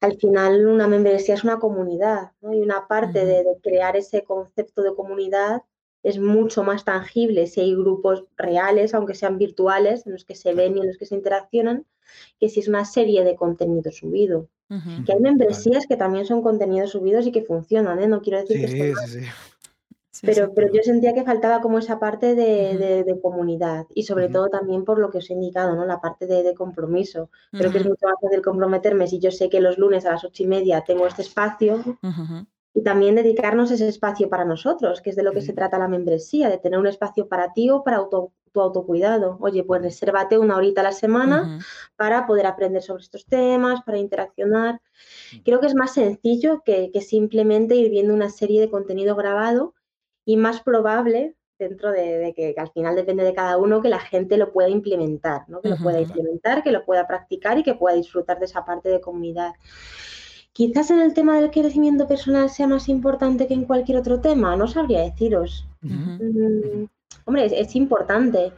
Al 0.00 0.16
final, 0.18 0.66
una 0.68 0.86
membresía 0.86 1.34
es 1.34 1.42
una 1.42 1.58
comunidad, 1.58 2.30
¿no? 2.40 2.54
Y 2.54 2.60
una 2.60 2.86
parte 2.86 3.26
de, 3.26 3.44
crear 3.60 3.96
ese 3.96 4.22
concepto 4.22 4.82
de 4.82 4.94
comunidad 4.94 5.62
es 6.04 6.16
mucho 6.20 6.62
más 6.62 6.84
tangible 6.84 7.48
si 7.48 7.60
hay 7.60 7.74
grupos 7.74 8.24
reales, 8.36 8.94
aunque 8.94 9.14
sean 9.14 9.36
virtuales, 9.36 10.06
en 10.06 10.12
los 10.12 10.24
que 10.24 10.36
se 10.36 10.54
ven 10.54 10.76
y 10.76 10.80
en 10.80 10.86
los 10.86 10.96
que 10.96 11.06
se 11.06 11.16
interaccionan, 11.16 11.86
que 12.38 12.48
si 12.48 12.60
es 12.60 12.68
una 12.68 12.84
serie 12.84 13.24
de 13.24 13.34
contenido 13.34 13.90
subido. 13.90 14.48
Que 15.04 15.12
hay 15.12 15.20
membresías 15.20 15.86
que 15.86 15.98
también 15.98 16.24
son 16.24 16.40
contenidos 16.40 16.92
subidos 16.92 17.26
y 17.26 17.32
que 17.32 17.42
funcionan, 17.42 18.00
¿eh? 18.00 18.08
No 18.08 18.22
quiero 18.22 18.38
decir 18.38 18.58
que 18.58 18.64
estén 18.64 18.96
sí, 19.06 19.20
sí 19.20 19.26
pero, 20.20 20.52
pero 20.54 20.72
yo 20.72 20.82
sentía 20.82 21.14
que 21.14 21.24
faltaba 21.24 21.60
como 21.60 21.78
esa 21.78 21.98
parte 21.98 22.34
de, 22.34 23.18
comunidad 23.22 23.86
y 23.94 24.02
sobre 24.02 24.28
todo 24.28 24.48
también 24.48 24.84
por 24.84 24.98
lo 24.98 25.10
que 25.10 25.18
os 25.18 25.30
he 25.30 25.34
indicado, 25.34 25.74
¿no? 25.74 25.86
La 25.86 26.00
parte 26.00 26.26
de, 26.26 26.54
compromiso. 26.54 27.30
Creo 27.50 27.70
que 27.70 27.78
es 27.78 27.86
mucho 27.86 28.06
más 28.06 28.16
fácil 28.20 28.42
comprometerme 28.42 29.06
si 29.06 29.18
yo 29.18 29.30
sé 29.30 29.48
que 29.48 29.60
los 29.60 29.78
lunes 29.78 30.04
a 30.04 30.12
las 30.12 30.24
ocho 30.24 30.42
y 30.42 30.46
media 30.46 30.84
tengo 30.84 31.06
este 31.06 31.22
espacio 31.22 31.82
y 32.74 32.82
también 32.82 33.14
dedicarnos 33.14 33.70
ese 33.70 33.88
espacio 33.88 34.28
para 34.28 34.44
nosotros, 34.44 35.00
que 35.00 35.10
es 35.10 35.16
de 35.16 35.22
lo 35.22 35.32
que 35.32 35.42
se 35.42 35.52
trata 35.52 35.78
la 35.78 35.88
membresía, 35.88 36.48
de 36.48 36.58
tener 36.58 36.78
un 36.78 36.86
espacio 36.86 37.28
para 37.28 37.52
ti 37.52 37.70
o 37.70 37.82
para 37.82 38.06
tu 38.08 38.60
autocuidado. 38.60 39.38
Oye, 39.40 39.64
pues 39.64 39.80
resérvate 39.80 40.38
una 40.38 40.56
horita 40.56 40.82
a 40.82 40.84
la 40.84 40.92
semana 40.92 41.58
para 41.96 42.26
poder 42.26 42.46
aprender 42.46 42.82
sobre 42.82 43.02
estos 43.02 43.24
temas, 43.24 43.82
para 43.82 43.98
interaccionar. 43.98 44.80
Creo 45.44 45.60
que 45.60 45.66
es 45.66 45.74
más 45.74 45.94
sencillo 45.94 46.62
que, 46.64 46.90
que 46.92 47.00
simplemente 47.00 47.76
ir 47.76 47.90
viendo 47.90 48.12
una 48.12 48.28
serie 48.28 48.60
de 48.60 48.70
contenido 48.70 49.16
grabado 49.16 49.74
y 50.24 50.36
más 50.36 50.60
probable 50.60 51.34
dentro 51.58 51.92
de, 51.92 52.32
que, 52.36 52.54
al 52.56 52.70
final 52.72 52.96
depende 52.96 53.24
de 53.24 53.34
cada 53.34 53.56
uno 53.56 53.80
que 53.80 53.88
la 53.88 54.00
gente 54.00 54.36
lo 54.36 54.52
pueda 54.52 54.68
implementar, 54.68 55.48
¿no? 55.48 55.60
que 55.60 55.68
lo 55.68 55.76
pueda 55.76 56.00
implementar, 56.00 56.62
que 56.62 56.72
lo 56.72 56.84
pueda 56.84 57.06
practicar 57.06 57.58
y 57.58 57.62
que 57.62 57.74
pueda 57.74 57.96
disfrutar 57.96 58.38
de 58.38 58.46
esa 58.46 58.64
parte 58.64 58.88
de 58.88 59.00
comunidad. 59.00 59.52
Quizás 60.52 60.90
en 60.90 61.00
el 61.00 61.14
tema 61.14 61.40
del 61.40 61.50
crecimiento 61.50 62.06
personal 62.06 62.50
sea 62.50 62.66
más 62.66 62.88
importante 62.88 63.46
que 63.46 63.54
en 63.54 63.64
cualquier 63.64 63.98
otro 63.98 64.20
tema, 64.20 64.54
no 64.56 64.66
sabría 64.66 65.00
deciros. 65.00 65.66
Mm, 65.80 66.84
hombre, 67.24 67.46
es, 67.46 67.74
importante, 67.74 68.52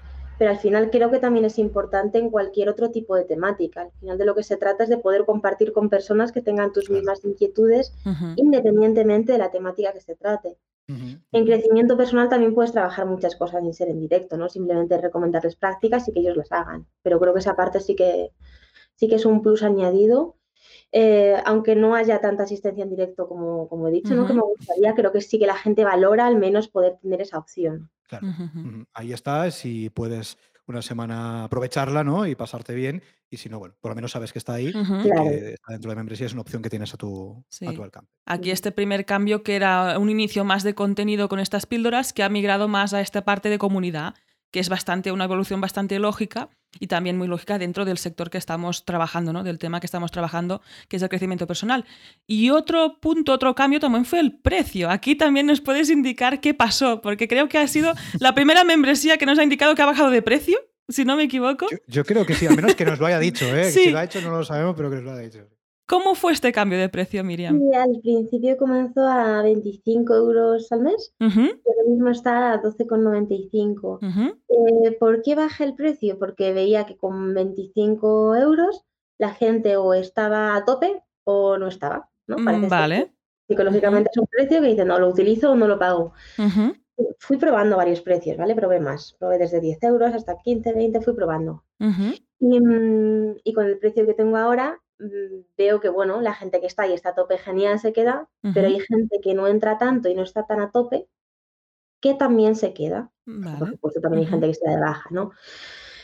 pero 0.44 0.52
al 0.52 0.60
final 0.60 0.90
creo 0.90 1.10
que 1.10 1.20
también 1.20 1.46
es 1.46 1.58
importante 1.58 2.18
en 2.18 2.28
cualquier 2.28 2.68
otro 2.68 2.90
tipo 2.90 3.16
de 3.16 3.24
temática. 3.24 3.80
Al 3.80 3.92
final 3.92 4.18
de 4.18 4.26
lo 4.26 4.34
que 4.34 4.42
se 4.42 4.58
trata 4.58 4.84
es 4.84 4.90
de 4.90 4.98
poder 4.98 5.24
compartir 5.24 5.72
con 5.72 5.88
personas 5.88 6.32
que 6.32 6.42
tengan 6.42 6.70
tus 6.70 6.90
mismas 6.90 7.24
inquietudes, 7.24 7.94
independientemente 8.36 9.32
de 9.32 9.38
la 9.38 9.50
temática 9.50 9.94
que 9.94 10.02
se 10.02 10.16
trate. 10.16 10.58
En 10.86 11.46
crecimiento 11.46 11.96
personal 11.96 12.28
también 12.28 12.54
puedes 12.54 12.72
trabajar 12.72 13.06
muchas 13.06 13.36
cosas 13.36 13.62
sin 13.62 13.72
ser 13.72 13.88
en 13.88 14.00
directo, 14.00 14.36
¿no? 14.36 14.50
Simplemente 14.50 15.00
recomendarles 15.00 15.56
prácticas 15.56 16.06
y 16.08 16.12
que 16.12 16.20
ellos 16.20 16.36
las 16.36 16.52
hagan. 16.52 16.86
Pero 17.00 17.18
creo 17.18 17.32
que 17.32 17.40
esa 17.40 17.56
parte 17.56 17.80
sí 17.80 17.96
que, 17.96 18.30
sí 18.96 19.08
que 19.08 19.14
es 19.14 19.24
un 19.24 19.40
plus 19.40 19.62
añadido. 19.62 20.36
Eh, 20.92 21.36
aunque 21.46 21.74
no 21.74 21.94
haya 21.94 22.20
tanta 22.20 22.42
asistencia 22.42 22.84
en 22.84 22.90
directo 22.90 23.26
como, 23.28 23.66
como 23.66 23.88
he 23.88 23.92
dicho, 23.92 24.14
¿no? 24.14 24.26
que 24.26 24.34
me 24.34 24.42
gustaría, 24.42 24.94
creo 24.94 25.10
que 25.10 25.22
sí 25.22 25.38
que 25.38 25.46
la 25.46 25.56
gente 25.56 25.84
valora 25.84 26.26
al 26.26 26.36
menos 26.36 26.68
poder 26.68 26.98
tener 26.98 27.22
esa 27.22 27.38
opción. 27.38 27.88
Claro. 28.08 28.28
Ahí 28.92 29.12
está, 29.12 29.50
si 29.50 29.90
puedes 29.90 30.38
una 30.66 30.82
semana 30.82 31.44
aprovecharla, 31.44 32.04
¿no? 32.04 32.26
Y 32.26 32.34
pasarte 32.34 32.74
bien. 32.74 33.02
Y 33.30 33.36
si 33.36 33.48
no, 33.48 33.58
bueno, 33.58 33.74
por 33.80 33.90
lo 33.90 33.96
menos 33.96 34.12
sabes 34.12 34.32
que 34.32 34.38
está 34.38 34.54
ahí, 34.54 34.72
que 34.72 35.54
está 35.54 35.72
dentro 35.72 35.90
de 35.90 35.94
la 35.94 36.00
membresía, 36.00 36.26
es 36.26 36.32
una 36.32 36.42
opción 36.42 36.62
que 36.62 36.70
tienes 36.70 36.94
a 36.94 36.96
tu, 36.96 37.44
a 37.66 37.72
tu 37.72 37.82
alcance. 37.82 38.10
Aquí 38.26 38.50
este 38.50 38.70
primer 38.70 39.04
cambio, 39.04 39.42
que 39.42 39.56
era 39.56 39.98
un 39.98 40.08
inicio 40.08 40.44
más 40.44 40.62
de 40.62 40.74
contenido 40.74 41.28
con 41.28 41.40
estas 41.40 41.66
píldoras, 41.66 42.12
que 42.12 42.22
ha 42.22 42.28
migrado 42.28 42.68
más 42.68 42.94
a 42.94 43.00
esta 43.00 43.24
parte 43.24 43.48
de 43.48 43.58
comunidad 43.58 44.14
que 44.54 44.60
es 44.60 44.68
bastante 44.68 45.10
una 45.10 45.24
evolución 45.24 45.60
bastante 45.60 45.98
lógica 45.98 46.48
y 46.78 46.86
también 46.86 47.18
muy 47.18 47.26
lógica 47.26 47.58
dentro 47.58 47.84
del 47.84 47.98
sector 47.98 48.30
que 48.30 48.38
estamos 48.38 48.84
trabajando, 48.84 49.32
¿no? 49.32 49.42
del 49.42 49.58
tema 49.58 49.80
que 49.80 49.86
estamos 49.86 50.12
trabajando, 50.12 50.62
que 50.86 50.94
es 50.94 51.02
el 51.02 51.08
crecimiento 51.08 51.48
personal. 51.48 51.84
Y 52.28 52.50
otro 52.50 53.00
punto, 53.00 53.32
otro 53.32 53.56
cambio 53.56 53.80
también 53.80 54.04
fue 54.04 54.20
el 54.20 54.38
precio. 54.38 54.90
Aquí 54.90 55.16
también 55.16 55.46
nos 55.46 55.60
puedes 55.60 55.90
indicar 55.90 56.40
qué 56.40 56.54
pasó, 56.54 57.02
porque 57.02 57.26
creo 57.26 57.48
que 57.48 57.58
ha 57.58 57.66
sido 57.66 57.94
la 58.20 58.32
primera 58.36 58.62
membresía 58.62 59.16
que 59.16 59.26
nos 59.26 59.40
ha 59.40 59.42
indicado 59.42 59.74
que 59.74 59.82
ha 59.82 59.86
bajado 59.86 60.10
de 60.10 60.22
precio, 60.22 60.56
si 60.88 61.04
no 61.04 61.16
me 61.16 61.24
equivoco. 61.24 61.66
Yo, 61.88 62.04
creo 62.04 62.24
que 62.24 62.36
sí, 62.36 62.46
al 62.46 62.54
menos 62.54 62.76
que 62.76 62.84
nos 62.84 63.00
lo 63.00 63.06
haya 63.06 63.18
dicho. 63.18 63.46
¿eh? 63.46 63.64
Si 63.72 63.90
lo 63.90 63.98
ha 63.98 64.04
hecho 64.04 64.20
no 64.20 64.30
lo 64.30 64.44
sabemos, 64.44 64.76
pero 64.76 64.88
que 64.88 64.94
nos 64.94 65.04
lo 65.04 65.10
haya 65.14 65.22
dicho. 65.22 65.48
¿Cómo 65.86 66.14
fue 66.14 66.32
este 66.32 66.52
cambio 66.52 66.78
de 66.78 66.88
precio, 66.88 67.22
Miriam? 67.22 67.58
Sí, 67.58 67.74
al 67.74 68.00
principio 68.00 68.56
comenzó 68.56 69.06
a 69.06 69.42
25 69.42 70.14
euros 70.14 70.72
al 70.72 70.80
mes 70.80 71.12
y 71.20 71.24
ahora 71.24 71.88
mismo 71.88 72.08
está 72.08 72.52
a 72.54 72.62
12,95. 72.62 74.34
Eh, 74.48 74.92
¿Por 74.98 75.22
qué 75.22 75.34
baja 75.34 75.62
el 75.64 75.74
precio? 75.74 76.18
Porque 76.18 76.54
veía 76.54 76.86
que 76.86 76.96
con 76.96 77.34
25 77.34 78.34
euros 78.36 78.84
la 79.18 79.34
gente 79.34 79.76
o 79.76 79.92
estaba 79.92 80.56
a 80.56 80.64
tope 80.64 81.02
o 81.24 81.58
no 81.58 81.68
estaba. 81.68 82.08
¿no? 82.26 82.38
Mm, 82.38 82.68
vale. 82.68 83.12
Psicológicamente 83.46 84.10
es 84.10 84.18
un 84.18 84.26
precio 84.26 84.62
que 84.62 84.68
dice, 84.68 84.86
no, 84.86 84.98
lo 84.98 85.08
utilizo 85.08 85.52
o 85.52 85.54
no 85.54 85.68
lo 85.68 85.78
pago. 85.78 86.14
Fui 87.18 87.36
probando 87.36 87.76
varios 87.76 88.00
precios, 88.00 88.38
¿vale? 88.38 88.54
Probé 88.54 88.80
más. 88.80 89.14
Probé 89.18 89.36
desde 89.36 89.60
10 89.60 89.82
euros 89.82 90.14
hasta 90.14 90.38
15, 90.38 90.72
20, 90.72 91.00
fui 91.02 91.14
probando. 91.14 91.64
Mm, 91.78 93.32
y 93.44 93.52
con 93.52 93.66
el 93.66 93.78
precio 93.78 94.06
que 94.06 94.14
tengo 94.14 94.38
ahora, 94.38 94.80
veo 94.98 95.80
que, 95.80 95.88
bueno, 95.88 96.20
la 96.20 96.34
gente 96.34 96.60
que 96.60 96.66
está 96.66 96.84
ahí 96.84 96.92
está 96.92 97.10
a 97.10 97.14
tope 97.14 97.38
genial, 97.38 97.78
se 97.78 97.92
queda, 97.92 98.28
pero 98.54 98.68
hay 98.68 98.80
gente 98.80 99.20
que 99.22 99.34
no 99.34 99.46
entra 99.46 99.78
tanto 99.78 100.08
y 100.08 100.14
no 100.14 100.22
está 100.22 100.46
tan 100.46 100.60
a 100.60 100.70
tope, 100.70 101.08
que 102.00 102.14
también 102.14 102.56
se 102.56 102.74
queda. 102.74 103.10
Por 103.58 103.70
supuesto, 103.70 104.00
también 104.00 104.24
hay 104.24 104.30
gente 104.30 104.46
que 104.46 104.52
está 104.52 104.70
de 104.70 104.80
baja, 104.80 105.08
¿no? 105.10 105.32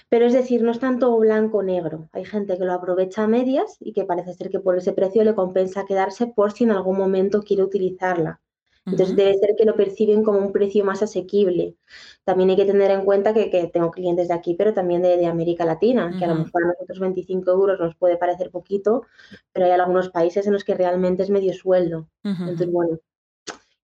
Pero 0.09 0.27
es 0.27 0.33
decir, 0.33 0.63
no 0.63 0.73
es 0.73 0.81
tanto 0.81 1.17
blanco-negro. 1.19 2.09
Hay 2.13 2.25
gente 2.25 2.59
que 2.59 2.65
lo 2.65 2.73
aprovecha 2.73 3.23
a 3.23 3.29
medias 3.29 3.77
y 3.79 3.93
que 3.93 4.05
parece 4.05 4.35
ser 4.35 4.51
que 4.51 4.59
por 4.59 4.77
ese 4.77 4.93
precio 4.93 5.23
le 5.23 5.37
compensa 5.37 5.87
quedarse 5.87 6.27
por 6.27 6.51
si 6.51 6.65
en 6.65 6.73
algún 6.73 6.99
momento 6.99 7.43
quiere 7.43 7.63
utilizarla. 7.63 8.41
Entonces 8.87 9.15
debe 9.15 9.35
ser 9.35 9.55
que 9.57 9.65
lo 9.65 9.77
perciben 9.77 10.25
como 10.25 10.39
un 10.39 10.53
precio 10.53 10.85
más 10.85 11.03
asequible. 11.03 11.77
También 12.25 12.51
hay 12.51 12.57
que 12.57 12.65
tener 12.65 12.91
en 12.91 13.05
cuenta 13.05 13.35
que, 13.35 13.71
tengo 13.73 13.91
clientes 13.91 14.29
de 14.29 14.35
aquí, 14.35 14.55
pero 14.55 14.73
también 14.73 15.03
de, 15.03 15.27
América 15.27 15.65
Latina, 15.65 16.15
que 16.19 16.25
a 16.25 16.29
lo 16.29 16.37
mejor 16.37 16.65
a 16.65 16.67
nosotros 16.69 16.99
25 16.99 17.51
euros 17.51 17.79
nos 17.79 17.95
puede 17.97 18.17
parecer 18.17 18.51
poquito, 18.51 19.07
pero 19.53 19.67
hay 19.67 19.73
algunos 19.73 20.09
países 20.09 20.47
en 20.47 20.55
los 20.55 20.65
que 20.65 20.75
realmente 20.75 21.23
es 21.23 21.31
medio 21.31 21.53
sueldo. 21.53 22.09
Entonces, 22.25 22.71
bueno, 22.71 22.99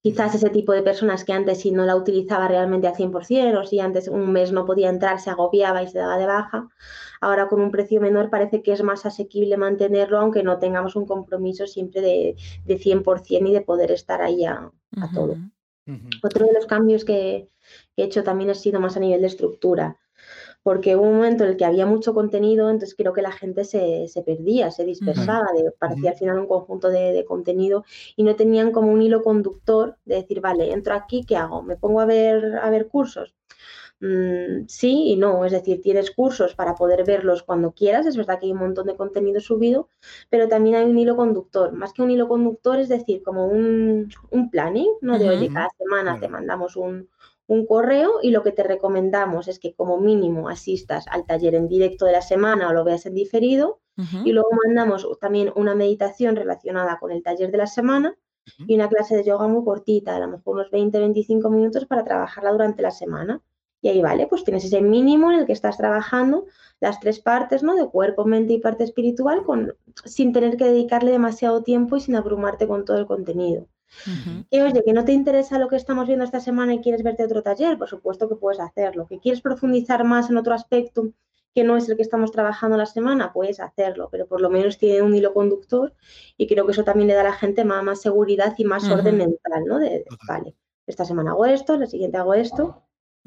quizás 0.02 0.34
ese 0.34 0.50
tipo 0.50 0.72
de 0.72 0.82
personas 0.82 1.24
que 1.24 1.32
antes 1.32 1.60
si 1.60 1.72
no 1.72 1.84
la 1.84 1.96
utilizaba 1.96 2.48
realmente 2.48 2.86
al 2.86 2.94
100% 2.94 3.60
o 3.60 3.64
si 3.64 3.80
antes 3.80 4.08
un 4.08 4.32
mes 4.32 4.52
no 4.52 4.64
podía 4.64 4.88
entrar, 4.88 5.20
se 5.20 5.30
agobiaba 5.30 5.82
y 5.82 5.88
se 5.88 5.98
daba 5.98 6.16
de 6.16 6.26
baja, 6.26 6.68
ahora 7.26 7.48
con 7.48 7.60
un 7.60 7.72
precio 7.72 8.00
menor 8.00 8.30
parece 8.30 8.62
que 8.62 8.72
es 8.72 8.82
más 8.82 9.04
asequible 9.04 9.56
mantenerlo, 9.56 10.18
aunque 10.18 10.44
no 10.44 10.58
tengamos 10.58 10.94
un 10.94 11.06
compromiso 11.06 11.66
siempre 11.66 12.00
de, 12.00 12.36
de 12.64 12.78
100% 12.78 13.48
y 13.48 13.52
de 13.52 13.60
poder 13.62 13.90
estar 13.90 14.22
ahí 14.22 14.44
a, 14.44 14.70
todo. 15.12 15.36
Otro 16.22 16.46
de 16.46 16.52
los 16.52 16.66
cambios 16.66 17.04
que, 17.04 17.48
he 17.96 18.04
hecho 18.04 18.22
también 18.22 18.50
ha 18.50 18.54
sido 18.54 18.80
más 18.80 18.96
a 18.96 19.00
nivel 19.00 19.20
de 19.20 19.26
estructura 19.26 19.98
porque 20.62 20.96
hubo 20.96 21.04
un 21.04 21.16
momento 21.16 21.44
en 21.44 21.50
el 21.50 21.56
que 21.56 21.64
había 21.64 21.86
mucho 21.86 22.12
contenido, 22.12 22.70
entonces 22.70 22.96
creo 22.96 23.12
que 23.12 23.22
la 23.22 23.30
gente 23.30 23.64
se, 23.64 24.08
perdía, 24.26 24.72
se 24.72 24.84
dispersaba, 24.84 25.46
parecía 25.78 26.10
al 26.10 26.16
final 26.16 26.40
un 26.40 26.48
conjunto 26.48 26.88
de, 26.88 27.24
contenido 27.24 27.84
y 28.16 28.24
no 28.24 28.34
tenían 28.34 28.72
como 28.72 28.90
un 28.90 29.00
hilo 29.00 29.22
conductor 29.22 29.96
de 30.04 30.16
decir, 30.16 30.40
vale, 30.40 30.72
entro 30.72 30.94
aquí, 30.94 31.24
¿qué 31.24 31.36
hago? 31.36 31.62
¿Me 31.62 31.76
pongo 31.76 32.00
a 32.00 32.04
ver, 32.06 32.56
a 32.56 32.68
ver 32.70 32.88
cursos? 32.88 33.36
Mm, 34.00 34.66
sí 34.68 35.12
y 35.12 35.16
no, 35.16 35.44
es 35.44 35.52
decir, 35.52 35.80
tienes 35.80 36.10
cursos 36.10 36.54
para 36.54 36.74
poder 36.74 37.04
verlos 37.04 37.42
cuando 37.42 37.72
quieras, 37.72 38.04
es 38.04 38.16
verdad 38.16 38.38
que 38.38 38.46
hay 38.46 38.52
un 38.52 38.58
montón 38.58 38.86
de 38.86 38.96
contenido 38.96 39.40
subido, 39.40 39.88
pero 40.28 40.48
también 40.48 40.76
hay 40.76 40.84
un 40.84 40.98
hilo 40.98 41.16
conductor, 41.16 41.72
más 41.72 41.94
que 41.94 42.02
un 42.02 42.10
hilo 42.10 42.28
conductor, 42.28 42.78
es 42.78 42.88
decir, 42.88 43.22
como 43.22 43.46
un, 43.46 44.10
planning, 44.50 44.90
¿no? 45.00 45.18
De, 45.18 45.30
oye, 45.30 45.48
cada 45.52 45.70
semana 45.78 46.20
te 46.20 46.28
mandamos 46.28 46.76
un, 46.76 47.08
un 47.46 47.66
correo 47.66 48.18
y 48.22 48.30
lo 48.30 48.42
que 48.42 48.52
te 48.52 48.62
recomendamos 48.62 49.48
es 49.48 49.58
que 49.58 49.74
como 49.74 49.98
mínimo 49.98 50.48
asistas 50.48 51.06
al 51.10 51.26
taller 51.26 51.54
en 51.54 51.68
directo 51.68 52.04
de 52.04 52.12
la 52.12 52.22
semana 52.22 52.68
o 52.68 52.72
lo 52.72 52.84
veas 52.84 53.06
en 53.06 53.14
diferido 53.14 53.80
y 54.24 54.32
luego 54.32 54.50
mandamos 54.66 55.08
también 55.22 55.50
una 55.56 55.74
meditación 55.74 56.36
relacionada 56.36 56.98
con 56.98 57.12
el 57.12 57.22
taller 57.22 57.50
de 57.50 57.56
la 57.56 57.66
semana 57.66 58.14
y 58.58 58.74
una 58.74 58.90
clase 58.90 59.16
de 59.16 59.24
yoga 59.24 59.48
muy 59.48 59.64
cortita, 59.64 60.14
a 60.14 60.20
lo 60.20 60.28
mejor 60.28 60.56
unos 60.56 60.70
20-25 60.70 61.50
minutos 61.50 61.86
para 61.86 62.04
trabajarla 62.04 62.52
durante 62.52 62.82
la 62.82 62.90
semana. 62.90 63.40
Y 63.86 63.88
ahí 63.88 64.02
vale, 64.02 64.26
pues 64.26 64.42
tienes 64.42 64.64
ese 64.64 64.80
mínimo 64.80 65.30
en 65.30 65.38
el 65.38 65.46
que 65.46 65.52
estás 65.52 65.76
trabajando 65.76 66.46
las 66.80 66.98
tres 66.98 67.20
partes, 67.20 67.62
¿no? 67.62 67.76
De 67.76 67.86
cuerpo, 67.86 68.24
mente 68.24 68.54
y 68.54 68.58
parte 68.58 68.82
espiritual, 68.82 69.44
con, 69.44 69.76
sin 70.04 70.32
tener 70.32 70.56
que 70.56 70.64
dedicarle 70.64 71.12
demasiado 71.12 71.62
tiempo 71.62 71.94
y 71.94 72.00
sin 72.00 72.16
abrumarte 72.16 72.66
con 72.66 72.84
todo 72.84 72.98
el 72.98 73.06
contenido. 73.06 73.68
Y 74.50 74.58
oye, 74.58 74.82
que 74.84 74.92
no 74.92 75.04
te 75.04 75.12
interesa 75.12 75.60
lo 75.60 75.68
que 75.68 75.76
estamos 75.76 76.08
viendo 76.08 76.24
esta 76.24 76.40
semana 76.40 76.74
y 76.74 76.80
quieres 76.80 77.04
verte 77.04 77.22
otro 77.22 77.44
taller, 77.44 77.78
por 77.78 77.88
supuesto 77.88 78.28
que 78.28 78.34
puedes 78.34 78.58
hacerlo. 78.58 79.06
Que 79.06 79.20
quieres 79.20 79.40
profundizar 79.40 80.02
más 80.02 80.30
en 80.30 80.36
otro 80.36 80.52
aspecto 80.52 81.12
que 81.54 81.62
no 81.62 81.76
es 81.76 81.88
el 81.88 81.94
que 81.94 82.02
estamos 82.02 82.32
trabajando 82.32 82.76
la 82.76 82.86
semana, 82.86 83.32
puedes 83.32 83.60
hacerlo, 83.60 84.08
pero 84.10 84.26
por 84.26 84.40
lo 84.40 84.50
menos 84.50 84.78
tiene 84.78 85.00
un 85.02 85.14
hilo 85.14 85.32
conductor 85.32 85.94
y 86.36 86.48
creo 86.48 86.66
que 86.66 86.72
eso 86.72 86.82
también 86.82 87.06
le 87.06 87.14
da 87.14 87.20
a 87.20 87.30
la 87.30 87.32
gente 87.32 87.64
más, 87.64 88.00
seguridad 88.00 88.52
y 88.58 88.64
más 88.64 88.90
orden 88.90 89.16
mental, 89.16 89.64
¿no? 89.64 89.78
De, 89.78 90.04
vale, 90.26 90.56
esta 90.88 91.04
semana 91.04 91.30
hago 91.30 91.46
esto, 91.46 91.76
la 91.76 91.86
siguiente 91.86 92.16
hago 92.16 92.34
esto. 92.34 92.82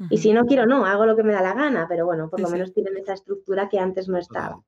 Y 0.08 0.18
si 0.18 0.32
no 0.32 0.46
quiero, 0.46 0.66
no, 0.66 0.86
hago 0.86 1.04
lo 1.04 1.16
que 1.16 1.22
me 1.22 1.32
da 1.32 1.42
la 1.42 1.54
gana, 1.54 1.86
pero 1.88 2.06
bueno, 2.06 2.30
por 2.30 2.40
lo 2.40 2.48
menos 2.48 2.72
tienen 2.72 2.96
esa 2.96 3.12
estructura 3.12 3.68
que 3.68 3.78
antes 3.78 4.08
no 4.08 4.16
estaba. 4.16 4.62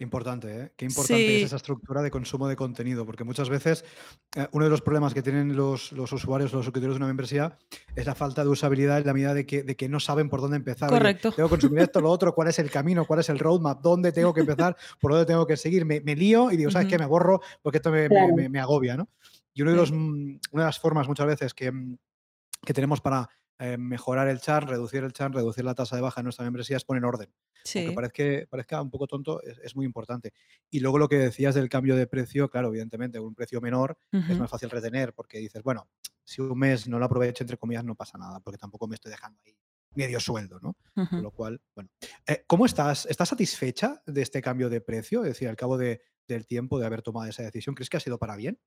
Importante, 0.00 0.48
¿eh? 0.58 0.72
Qué 0.76 0.86
importante 0.86 1.36
es 1.36 1.44
esa 1.44 1.56
estructura 1.56 2.00
de 2.00 2.10
consumo 2.10 2.48
de 2.48 2.56
contenido, 2.56 3.04
porque 3.04 3.22
muchas 3.22 3.50
veces 3.50 3.84
eh, 4.34 4.46
uno 4.52 4.64
de 4.64 4.70
los 4.70 4.80
problemas 4.80 5.12
que 5.12 5.20
tienen 5.20 5.54
los, 5.54 5.92
usuarios, 5.92 6.54
los 6.54 6.64
suscriptores 6.64 6.94
de 6.94 6.96
una 6.96 7.06
membresía, 7.06 7.58
es 7.94 8.06
la 8.06 8.14
falta 8.14 8.42
de 8.42 8.48
usabilidad 8.48 8.98
en 8.98 9.06
la 9.06 9.12
medida 9.12 9.34
de 9.34 9.44
que, 9.44 9.62
de 9.62 9.76
que 9.76 9.90
no 9.90 10.00
saben 10.00 10.30
por 10.30 10.40
dónde 10.40 10.56
empezar. 10.56 10.88
Correcto. 10.88 11.32
tengo 11.32 11.50
que 11.50 11.52
consumir 11.52 11.80
esto, 11.80 12.00
lo 12.00 12.10
otro, 12.10 12.34
cuál 12.34 12.48
es 12.48 12.58
el 12.58 12.70
camino, 12.70 13.04
cuál 13.04 13.20
es 13.20 13.28
el 13.28 13.38
roadmap, 13.38 13.82
dónde 13.82 14.10
tengo 14.10 14.32
que 14.32 14.40
empezar, 14.40 14.74
por 14.98 15.12
dónde 15.12 15.26
tengo 15.26 15.46
que 15.46 15.58
seguir. 15.58 15.84
Me, 15.84 16.00
lío 16.16 16.50
y 16.50 16.56
digo, 16.56 16.70
¿sabes 16.70 16.88
qué? 16.88 16.98
Me 16.98 17.04
borro 17.04 17.42
porque 17.60 17.76
esto 17.76 17.90
me, 17.90 18.08
me, 18.48 18.58
agobia, 18.58 18.96
¿no? 18.96 19.10
Y 19.52 19.60
uno 19.60 19.72
de 19.72 19.76
los, 19.76 19.92
mm, 19.92 20.38
una 20.52 20.62
de 20.62 20.66
las 20.66 20.78
formas 20.78 21.08
muchas 21.08 21.26
veces 21.26 21.52
que, 21.52 21.70
mm, 21.70 21.98
que 22.64 22.72
tenemos 22.72 23.02
para 23.02 23.28
eh, 23.60 23.76
mejorar 23.76 24.26
el 24.28 24.40
chat, 24.40 24.64
reducir 24.64 25.04
el 25.04 25.12
chat, 25.12 25.32
reducir 25.32 25.64
la 25.64 25.74
tasa 25.74 25.94
de 25.94 26.02
baja 26.02 26.20
en 26.20 26.24
nuestra 26.24 26.44
membresía 26.44 26.78
es 26.78 26.84
poner 26.84 27.04
orden. 27.04 27.30
Sí. 27.62 27.80
Aunque 27.80 27.94
parezca, 27.94 28.24
parezca 28.48 28.80
un 28.80 28.90
poco 28.90 29.06
tonto, 29.06 29.42
es, 29.42 29.76
muy 29.76 29.84
importante. 29.84 30.32
Y 30.70 30.80
luego 30.80 30.98
lo 30.98 31.08
que 31.08 31.18
decías 31.18 31.54
del 31.54 31.68
cambio 31.68 31.94
de 31.94 32.06
precio, 32.06 32.48
claro, 32.48 32.68
evidentemente, 32.68 33.20
un 33.20 33.34
precio 33.34 33.60
menor 33.60 33.98
es 34.12 34.38
más 34.38 34.50
fácil 34.50 34.70
retener 34.70 35.12
porque 35.12 35.38
dices, 35.38 35.62
bueno, 35.62 35.88
si 36.24 36.40
un 36.40 36.58
mes 36.58 36.88
no 36.88 36.98
lo 36.98 37.04
aprovecho, 37.04 37.44
entre 37.44 37.58
comillas, 37.58 37.84
no 37.84 37.94
pasa 37.94 38.16
nada, 38.16 38.40
porque 38.40 38.56
tampoco 38.56 38.88
me 38.88 38.94
estoy 38.94 39.10
dejando 39.10 39.38
ahí 39.44 39.54
medio 39.94 40.20
sueldo, 40.20 40.58
¿no? 40.60 40.76
Con 40.94 41.22
lo 41.22 41.30
cual, 41.30 41.60
bueno. 41.74 41.90
Eh, 42.26 42.44
¿Cómo 42.46 42.64
estás? 42.64 43.06
¿Estás 43.06 43.28
satisfecha 43.28 44.02
de 44.06 44.22
este 44.22 44.40
cambio 44.40 44.70
de 44.70 44.80
precio? 44.80 45.22
Es 45.22 45.30
decir, 45.30 45.48
al 45.48 45.56
cabo 45.56 45.76
de, 45.76 46.00
del 46.26 46.46
tiempo 46.46 46.78
de 46.78 46.86
haber 46.86 47.02
tomado 47.02 47.28
esa 47.28 47.42
decisión, 47.42 47.74
¿crees 47.74 47.90
que 47.90 47.96
ha 47.96 48.00
sido 48.00 48.18
para 48.18 48.36
bien? 48.36 48.58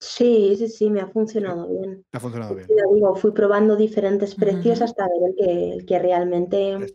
Sí, 0.00 0.54
sí, 0.56 0.68
sí, 0.68 0.90
me 0.90 1.00
ha 1.00 1.08
funcionado 1.08 1.68
bien. 1.68 2.04
ha 2.12 2.20
funcionado 2.20 2.54
bien. 2.54 2.68
digo, 2.94 3.16
fui 3.16 3.32
probando 3.32 3.76
diferentes 3.76 4.34
precios 4.34 4.80
hasta 4.80 5.08
ver 5.08 5.30
el 5.30 5.34
que, 5.34 5.72
el 5.72 5.86
que 5.86 5.98
realmente 5.98 6.94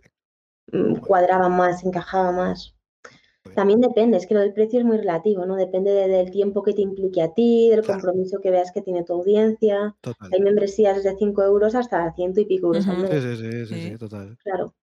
mm, 0.72 0.96
cuadraba 0.96 1.50
más, 1.50 1.84
encajaba 1.84 2.32
más. 2.32 2.76
También 3.56 3.82
depende, 3.82 4.18
es 4.18 4.26
que 4.26 4.34
lo 4.34 4.40
del 4.40 4.54
precio 4.54 4.80
es 4.80 4.86
muy 4.86 4.98
relativo, 4.98 5.46
¿no? 5.46 5.58
Depende 5.58 5.92
del 5.92 6.32
tiempo 6.32 6.64
que 6.64 6.74
te 6.74 6.82
implique 6.82 7.22
a 7.22 7.34
ti, 7.34 7.70
del 7.70 7.86
compromiso 7.86 8.40
que 8.40 8.52
veas 8.52 8.72
que 8.72 8.82
tiene 8.82 9.04
tu 9.04 9.14
audiencia. 9.14 9.96
Hay 10.32 10.40
membresías 10.40 11.04
de 11.04 11.16
5 11.18 11.44
euros 11.44 11.76
hasta 11.76 12.14
ciento 12.14 12.40
y 12.40 12.46
pico 12.46 12.68
euros 12.68 12.86
Sí, 12.86 12.92
sí, 13.22 13.66
sí, 13.66 13.66
sí, 13.66 13.98
total. 13.98 14.38
Claro. 14.44 14.74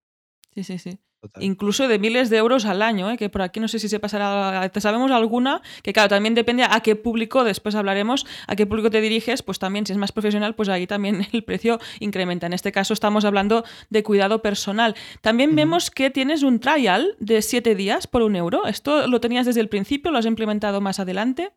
Sí, 0.54 0.62
sí, 0.62 0.78
sí. 0.78 1.00
Incluso 1.38 1.86
de 1.86 1.98
miles 1.98 2.30
de 2.30 2.38
euros 2.38 2.64
al 2.64 2.80
año, 2.80 3.10
¿eh? 3.10 3.18
que 3.18 3.28
por 3.28 3.42
aquí 3.42 3.60
no 3.60 3.68
sé 3.68 3.78
si 3.78 3.88
se 3.88 4.00
pasará. 4.00 4.66
¿Te 4.70 4.80
sabemos 4.80 5.10
alguna? 5.10 5.60
Que 5.82 5.92
claro, 5.92 6.08
también 6.08 6.34
depende 6.34 6.64
a 6.64 6.80
qué 6.80 6.96
público, 6.96 7.44
después 7.44 7.74
hablaremos, 7.74 8.26
a 8.46 8.56
qué 8.56 8.66
público 8.66 8.90
te 8.90 9.02
diriges, 9.02 9.42
pues 9.42 9.58
también 9.58 9.84
si 9.84 9.92
es 9.92 9.98
más 9.98 10.12
profesional, 10.12 10.54
pues 10.54 10.70
ahí 10.70 10.86
también 10.86 11.26
el 11.32 11.44
precio 11.44 11.78
incrementa. 11.98 12.46
En 12.46 12.54
este 12.54 12.72
caso 12.72 12.94
estamos 12.94 13.26
hablando 13.26 13.64
de 13.90 14.02
cuidado 14.02 14.40
personal. 14.40 14.94
También 15.20 15.54
vemos 15.54 15.90
que 15.90 16.08
tienes 16.08 16.42
un 16.42 16.58
trial 16.58 17.16
de 17.18 17.42
siete 17.42 17.74
días 17.74 18.06
por 18.06 18.22
un 18.22 18.34
euro. 18.34 18.66
¿Esto 18.66 19.06
lo 19.06 19.20
tenías 19.20 19.44
desde 19.44 19.60
el 19.60 19.68
principio? 19.68 20.10
¿Lo 20.10 20.18
has 20.18 20.26
implementado 20.26 20.80
más 20.80 21.00
adelante? 21.00 21.52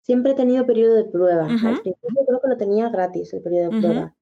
Siempre 0.00 0.32
he 0.32 0.34
tenido 0.34 0.64
periodo 0.64 0.94
de 0.94 1.04
prueba. 1.04 1.42
Al 1.42 1.58
principio 1.82 2.24
creo 2.26 2.40
que 2.40 2.48
lo 2.48 2.56
tenía 2.56 2.88
gratis 2.88 3.34
el 3.34 3.42
periodo 3.42 3.70
de 3.70 3.80
prueba. 3.80 4.16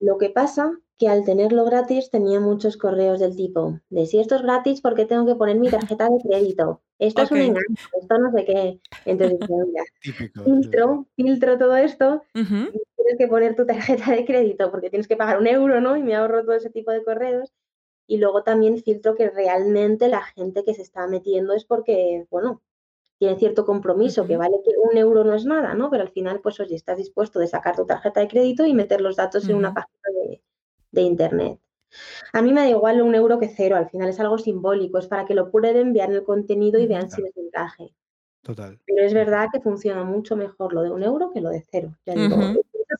Lo 0.00 0.16
que 0.16 0.30
pasa 0.30 0.72
que 0.98 1.08
al 1.08 1.24
tenerlo 1.24 1.64
gratis 1.64 2.10
tenía 2.10 2.40
muchos 2.40 2.76
correos 2.76 3.18
del 3.18 3.36
tipo 3.36 3.80
de 3.90 4.06
si 4.06 4.20
esto 4.20 4.36
es 4.36 4.42
gratis, 4.42 4.80
¿por 4.80 4.94
qué 4.94 5.06
tengo 5.06 5.26
que 5.26 5.34
poner 5.34 5.58
mi 5.58 5.68
tarjeta 5.68 6.08
de 6.08 6.18
crédito? 6.22 6.82
Esto 6.98 7.22
es 7.22 7.30
un 7.32 7.38
engaño, 7.38 7.76
esto 8.00 8.18
no 8.18 8.30
sé 8.30 8.44
qué. 8.44 8.80
Entonces, 9.04 9.38
filtro, 10.44 11.06
filtro 11.16 11.58
todo 11.58 11.76
esto, 11.76 12.22
tienes 12.32 13.18
que 13.18 13.26
poner 13.26 13.56
tu 13.56 13.66
tarjeta 13.66 14.12
de 14.12 14.24
crédito 14.24 14.70
porque 14.70 14.90
tienes 14.90 15.08
que 15.08 15.16
pagar 15.16 15.38
un 15.38 15.46
euro, 15.48 15.80
¿no? 15.80 15.96
Y 15.96 16.02
me 16.02 16.14
ahorro 16.14 16.44
todo 16.44 16.54
ese 16.54 16.70
tipo 16.70 16.92
de 16.92 17.02
correos. 17.02 17.52
Y 18.06 18.18
luego 18.18 18.42
también 18.42 18.82
filtro 18.82 19.14
que 19.14 19.30
realmente 19.30 20.08
la 20.08 20.22
gente 20.22 20.62
que 20.62 20.74
se 20.74 20.82
está 20.82 21.06
metiendo 21.06 21.54
es 21.54 21.64
porque, 21.64 22.26
bueno, 22.30 22.62
tiene 23.18 23.38
cierto 23.38 23.64
compromiso, 23.64 24.26
que 24.26 24.36
vale 24.36 24.56
que 24.64 24.72
un 24.76 24.96
euro 24.96 25.24
no 25.24 25.34
es 25.34 25.46
nada, 25.46 25.74
¿no? 25.74 25.90
Pero 25.90 26.02
al 26.02 26.10
final, 26.10 26.40
pues 26.40 26.60
oye, 26.60 26.74
estás 26.74 26.98
dispuesto 26.98 27.38
de 27.38 27.46
sacar 27.46 27.76
tu 27.76 27.86
tarjeta 27.86 28.20
de 28.20 28.28
crédito 28.28 28.66
y 28.66 28.74
meter 28.74 29.00
los 29.00 29.16
datos 29.16 29.48
en 29.48 29.56
una 29.56 29.72
página 29.72 29.98
de, 30.22 30.42
Internet. 31.02 31.58
A 32.32 32.42
mí 32.42 32.52
me 32.52 32.62
da 32.62 32.68
igual 32.68 33.02
un 33.02 33.14
euro 33.14 33.38
que 33.38 33.48
cero, 33.48 33.76
al 33.76 33.88
final 33.88 34.08
es 34.08 34.18
algo 34.18 34.38
simbólico, 34.38 34.98
es 34.98 35.06
para 35.06 35.24
que 35.24 35.34
lo 35.34 35.50
prueben, 35.50 35.92
vean 35.92 36.12
el 36.12 36.24
contenido 36.24 36.80
y 36.80 36.86
vean 36.86 37.10
si 37.10 37.22
les 37.22 37.36
encaje. 37.36 37.94
Total. 38.42 38.78
Pero 38.84 39.06
es 39.06 39.14
verdad 39.14 39.48
que 39.52 39.60
funciona 39.60 40.04
mucho 40.04 40.36
mejor 40.36 40.74
lo 40.74 40.82
de 40.82 40.90
un 40.90 41.02
euro 41.02 41.30
que 41.32 41.40
lo 41.40 41.50
de 41.50 41.64
cero. 41.70 41.96
Ya 42.04 42.14
digo, 42.14 42.36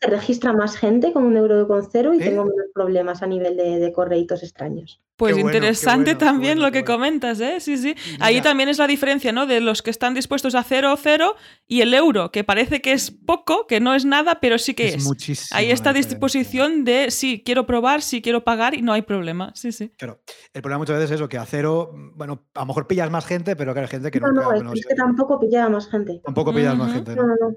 se 0.04 0.10
registra 0.10 0.52
más 0.52 0.76
gente 0.76 1.12
con 1.12 1.24
un 1.24 1.36
euro 1.36 1.66
con 1.66 1.88
cero 1.90 2.12
y 2.14 2.18
tengo 2.18 2.44
menos 2.44 2.66
problemas 2.74 3.22
a 3.22 3.26
nivel 3.26 3.56
de, 3.56 3.78
de 3.78 3.92
correitos 3.92 4.42
extraños. 4.42 5.00
Pues 5.16 5.38
interesante 5.38 6.16
también 6.16 6.60
lo 6.60 6.72
que 6.72 6.84
comentas, 6.84 7.38
¿eh? 7.38 7.60
Sí, 7.60 7.76
sí. 7.78 7.94
Ahí 8.18 8.40
también 8.40 8.68
es 8.68 8.78
la 8.78 8.88
diferencia, 8.88 9.30
¿no? 9.30 9.46
De 9.46 9.60
los 9.60 9.80
que 9.80 9.90
están 9.90 10.12
dispuestos 10.12 10.56
a 10.56 10.64
cero 10.64 10.92
o 10.92 10.96
cero 10.96 11.36
y 11.68 11.82
el 11.82 11.94
euro, 11.94 12.32
que 12.32 12.42
parece 12.42 12.82
que 12.82 12.92
es 12.92 13.12
poco, 13.12 13.68
que 13.68 13.78
no 13.78 13.94
es 13.94 14.04
nada, 14.04 14.40
pero 14.40 14.58
sí 14.58 14.74
que 14.74 14.88
es. 14.88 15.08
es. 15.28 15.52
Ahí 15.52 15.70
está 15.70 15.92
disposición 15.92 16.84
de 16.84 17.12
sí, 17.12 17.42
quiero 17.44 17.64
probar, 17.64 18.02
sí 18.02 18.22
quiero 18.22 18.42
pagar 18.42 18.74
y 18.74 18.82
no 18.82 18.92
hay 18.92 19.02
problema. 19.02 19.52
Sí, 19.54 19.70
sí. 19.70 19.92
Claro. 19.96 20.20
El 20.52 20.62
problema 20.62 20.78
muchas 20.78 20.96
veces 20.96 21.12
es 21.12 21.20
eso, 21.20 21.28
que 21.28 21.38
a 21.38 21.46
cero, 21.46 21.92
bueno, 22.16 22.48
a 22.54 22.60
lo 22.60 22.66
mejor 22.66 22.88
pillas 22.88 23.08
más 23.08 23.24
gente, 23.24 23.54
pero 23.54 23.72
que 23.72 23.80
hay 23.80 23.86
gente 23.86 24.10
que 24.10 24.18
no. 24.18 24.32
No, 24.32 24.52
no, 24.52 24.72
es, 24.72 24.84
que 24.84 24.96
tampoco 24.96 25.38
pillaba 25.38 25.68
más 25.68 25.88
gente. 25.88 26.20
Tampoco 26.24 26.52
pillas 26.52 26.76
más 26.76 26.92
gente. 26.92 27.14
No, 27.14 27.22
no, 27.22 27.34
no. 27.40 27.56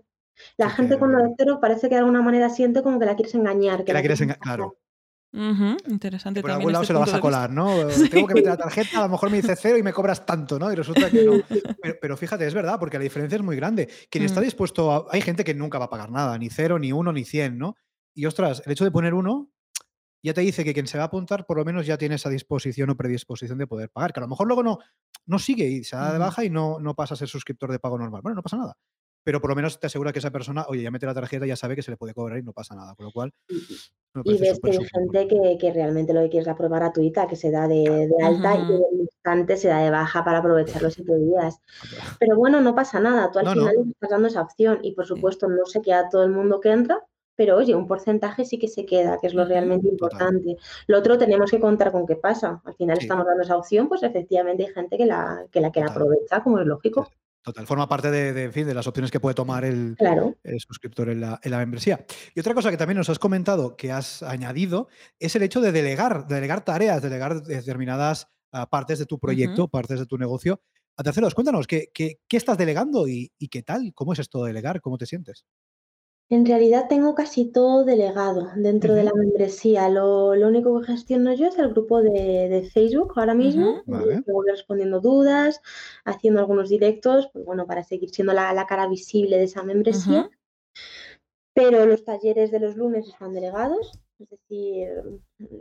La 0.57 0.69
gente 0.69 0.97
con 0.97 1.11
lo 1.11 1.23
de 1.23 1.33
cero 1.37 1.59
parece 1.61 1.89
que 1.89 1.95
de 1.95 1.99
alguna 1.99 2.21
manera 2.21 2.49
siente 2.49 2.81
como 2.83 2.99
que 2.99 3.05
la 3.05 3.15
quieres 3.15 3.35
engañar. 3.35 3.83
Que, 3.83 3.93
la, 3.93 3.99
quieres 3.99 4.21
engañar, 4.21 4.39
claro. 4.39 4.77
Interesante. 5.33 6.41
por 6.41 6.51
algún 6.51 6.71
lado 6.71 6.83
este 6.83 6.87
se 6.87 6.93
lo 6.93 6.99
vas 6.99 7.13
a 7.13 7.19
colar, 7.19 7.51
¿no? 7.51 7.69
Tengo 8.11 8.27
que 8.27 8.33
meter 8.33 8.51
la 8.51 8.57
tarjeta, 8.57 8.99
a 8.99 9.03
lo 9.03 9.09
mejor 9.09 9.29
me 9.29 9.37
dice 9.37 9.55
cero 9.55 9.77
y 9.77 9.83
me 9.83 9.93
cobras 9.93 10.25
tanto, 10.25 10.57
¿no? 10.57 10.71
Y 10.71 10.75
resulta 10.75 11.09
que 11.09 11.23
no. 11.23 11.33
Pero, 12.01 12.17
fíjate, 12.17 12.47
es 12.47 12.53
verdad, 12.53 12.79
porque 12.79 12.97
la 12.97 13.03
diferencia 13.03 13.35
es 13.35 13.43
muy 13.43 13.55
grande. 13.55 13.89
Quien 14.09 14.23
está 14.23 14.39
mm. 14.39 14.43
dispuesto 14.43 14.91
a. 14.91 15.05
Hay 15.11 15.21
gente 15.21 15.43
que 15.43 15.53
nunca 15.53 15.79
va 15.79 15.85
a 15.85 15.89
pagar 15.89 16.11
nada, 16.11 16.37
ni 16.37 16.49
cero, 16.49 16.79
ni 16.79 16.91
uno, 16.91 17.11
ni 17.11 17.25
cien, 17.25 17.57
¿no? 17.57 17.75
Y 18.15 18.25
ostras, 18.25 18.63
el 18.65 18.71
hecho 18.71 18.83
de 18.83 18.91
poner 18.91 19.13
uno 19.13 19.51
ya 20.23 20.33
te 20.33 20.41
dice 20.41 20.63
que 20.63 20.73
quien 20.73 20.87
se 20.87 20.97
va 20.97 21.03
a 21.03 21.07
apuntar 21.07 21.45
por 21.45 21.57
lo 21.57 21.63
menos 21.63 21.85
ya 21.85 21.97
tiene 21.97 22.15
esa 22.15 22.29
disposición 22.29 22.89
o 22.89 22.97
predisposición 22.97 23.57
de 23.57 23.67
poder 23.67 23.89
pagar. 23.91 24.13
Que 24.13 24.19
a 24.19 24.21
lo 24.21 24.27
mejor 24.27 24.47
luego 24.47 24.63
no, 24.63 24.79
no 25.25 25.39
sigue 25.39 25.67
y 25.67 25.83
se 25.83 25.95
da 25.95 26.11
de 26.11 26.17
baja 26.17 26.43
y 26.43 26.49
no, 26.49 26.79
no 26.79 26.95
pasa 26.95 27.13
a 27.13 27.17
ser 27.17 27.27
suscriptor 27.27 27.71
de 27.71 27.79
pago 27.79 27.99
normal. 27.99 28.21
Bueno, 28.23 28.37
no 28.37 28.43
pasa 28.43 28.57
nada 28.57 28.77
pero 29.27 29.41
por 29.41 29.49
lo 29.49 29.57
menos 29.57 29.77
te 29.77 29.87
asegura 29.87 30.13
que 30.13 30.19
esa 30.19 30.31
persona, 30.31 30.65
oye, 30.69 30.83
ya 30.83 30.89
mete 30.89 31.05
la 31.05 31.13
tarjeta, 31.13 31.45
ya 31.45 31.57
sabe 31.57 31.75
que 31.75 31.81
se 31.81 31.91
le 31.91 31.97
puede 31.97 32.13
cobrar 32.13 32.39
y 32.39 32.43
no 32.43 32.53
pasa 32.53 32.75
nada. 32.75 32.95
Con 32.95 33.07
lo 33.07 33.11
cual. 33.11 33.33
Y 34.23 34.37
ves 34.37 34.57
que 34.63 34.71
hay 34.71 34.77
gente 34.77 35.27
que, 35.27 35.57
que, 35.59 35.73
realmente 35.73 36.13
lo 36.13 36.21
que 36.21 36.29
quiere 36.29 36.43
es 36.43 36.47
la 36.47 36.55
prueba 36.55 36.77
gratuita, 36.77 37.27
que 37.27 37.35
se 37.35 37.51
da 37.51 37.67
de, 37.67 38.09
alta 38.23 38.55
y 38.55 38.61
en 38.61 38.83
el 38.89 39.01
instante 39.01 39.57
se 39.57 39.67
da 39.67 39.79
de 39.79 39.91
baja 39.91 40.23
para 40.23 40.37
aprovechar 40.37 40.81
los 40.81 40.93
siete 40.93 41.13
días. 41.17 41.59
Pero 42.21 42.37
bueno, 42.37 42.61
no 42.61 42.73
pasa 42.73 43.01
nada. 43.01 43.29
Tú 43.29 43.39
al 43.39 43.49
final 43.49 43.75
estás 43.91 44.09
dando 44.09 44.29
esa 44.29 44.43
opción 44.43 44.79
y 44.81 44.93
por 44.93 45.05
supuesto 45.05 45.49
no 45.49 45.65
se 45.65 45.81
queda 45.81 46.07
todo 46.07 46.23
el 46.23 46.31
mundo 46.31 46.61
que 46.61 46.71
entra, 46.71 47.03
pero 47.35 47.57
oye, 47.57 47.75
un 47.75 47.85
porcentaje 47.85 48.45
sí 48.45 48.57
que 48.57 48.69
se 48.69 48.85
queda, 48.85 49.17
que 49.19 49.27
es 49.27 49.33
lo 49.33 49.43
realmente 49.43 49.89
importante. 49.89 50.55
Lo 50.87 50.99
otro 50.99 51.17
tenemos 51.17 51.51
que 51.51 51.59
contar 51.59 51.91
con 51.91 52.07
qué 52.07 52.15
pasa. 52.15 52.61
Al 52.63 52.75
final 52.75 52.97
estamos 52.97 53.25
dando 53.25 53.43
esa 53.43 53.57
opción, 53.57 53.89
pues 53.89 54.03
efectivamente 54.03 54.65
hay 54.67 54.73
gente 54.73 54.97
que 54.97 55.05
la, 55.05 55.45
que 55.51 55.59
la 55.59 55.69
quiere 55.69 55.89
aprovechar, 55.89 56.43
como 56.43 56.59
es 56.59 56.65
lógico. 56.65 57.09
Total, 57.41 57.65
forma 57.65 57.87
parte 57.87 58.11
de, 58.11 58.43
en 58.43 58.51
fin, 58.51 58.67
de 58.67 58.73
las 58.73 58.87
opciones 58.87 59.09
que 59.09 59.21
puede 59.21 59.33
tomar 59.33 59.63
el, 59.63 59.95
suscriptor 60.59 61.09
en 61.09 61.21
la, 61.21 61.39
membresía. 61.43 62.05
Y 62.35 62.39
otra 62.41 62.53
cosa 62.53 62.71
que 62.71 62.77
también 62.77 62.97
nos 62.97 63.09
has 63.09 63.19
comentado, 63.19 63.77
que 63.77 63.91
has 63.91 64.21
añadido, 64.21 64.89
es 65.17 65.35
el 65.35 65.43
hecho 65.43 65.61
de 65.61 65.71
delegar, 65.71 66.27
delegar 66.27 66.65
tareas, 66.65 67.01
delegar 67.01 67.41
determinadas 67.43 68.27
ah, 68.51 68.69
partes 68.69 68.99
de 68.99 69.05
tu 69.05 69.17
proyecto, 69.17 69.69
partes 69.69 69.99
de 69.99 70.05
tu 70.05 70.17
negocio 70.17 70.61
a 70.97 71.03
terceros. 71.03 71.33
Cuéntanos, 71.35 71.67
¿qué, 71.67 71.89
qué, 71.93 72.17
estás 72.29 72.57
delegando 72.57 73.07
y, 73.07 73.31
y, 73.37 73.47
qué 73.47 73.63
tal? 73.63 73.93
¿Cómo 73.93 74.13
es 74.13 74.19
esto 74.19 74.43
de 74.43 74.49
delegar? 74.49 74.81
¿Cómo 74.81 74.97
te 74.97 75.05
sientes? 75.05 75.45
En 76.29 76.45
realidad 76.45 76.87
tengo 76.89 77.15
casi 77.15 77.45
todo 77.45 77.85
delegado 77.85 78.49
dentro 78.57 78.93
de 78.93 79.03
la 79.03 79.13
membresía. 79.13 79.87
Lo, 79.87 80.31
único 80.31 80.81
que 80.81 80.87
gestiono 80.87 81.33
yo 81.33 81.47
es 81.47 81.57
el 81.57 81.69
grupo 81.69 82.01
de, 82.01 82.69
Facebook 82.73 83.13
ahora 83.15 83.33
mismo. 83.33 83.81
voy 83.85 84.49
respondiendo 84.49 84.99
dudas, 84.99 85.61
haciendo 86.03 86.41
algunos 86.41 86.67
directos, 86.67 87.29
pues 87.31 87.45
bueno, 87.45 87.65
para 87.65 87.83
seguir 87.83 88.09
siendo 88.09 88.33
la, 88.33 88.65
cara 88.67 88.87
visible 88.87 89.37
de 89.37 89.45
esa 89.45 89.63
membresía. 89.63 90.29
Pero 91.53 91.85
los 91.85 92.03
talleres 92.03 92.51
de 92.51 92.59
los 92.59 92.75
lunes 92.75 93.07
están 93.07 93.33
delegados. 93.33 93.97
Es 94.19 94.29
decir, 94.29 94.89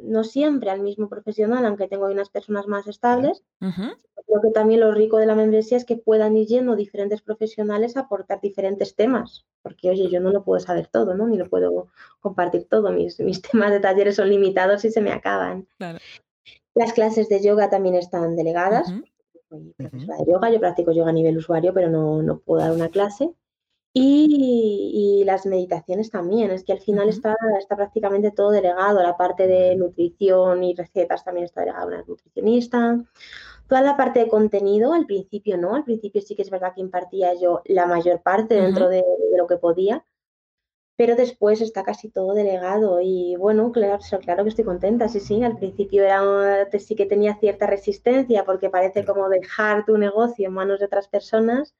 no 0.02 0.24
siempre 0.24 0.70
al 0.70 0.80
mismo 0.80 1.08
profesional, 1.08 1.66
aunque 1.66 1.88
tengo 1.88 2.06
unas 2.06 2.30
personas 2.30 2.66
más 2.66 2.86
estables. 2.86 3.42
Creo 3.60 4.40
que 4.42 4.50
también 4.52 4.80
lo 4.80 4.92
rico 4.92 5.18
de 5.18 5.26
la 5.26 5.34
membresía 5.34 5.76
es 5.76 5.84
que 5.84 5.96
puedan 5.96 6.36
ir 6.36 6.46
yendo 6.46 6.74
diferentes 6.74 7.20
profesionales 7.20 7.96
a 7.96 8.00
aportar 8.00 8.40
diferentes 8.40 8.96
temas. 8.96 9.44
Porque, 9.62 9.90
oye, 9.90 10.08
yo 10.08 10.20
no 10.20 10.30
lo 10.30 10.42
puedo 10.42 10.58
saber 10.58 10.86
todo, 10.86 11.14
¿no? 11.14 11.26
Ni 11.26 11.36
lo 11.36 11.48
puedo 11.50 11.88
compartir 12.20 12.66
todo. 12.68 12.90
Mis, 12.92 13.20
mis 13.20 13.42
temas 13.42 13.72
de 13.72 13.80
talleres 13.80 14.16
son 14.16 14.30
limitados 14.30 14.84
y 14.84 14.90
se 14.90 15.02
me 15.02 15.12
acaban. 15.12 15.68
Las 16.74 16.92
clases 16.92 17.28
de 17.28 17.42
yoga 17.42 17.68
también 17.68 17.94
están 17.94 18.36
delegadas. 18.36 18.90
de 19.50 20.24
yoga, 20.26 20.50
yo 20.50 20.60
practico 20.60 20.92
yoga 20.92 21.10
a 21.10 21.14
nivel 21.14 21.36
usuario, 21.36 21.74
pero 21.74 21.90
no, 21.90 22.22
no 22.22 22.38
puedo 22.38 22.62
dar 22.62 22.72
una 22.72 22.88
clase. 22.88 23.30
Y, 23.98 25.22
las 25.24 25.46
meditaciones 25.46 26.10
también, 26.10 26.50
es 26.50 26.64
que 26.64 26.72
al 26.72 26.80
final 26.80 27.08
está, 27.08 27.34
está 27.58 27.76
prácticamente 27.76 28.30
todo 28.30 28.50
delegado, 28.50 29.02
la 29.02 29.16
parte 29.16 29.46
de 29.46 29.74
nutrición 29.74 30.62
y 30.62 30.74
recetas 30.74 31.24
también 31.24 31.46
está 31.46 31.62
delegada 31.62 31.84
a 31.84 31.86
una 31.86 32.04
nutricionista. 32.06 33.02
Toda 33.66 33.80
la 33.80 33.96
parte 33.96 34.20
de 34.20 34.28
contenido, 34.28 34.92
al 34.92 35.06
principio 35.06 35.56
no, 35.56 35.74
al 35.74 35.84
principio 35.84 36.20
sí 36.20 36.36
que 36.36 36.42
es 36.42 36.50
verdad 36.50 36.74
que 36.74 36.82
impartía 36.82 37.32
yo 37.40 37.62
la 37.64 37.86
mayor 37.86 38.20
parte 38.20 38.54
dentro 38.54 38.88
de, 38.90 39.02
lo 39.34 39.46
que 39.46 39.56
podía, 39.56 40.04
pero 40.96 41.16
después 41.16 41.62
está 41.62 41.82
casi 41.82 42.10
todo 42.10 42.34
delegado 42.34 43.00
y 43.00 43.36
bueno, 43.36 43.72
claro, 43.72 43.98
claro 44.20 44.42
que 44.44 44.50
estoy 44.50 44.64
contenta, 44.66 45.08
sí, 45.08 45.20
sí, 45.20 45.42
al 45.42 45.56
principio 45.56 46.04
era, 46.04 46.68
sí 46.78 46.96
que 46.96 47.06
tenía 47.06 47.36
cierta 47.36 47.66
resistencia 47.66 48.44
porque 48.44 48.68
parece 48.68 49.06
como 49.06 49.30
dejar 49.30 49.86
tu 49.86 49.96
negocio 49.96 50.48
en 50.48 50.54
manos 50.54 50.80
de 50.80 50.86
otras 50.86 51.08
personas 51.08 51.74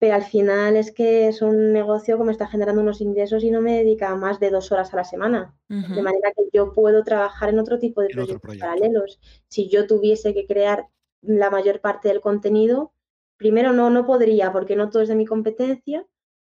pero 0.00 0.14
al 0.14 0.24
final 0.24 0.76
es 0.76 0.92
que 0.92 1.28
es 1.28 1.42
un 1.42 1.74
negocio 1.74 2.16
que 2.16 2.24
me 2.24 2.32
está 2.32 2.46
generando 2.46 2.80
unos 2.80 3.02
ingresos 3.02 3.44
y 3.44 3.50
no 3.50 3.60
me 3.60 3.76
dedica 3.76 4.16
más 4.16 4.40
de 4.40 4.48
dos 4.48 4.72
horas 4.72 4.94
a 4.94 4.96
la 4.96 5.04
semana. 5.04 5.54
De 5.68 6.02
manera 6.02 6.32
que 6.34 6.48
yo 6.54 6.72
puedo 6.72 7.04
trabajar 7.04 7.50
en 7.50 7.58
otro 7.58 7.78
tipo 7.78 8.00
de 8.00 8.08
proyectos 8.08 8.56
paralelos. 8.56 9.20
Si 9.48 9.68
yo 9.68 9.86
tuviese 9.86 10.32
que 10.32 10.46
crear 10.46 10.86
la 11.20 11.50
mayor 11.50 11.82
parte 11.82 12.08
del 12.08 12.22
contenido, 12.22 12.94
primero 13.36 13.74
no, 13.74 13.90
no 13.90 14.06
podría 14.06 14.50
porque 14.52 14.74
no 14.74 14.88
todo 14.88 15.02
es 15.02 15.08
de 15.10 15.16
mi 15.16 15.26
competencia. 15.26 16.06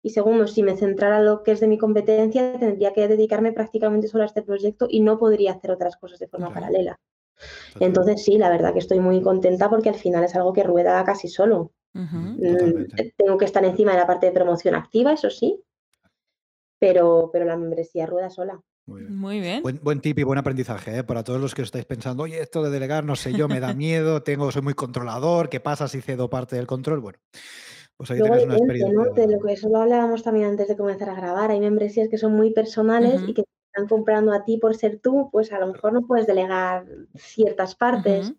Y 0.01 0.11
segundo, 0.11 0.47
si 0.47 0.63
me 0.63 0.77
centrara 0.77 1.19
en 1.19 1.25
lo 1.25 1.43
que 1.43 1.51
es 1.51 1.59
de 1.59 1.67
mi 1.67 1.77
competencia, 1.77 2.57
tendría 2.57 2.93
que 2.93 3.09
dedicarme 3.09 3.51
prácticamente 3.51 4.07
solo 4.07 4.23
a 4.23 4.27
este 4.27 4.41
proyecto 4.41 4.87
y 4.89 5.01
no 5.01 5.19
podría 5.19 5.51
hacer 5.51 5.71
otras 5.71 5.97
cosas 5.97 6.17
de 6.19 6.29
forma 6.29 6.53
paralela. 6.53 6.97
Entonces 7.81 8.23
sí, 8.23 8.37
la 8.37 8.49
verdad 8.49 8.71
que 8.71 8.79
estoy 8.79 9.01
muy 9.01 9.21
contenta 9.21 9.69
porque 9.69 9.89
al 9.89 9.95
final 9.95 10.23
es 10.23 10.33
algo 10.33 10.53
que 10.53 10.63
rueda 10.63 11.03
casi 11.03 11.27
solo. 11.27 11.73
Mm, 11.93 12.85
tengo 13.15 13.37
que 13.37 13.45
estar 13.45 13.63
encima 13.63 13.91
de 13.91 13.99
la 13.99 14.07
parte 14.07 14.25
de 14.25 14.31
promoción 14.31 14.75
activa, 14.75 15.13
eso 15.13 15.29
sí, 15.29 15.61
pero, 16.79 17.29
pero 17.31 17.45
la 17.45 17.55
membresía 17.55 18.05
rueda 18.05 18.29
sola. 18.29 18.59
Muy 18.85 19.39
bien. 19.39 19.63
Buen, 19.81 20.01
tip 20.01 20.19
y 20.19 20.23
buen 20.23 20.37
aprendizaje 20.37 20.97
¿eh? 20.97 21.03
para 21.05 21.23
todos 21.23 21.39
los 21.39 21.55
que 21.55 21.61
os 21.61 21.67
estáis 21.67 21.85
pensando, 21.85 22.23
oye, 22.23 22.41
esto 22.41 22.61
de 22.63 22.69
delegar, 22.69 23.05
no 23.05 23.15
sé 23.15 23.31
yo, 23.31 23.47
me 23.47 23.61
da 23.61 23.73
miedo, 23.73 24.23
tengo, 24.23 24.51
soy 24.51 24.61
muy 24.61 24.73
controlador, 24.73 25.47
¿qué 25.49 25.61
pasa 25.61 25.87
si 25.87 26.01
cedo 26.01 26.29
parte 26.29 26.57
del 26.57 26.67
control? 26.67 26.99
Bueno, 26.99 27.19
pues 27.95 28.11
ahí 28.11 28.21
tenéis 28.21 28.43
una 28.43 28.57
experiencia. 28.57 28.93
¿no? 28.93 29.13
De 29.13 29.27
lo 29.27 29.39
que 29.39 29.53
eso 29.53 29.69
lo 29.69 29.77
hablábamos 29.77 30.23
también 30.23 30.47
antes 30.47 30.67
de 30.67 30.75
comenzar 30.75 31.09
a 31.09 31.15
grabar. 31.15 31.51
Hay 31.51 31.61
membresías 31.61 32.09
que 32.09 32.17
son 32.17 32.33
muy 32.35 32.51
personales 32.51 33.21
y 33.25 33.33
que 33.33 33.45
están 33.67 33.87
comprando 33.87 34.33
a 34.33 34.43
ti 34.43 34.57
por 34.57 34.75
ser 34.75 34.99
tú, 34.99 35.29
pues 35.31 35.53
a 35.53 35.59
lo 35.59 35.67
mejor 35.67 35.93
no 35.93 36.01
puedes 36.01 36.27
delegar 36.27 36.85
ciertas 37.15 37.75
partes. 37.75 38.33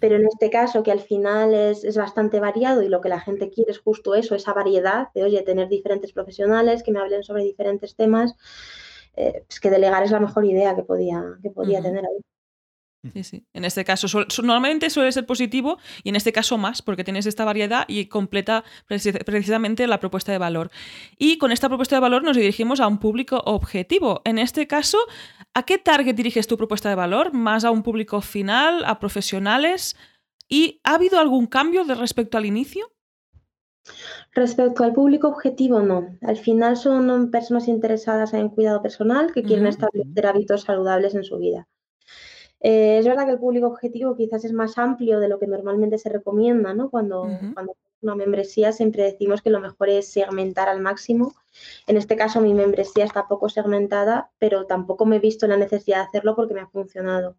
Pero 0.00 0.16
en 0.16 0.26
este 0.26 0.50
caso, 0.50 0.82
que 0.82 0.90
al 0.90 1.00
final 1.00 1.54
es, 1.54 1.84
es, 1.84 1.96
bastante 1.96 2.40
variado 2.40 2.82
y 2.82 2.88
lo 2.88 3.00
que 3.00 3.08
la 3.08 3.20
gente 3.20 3.50
quiere 3.50 3.70
es 3.70 3.78
justo 3.78 4.14
eso, 4.14 4.34
esa 4.34 4.52
variedad 4.52 5.08
de, 5.14 5.22
oye, 5.22 5.42
tener 5.42 5.68
diferentes 5.68 6.12
profesionales 6.12 6.82
que 6.82 6.90
me 6.90 6.98
hablen 6.98 7.22
sobre 7.22 7.44
diferentes 7.44 7.94
temas, 7.94 8.34
eh, 9.16 9.44
es 9.48 9.60
que 9.60 9.70
delegar 9.70 10.02
es 10.02 10.10
la 10.10 10.20
mejor 10.20 10.44
idea 10.44 10.74
que 10.74 10.82
podía, 10.82 11.22
que 11.42 11.50
podía 11.50 11.80
tener 11.80 12.04
ahí. 12.04 12.33
Sí, 13.12 13.22
sí. 13.22 13.46
En 13.52 13.64
este 13.66 13.84
caso, 13.84 14.06
normalmente 14.42 14.88
suele 14.88 15.12
ser 15.12 15.26
positivo 15.26 15.78
y 16.02 16.08
en 16.08 16.16
este 16.16 16.32
caso 16.32 16.56
más, 16.56 16.80
porque 16.80 17.04
tienes 17.04 17.26
esta 17.26 17.44
variedad 17.44 17.84
y 17.86 18.06
completa 18.06 18.64
precisamente 18.86 19.86
la 19.86 20.00
propuesta 20.00 20.32
de 20.32 20.38
valor. 20.38 20.70
Y 21.18 21.36
con 21.36 21.52
esta 21.52 21.68
propuesta 21.68 21.96
de 21.96 22.00
valor 22.00 22.22
nos 22.22 22.36
dirigimos 22.36 22.80
a 22.80 22.86
un 22.86 22.98
público 22.98 23.42
objetivo. 23.44 24.22
En 24.24 24.38
este 24.38 24.66
caso, 24.66 24.96
¿a 25.52 25.64
qué 25.64 25.76
target 25.76 26.14
diriges 26.14 26.46
tu 26.46 26.56
propuesta 26.56 26.88
de 26.88 26.94
valor? 26.94 27.34
¿Más 27.34 27.64
a 27.64 27.70
un 27.70 27.82
público 27.82 28.22
final, 28.22 28.84
a 28.86 28.98
profesionales? 28.98 29.96
¿Y 30.48 30.80
ha 30.82 30.94
habido 30.94 31.18
algún 31.18 31.46
cambio 31.46 31.84
de 31.84 31.94
respecto 31.94 32.38
al 32.38 32.46
inicio? 32.46 32.90
Respecto 34.32 34.82
al 34.82 34.94
público 34.94 35.28
objetivo, 35.28 35.80
no. 35.80 36.16
Al 36.22 36.38
final 36.38 36.78
son 36.78 37.30
personas 37.30 37.68
interesadas 37.68 38.32
en 38.32 38.48
cuidado 38.48 38.80
personal 38.80 39.30
que 39.32 39.42
quieren 39.42 39.66
establecer 39.66 40.26
hábitos 40.26 40.62
saludables 40.62 41.14
en 41.14 41.22
su 41.22 41.36
vida. 41.36 41.68
Eh, 42.66 42.96
es 42.98 43.06
verdad 43.06 43.26
que 43.26 43.32
el 43.32 43.38
público 43.38 43.66
objetivo 43.66 44.16
quizás 44.16 44.42
es 44.46 44.54
más 44.54 44.78
amplio 44.78 45.20
de 45.20 45.28
lo 45.28 45.38
que 45.38 45.46
normalmente 45.46 45.98
se 45.98 46.08
recomienda, 46.08 46.72
¿no? 46.72 46.88
Cuando, 46.88 47.28
cuando 47.52 47.76
una 48.00 48.14
membresía 48.14 48.72
siempre 48.72 49.02
decimos 49.02 49.42
que 49.42 49.50
lo 49.50 49.60
mejor 49.60 49.90
es 49.90 50.10
segmentar 50.10 50.70
al 50.70 50.80
máximo. 50.80 51.34
En 51.86 51.98
este 51.98 52.16
caso 52.16 52.40
mi 52.40 52.54
membresía 52.54 53.04
está 53.04 53.28
poco 53.28 53.50
segmentada, 53.50 54.30
pero 54.38 54.64
tampoco 54.64 55.04
me 55.04 55.16
he 55.16 55.18
visto 55.18 55.46
la 55.46 55.58
necesidad 55.58 55.98
de 55.98 56.04
hacerlo 56.04 56.34
porque 56.34 56.54
me 56.54 56.62
ha 56.62 56.66
funcionado. 56.66 57.36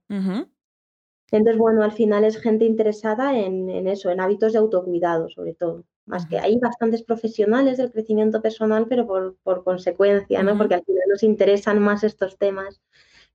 Entonces, 1.32 1.58
bueno, 1.58 1.84
al 1.84 1.92
final 1.92 2.24
es 2.24 2.38
gente 2.38 2.66
interesada 2.66 3.36
en, 3.36 3.88
eso, 3.88 4.12
en 4.12 4.20
hábitos 4.20 4.54
de 4.54 4.60
autocuidado, 4.60 5.32
sobre 5.32 5.56
todo. 5.56 5.86
Más 6.06 6.28
que 6.28 6.38
hay 6.38 6.60
bastantes 6.60 7.02
profesionales 7.02 7.78
del 7.78 7.92
crecimiento 7.92 8.44
personal, 8.44 8.86
pero 8.88 9.08
por, 9.08 9.64
consecuencia, 9.64 10.44
¿no? 10.44 10.56
Porque 10.56 10.76
al 10.76 10.86
final 10.86 11.04
nos 11.10 11.24
interesan 11.24 11.80
más 11.80 12.04
estos 12.04 12.38
temas, 12.38 12.80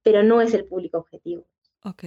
pero 0.04 0.22
no 0.22 0.40
es 0.40 0.54
el 0.54 0.66
público 0.66 0.98
objetivo. 0.98 1.46
Ok. 1.84 2.04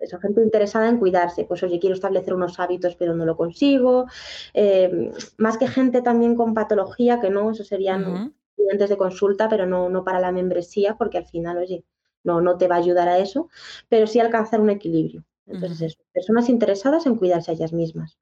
Eso, 0.00 0.18
gente 0.18 0.42
interesada 0.42 0.88
en 0.88 0.98
cuidarse. 0.98 1.44
Pues 1.44 1.62
oye, 1.62 1.78
quiero 1.78 1.94
establecer 1.94 2.34
unos 2.34 2.58
hábitos, 2.58 2.96
pero 2.96 3.14
no 3.14 3.24
lo 3.24 3.36
consigo. 3.36 4.06
Eh, 4.54 5.12
más 5.36 5.58
que 5.58 5.68
gente 5.68 6.02
también 6.02 6.34
con 6.34 6.54
patología, 6.54 7.20
que 7.20 7.30
no, 7.30 7.50
eso 7.50 7.64
serían 7.64 8.34
clientes 8.56 8.90
de 8.90 8.96
consulta, 8.96 9.48
pero 9.48 9.66
no, 9.66 9.88
no 9.88 10.04
para 10.04 10.20
la 10.20 10.32
membresía, 10.32 10.96
porque 10.96 11.18
al 11.18 11.26
final, 11.26 11.58
oye, 11.58 11.84
no, 12.24 12.40
no 12.40 12.56
te 12.56 12.68
va 12.68 12.76
a 12.76 12.78
ayudar 12.78 13.08
a 13.08 13.18
eso, 13.18 13.48
pero 13.88 14.06
sí 14.06 14.18
alcanzar 14.18 14.60
un 14.60 14.70
equilibrio. 14.70 15.24
Entonces, 15.46 15.96
personas 16.12 16.48
interesadas 16.48 17.06
en 17.06 17.16
cuidarse 17.16 17.52
a 17.52 17.54
ellas 17.54 17.72
mismas. 17.72 18.18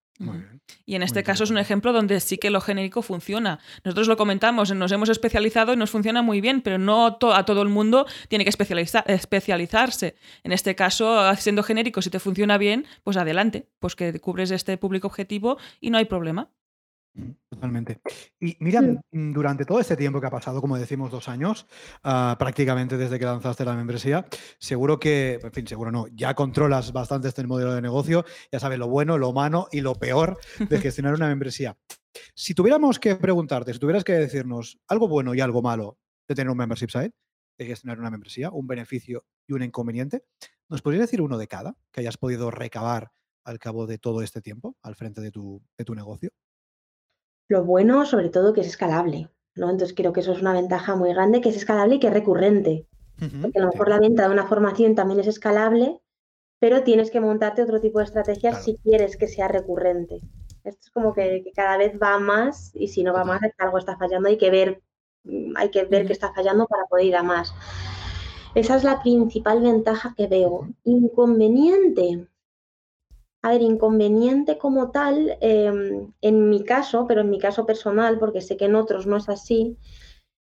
Y 0.86 0.94
en 0.94 1.02
este 1.02 1.22
caso 1.22 1.44
es 1.44 1.50
un 1.50 1.58
ejemplo 1.58 1.92
donde 1.92 2.20
sí 2.20 2.38
que 2.38 2.50
lo 2.50 2.60
genérico 2.60 3.02
funciona. 3.02 3.58
Nosotros 3.84 4.06
lo 4.06 4.16
comentamos, 4.16 4.72
nos 4.74 4.92
hemos 4.92 5.08
especializado 5.08 5.72
y 5.72 5.76
nos 5.76 5.90
funciona 5.90 6.22
muy 6.22 6.40
bien, 6.40 6.60
pero 6.60 6.78
no 6.78 7.06
a 7.06 7.44
todo 7.44 7.62
el 7.62 7.68
mundo 7.68 8.06
tiene 8.28 8.44
que 8.44 8.50
especializarse. 8.50 10.16
En 10.44 10.52
este 10.52 10.74
caso, 10.74 11.34
siendo 11.36 11.62
genérico, 11.62 12.00
si 12.00 12.10
te 12.10 12.20
funciona 12.20 12.58
bien, 12.58 12.86
pues 13.02 13.16
adelante, 13.16 13.68
pues 13.80 13.96
que 13.96 14.20
cubres 14.20 14.50
este 14.50 14.76
público 14.78 15.08
objetivo 15.08 15.58
y 15.80 15.90
no 15.90 15.98
hay 15.98 16.04
problema. 16.04 16.50
Totalmente. 17.48 18.00
Y 18.40 18.56
mira, 18.58 18.82
mm, 18.82 19.32
durante 19.32 19.64
todo 19.64 19.78
este 19.78 19.96
tiempo 19.96 20.20
que 20.20 20.26
ha 20.26 20.30
pasado, 20.30 20.60
como 20.60 20.76
decimos, 20.76 21.12
dos 21.12 21.28
años, 21.28 21.66
ah, 22.02 22.34
prácticamente 22.38 22.96
desde 22.96 23.18
que 23.18 23.24
lanzaste 23.24 23.64
la 23.64 23.76
membresía, 23.76 24.26
seguro 24.58 24.98
que, 24.98 25.38
en 25.40 25.52
fin, 25.52 25.66
seguro 25.66 25.92
no, 25.92 26.06
ya 26.08 26.34
controlas 26.34 26.92
bastante 26.92 27.28
este 27.28 27.46
modelo 27.46 27.72
de 27.72 27.82
negocio, 27.82 28.24
ya 28.50 28.58
sabes 28.58 28.78
lo 28.78 28.88
bueno, 28.88 29.16
lo 29.16 29.32
malo 29.32 29.68
y 29.70 29.80
lo 29.80 29.94
peor 29.94 30.38
de 30.58 30.78
gestionar 30.80 31.14
una 31.14 31.28
membresía. 31.28 31.76
Si 32.34 32.54
tuviéramos 32.54 32.98
que 32.98 33.14
preguntarte, 33.14 33.72
si 33.72 33.78
tuvieras 33.78 34.02
que 34.02 34.14
decirnos 34.14 34.78
algo 34.88 35.06
bueno 35.06 35.34
y 35.34 35.40
algo 35.40 35.62
malo 35.62 35.98
de 36.28 36.34
tener 36.34 36.50
un 36.50 36.56
membership 36.56 36.90
site, 36.90 37.12
de 37.58 37.66
gestionar 37.66 38.00
una 38.00 38.10
membresía, 38.10 38.50
un 38.50 38.66
beneficio 38.66 39.24
y 39.46 39.52
un 39.52 39.62
inconveniente, 39.62 40.24
¿nos 40.68 40.82
podrías 40.82 41.02
decir 41.02 41.22
uno 41.22 41.38
de 41.38 41.46
cada 41.46 41.76
que 41.92 42.00
hayas 42.00 42.16
podido 42.16 42.50
recabar 42.50 43.12
al 43.44 43.58
cabo 43.60 43.86
de 43.86 43.98
todo 43.98 44.22
este 44.22 44.40
tiempo 44.40 44.76
al 44.82 44.96
frente 44.96 45.20
de 45.20 45.30
tu, 45.30 45.62
de 45.78 45.84
tu 45.84 45.94
negocio? 45.94 46.30
Lo 47.48 47.64
bueno, 47.64 48.06
sobre 48.06 48.30
todo, 48.30 48.52
que 48.52 48.62
es 48.62 48.66
escalable, 48.66 49.28
¿no? 49.54 49.70
Entonces 49.70 49.94
creo 49.96 50.12
que 50.12 50.20
eso 50.20 50.32
es 50.32 50.40
una 50.40 50.52
ventaja 50.52 50.96
muy 50.96 51.10
grande, 51.12 51.40
que 51.40 51.50
es 51.50 51.56
escalable 51.56 51.96
y 51.96 51.98
que 52.00 52.08
es 52.08 52.12
recurrente. 52.12 52.86
Porque 53.18 53.58
a 53.58 53.62
lo 53.62 53.70
mejor 53.70 53.88
la 53.88 54.00
venta 54.00 54.26
de 54.26 54.34
una 54.34 54.46
formación 54.46 54.94
también 54.94 55.20
es 55.20 55.28
escalable, 55.28 56.00
pero 56.58 56.82
tienes 56.82 57.10
que 57.10 57.20
montarte 57.20 57.62
otro 57.62 57.80
tipo 57.80 57.98
de 57.98 58.06
estrategias 58.06 58.64
si 58.64 58.76
quieres 58.78 59.16
que 59.16 59.28
sea 59.28 59.48
recurrente. 59.48 60.20
Esto 60.64 60.80
es 60.82 60.90
como 60.90 61.12
que, 61.12 61.44
cada 61.54 61.76
vez 61.76 61.98
va 62.02 62.18
más 62.18 62.70
y 62.74 62.88
si 62.88 63.02
no 63.02 63.12
va 63.12 63.24
más 63.24 63.40
algo 63.58 63.78
está 63.78 63.96
fallando, 63.96 64.28
hay 64.28 64.38
que 64.38 64.50
ver, 64.50 64.82
mm, 65.24 65.56
hay 65.56 65.70
que 65.70 65.84
ver 65.84 66.06
que 66.06 66.12
está 66.12 66.32
fallando 66.32 66.66
para 66.66 66.86
poder 66.86 67.06
ir 67.06 67.16
a 67.16 67.22
más. 67.22 67.54
Esa 68.54 68.76
es 68.76 68.84
la 68.84 69.02
principal 69.02 69.60
ventaja 69.60 70.14
que 70.16 70.26
veo. 70.26 70.68
Inconveniente. 70.84 72.26
A 73.44 73.50
ver, 73.50 73.60
inconveniente 73.60 74.56
como 74.56 74.90
tal, 74.90 75.36
em, 75.42 76.10
en 76.22 76.48
mi 76.48 76.64
caso, 76.64 77.06
pero 77.06 77.20
en 77.20 77.28
mi 77.28 77.38
caso 77.38 77.66
personal, 77.66 78.18
porque 78.18 78.40
sé 78.40 78.56
que 78.56 78.64
en 78.64 78.74
otros 78.74 79.06
no 79.06 79.18
es 79.18 79.28
así, 79.28 79.76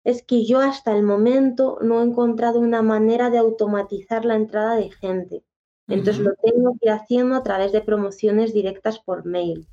es 0.05 0.23
que 0.23 0.45
yo 0.45 0.61
hasta 0.61 0.95
el 0.95 1.03
momento 1.03 1.79
no 1.81 2.03
he 2.03 2.05
encontrado 2.05 2.61
una 2.61 2.83
manera 2.83 3.31
de 3.31 3.39
automatizar 3.39 4.27
la 4.27 4.35
entrada 4.35 4.77
de 4.77 4.91
gente. 4.91 5.43
Entonces 5.89 6.19
lo 6.19 6.35
tengo 6.43 6.73
que 6.73 6.89
ir 6.89 6.91
haciendo 6.91 7.35
a 7.35 7.43
través 7.43 7.73
de 7.73 7.81
promociones 7.81 8.53
directas 8.53 8.99
por 8.99 9.25
mail. 9.25 9.67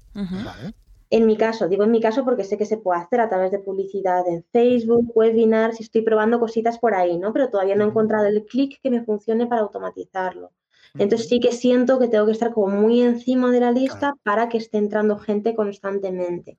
En 1.10 1.26
mi 1.26 1.36
caso, 1.36 1.68
digo 1.68 1.84
en 1.84 1.92
mi 1.92 2.00
caso 2.00 2.24
porque 2.24 2.46
sé 2.46 2.58
que 2.58 2.66
se 2.66 2.78
puede 2.78 3.02
hacer 3.02 3.20
a 3.20 3.28
través 3.28 3.52
de 3.52 3.60
publicidad 3.60 4.26
en 4.30 4.46
Facebook, 4.54 5.12
webinars, 5.14 5.82
y 5.82 5.84
estoy 5.84 6.04
probando 6.04 6.40
cositas 6.40 6.80
por 6.80 6.94
ahí, 6.94 7.18
¿no? 7.18 7.34
Pero 7.34 7.50
todavía 7.50 7.76
no 7.76 7.84
he 7.84 7.88
encontrado 7.88 8.28
el 8.28 8.46
clic 8.46 8.80
que 8.82 8.90
me 8.90 9.04
funcione 9.04 9.46
para 9.46 9.60
automatizarlo. 9.60 10.52
Entonces 10.98 11.28
sí 11.30 11.40
que 11.40 11.52
siento 11.52 12.00
que 12.00 12.08
tengo 12.08 12.26
que 12.26 12.32
estar 12.32 12.54
como 12.54 12.68
muy 12.76 13.02
encima 13.02 13.52
de 13.52 13.60
la 13.60 13.72
lista 13.72 14.16
para 14.24 14.50
que 14.50 14.58
esté 14.58 14.78
entrando 14.78 15.18
gente 15.18 15.56
constantemente. 15.56 16.58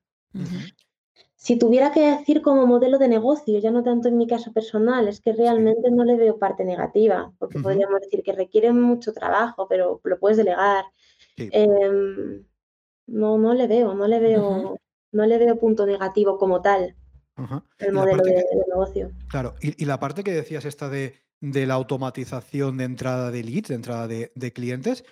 Si 1.35 1.59
tuviera 1.59 1.91
que 1.91 2.01
decir 2.01 2.43
como 2.43 2.67
modelo 2.67 2.99
de 2.99 3.09
negocio, 3.09 3.59
ya 3.59 3.71
no 3.71 3.83
tanto 3.83 4.09
en 4.09 4.19
mi 4.19 4.27
caso 4.27 4.53
personal, 4.53 5.09
es 5.09 5.21
que 5.21 5.33
realmente 5.33 5.91
no 5.91 6.05
le 6.05 6.17
veo 6.17 6.39
parte 6.39 6.65
negativa, 6.65 7.33
porque 7.39 7.59
podríamos 7.59 8.01
decir 8.03 8.23
que 8.23 8.33
requiere 8.33 8.73
mucho 8.73 9.13
trabajo, 9.15 9.67
pero 9.67 10.01
lo 10.05 10.19
puedes 10.19 10.37
delegar. 10.37 10.85
Em, 11.39 12.45
no, 13.07 13.39
no 13.39 13.55
le 13.55 13.67
veo, 13.67 13.95
no 13.95 14.07
le 14.07 14.21
veo, 14.21 14.77
no 15.13 15.27
le 15.27 15.39
veo 15.39 15.59
punto 15.59 15.87
negativo 15.87 16.39
como 16.39 16.61
tal. 16.61 16.95
El 17.79 17.93
modelo 17.93 18.23
de, 18.23 18.45
negocio. 18.69 19.11
Claro, 19.31 19.55
y, 19.63 19.85
la 19.87 19.99
parte 19.99 20.23
que 20.23 20.33
decías 20.33 20.67
esta 20.67 20.91
de 20.91 21.15
de 21.41 21.67
la 21.67 21.75
automatización 21.75 22.77
de 22.77 22.85
entrada 22.85 23.31
de 23.31 23.43
leads, 23.43 23.69
de 23.69 23.75
entrada 23.75 24.09
de, 24.09 24.53
clientes. 24.53 25.05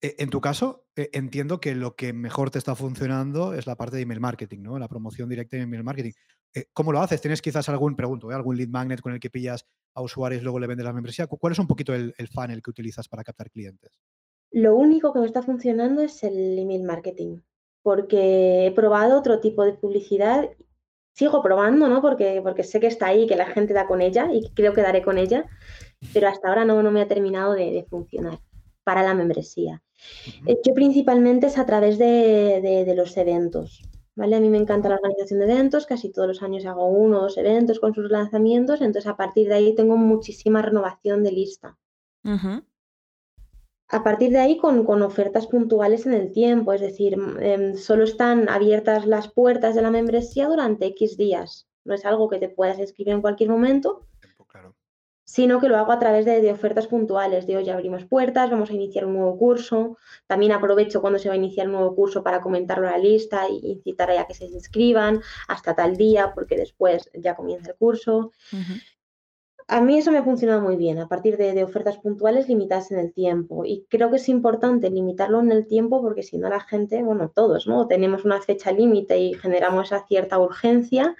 E, 0.00 0.16
en 0.18 0.30
tu 0.30 0.40
caso, 0.40 0.86
e, 0.96 1.10
entiendo 1.12 1.60
que 1.60 1.74
lo 1.74 1.94
que 1.96 2.12
mejor 2.12 2.50
te 2.50 2.58
está 2.58 2.74
funcionando 2.74 3.54
es 3.54 3.66
la 3.66 3.76
parte 3.76 3.96
de 3.96 4.02
email 4.02 4.20
marketing, 4.20 4.62
¿no? 4.62 4.78
La 4.78 4.88
promoción 4.88 5.28
directa 5.28 5.56
en 5.56 5.64
email 5.64 5.84
marketing. 5.84 6.12
Eh, 6.54 6.66
¿Cómo 6.72 6.92
lo 6.92 7.00
haces? 7.00 7.20
¿Tienes 7.20 7.42
quizás 7.42 7.68
algún, 7.68 7.96
pregunto, 7.96 8.30
¿eh? 8.30 8.34
algún 8.34 8.56
lead 8.56 8.68
magnet 8.68 9.00
con 9.00 9.12
el 9.12 9.20
que 9.20 9.30
pillas 9.30 9.66
a 9.94 10.02
usuarios 10.02 10.40
y 10.40 10.44
luego 10.44 10.58
le 10.58 10.66
vendes 10.66 10.84
la 10.84 10.92
membresía? 10.92 11.26
¿Cuál 11.26 11.52
es 11.52 11.58
un 11.58 11.66
poquito 11.66 11.94
el, 11.94 12.14
el 12.16 12.28
funnel 12.28 12.62
que 12.62 12.70
utilizas 12.70 13.08
para 13.08 13.24
captar 13.24 13.50
clientes? 13.50 13.92
Lo 14.50 14.74
único 14.76 15.12
que 15.12 15.20
me 15.20 15.26
está 15.26 15.42
funcionando 15.42 16.00
es 16.00 16.22
el 16.22 16.58
email 16.58 16.84
marketing, 16.84 17.40
porque 17.82 18.66
he 18.66 18.72
probado 18.72 19.18
otro 19.18 19.40
tipo 19.40 19.64
de 19.64 19.74
publicidad 19.74 20.48
sigo 21.16 21.42
probando, 21.42 21.88
¿no? 21.88 22.02
Porque, 22.02 22.40
porque 22.42 22.62
sé 22.62 22.78
que 22.78 22.86
está 22.88 23.06
ahí, 23.06 23.26
que 23.26 23.36
la 23.36 23.46
gente 23.46 23.72
da 23.72 23.86
con 23.86 24.02
ella 24.02 24.28
y 24.32 24.50
creo 24.50 24.74
que 24.74 24.82
daré 24.82 25.02
con 25.02 25.16
ella, 25.16 25.46
pero 26.12 26.28
hasta 26.28 26.48
ahora 26.48 26.64
no, 26.64 26.82
no 26.82 26.90
me 26.90 27.00
ha 27.00 27.08
terminado 27.08 27.54
de, 27.54 27.86
funcionar 27.88 28.38
para 28.84 29.02
la 29.02 29.14
membresía. 29.14 29.82
Eh, 30.46 30.58
yo 30.64 30.74
principalmente 30.74 31.46
es 31.46 31.58
a 31.58 31.64
través 31.64 31.98
de, 31.98 32.92
los 32.94 33.16
eventos, 33.16 33.82
¿vale? 34.14 34.36
A 34.36 34.40
mí 34.40 34.50
me 34.50 34.58
encanta 34.58 34.90
la 34.90 34.96
organización 34.96 35.40
de 35.40 35.46
eventos, 35.46 35.86
casi 35.86 36.12
todos 36.12 36.28
los 36.28 36.42
años 36.42 36.66
hago 36.66 36.86
uno 36.86 37.18
o 37.18 37.22
dos 37.22 37.38
eventos 37.38 37.80
con 37.80 37.94
sus 37.94 38.10
lanzamientos, 38.10 38.82
entonces 38.82 39.10
a 39.10 39.16
partir 39.16 39.48
de 39.48 39.54
ahí 39.54 39.74
tengo 39.74 39.96
muchísima 39.96 40.60
renovación 40.60 41.24
de 41.24 41.32
lista 41.32 41.78
a 43.88 44.02
partir 44.02 44.30
de 44.30 44.38
ahí 44.38 44.58
con, 44.58 45.02
ofertas 45.02 45.46
puntuales 45.46 46.06
en 46.06 46.14
el 46.14 46.32
tiempo, 46.32 46.72
es 46.72 46.80
decir, 46.80 47.16
em, 47.40 47.76
solo 47.76 48.04
están 48.04 48.48
abiertas 48.48 49.06
las 49.06 49.28
puertas 49.28 49.74
de 49.74 49.82
la 49.82 49.90
membresía 49.90 50.48
durante 50.48 50.86
X 50.86 51.16
días. 51.16 51.68
No 51.84 51.94
es 51.94 52.04
algo 52.04 52.28
que 52.28 52.38
te 52.38 52.48
puedas 52.48 52.78
escribir 52.80 53.14
en 53.14 53.20
cualquier 53.20 53.50
momento, 53.50 54.06
sino 55.26 55.60
que 55.60 55.68
lo 55.68 55.76
hago 55.76 55.90
a 55.90 55.98
través 55.98 56.24
de, 56.24 56.52
ofertas 56.52 56.86
puntuales, 56.86 57.48
de 57.48 57.56
hoy 57.56 57.68
abrimos 57.68 58.04
puertas, 58.04 58.48
vamos 58.48 58.70
a 58.70 58.74
iniciar 58.74 59.06
un 59.06 59.14
nuevo 59.14 59.36
curso. 59.36 59.98
También 60.28 60.52
aprovecho 60.52 61.00
cuando 61.00 61.18
se 61.18 61.28
va 61.28 61.34
a 61.34 61.36
iniciar 61.36 61.66
un 61.66 61.72
nuevo 61.72 61.96
curso 61.96 62.22
para 62.22 62.40
comentarlo 62.40 62.86
a 62.86 62.92
la 62.92 62.98
lista 62.98 63.48
y 63.48 63.72
incitar 63.72 64.10
a 64.12 64.26
que 64.26 64.34
se 64.34 64.44
inscriban 64.44 65.20
hasta 65.48 65.74
tal 65.74 65.96
día, 65.96 66.32
porque 66.32 66.56
después 66.56 67.10
ya 67.12 67.34
comienza 67.34 67.72
el 67.72 67.76
curso. 67.76 68.30
A 69.68 69.80
mí 69.80 69.98
eso 69.98 70.12
me 70.12 70.18
ha 70.18 70.22
funcionado 70.22 70.60
muy 70.60 70.76
bien, 70.76 70.98
a 70.98 71.08
partir 71.08 71.36
de, 71.36 71.64
ofertas 71.64 71.98
puntuales 71.98 72.48
limitadas 72.48 72.92
en 72.92 72.98
el 72.98 73.12
tiempo. 73.12 73.64
Y 73.64 73.84
creo 73.88 74.10
que 74.10 74.16
es 74.16 74.28
importante 74.28 74.90
limitarlo 74.90 75.40
en 75.40 75.50
el 75.50 75.66
tiempo 75.66 76.00
porque 76.00 76.22
si 76.22 76.38
no 76.38 76.48
la 76.48 76.60
gente, 76.60 77.02
bueno, 77.02 77.30
todos, 77.34 77.66
¿no? 77.66 77.88
Tenemos 77.88 78.24
una 78.24 78.40
fecha 78.40 78.70
límite 78.70 79.18
y 79.18 79.34
generamos 79.34 79.86
esa 79.86 80.06
cierta 80.06 80.38
urgencia, 80.38 81.16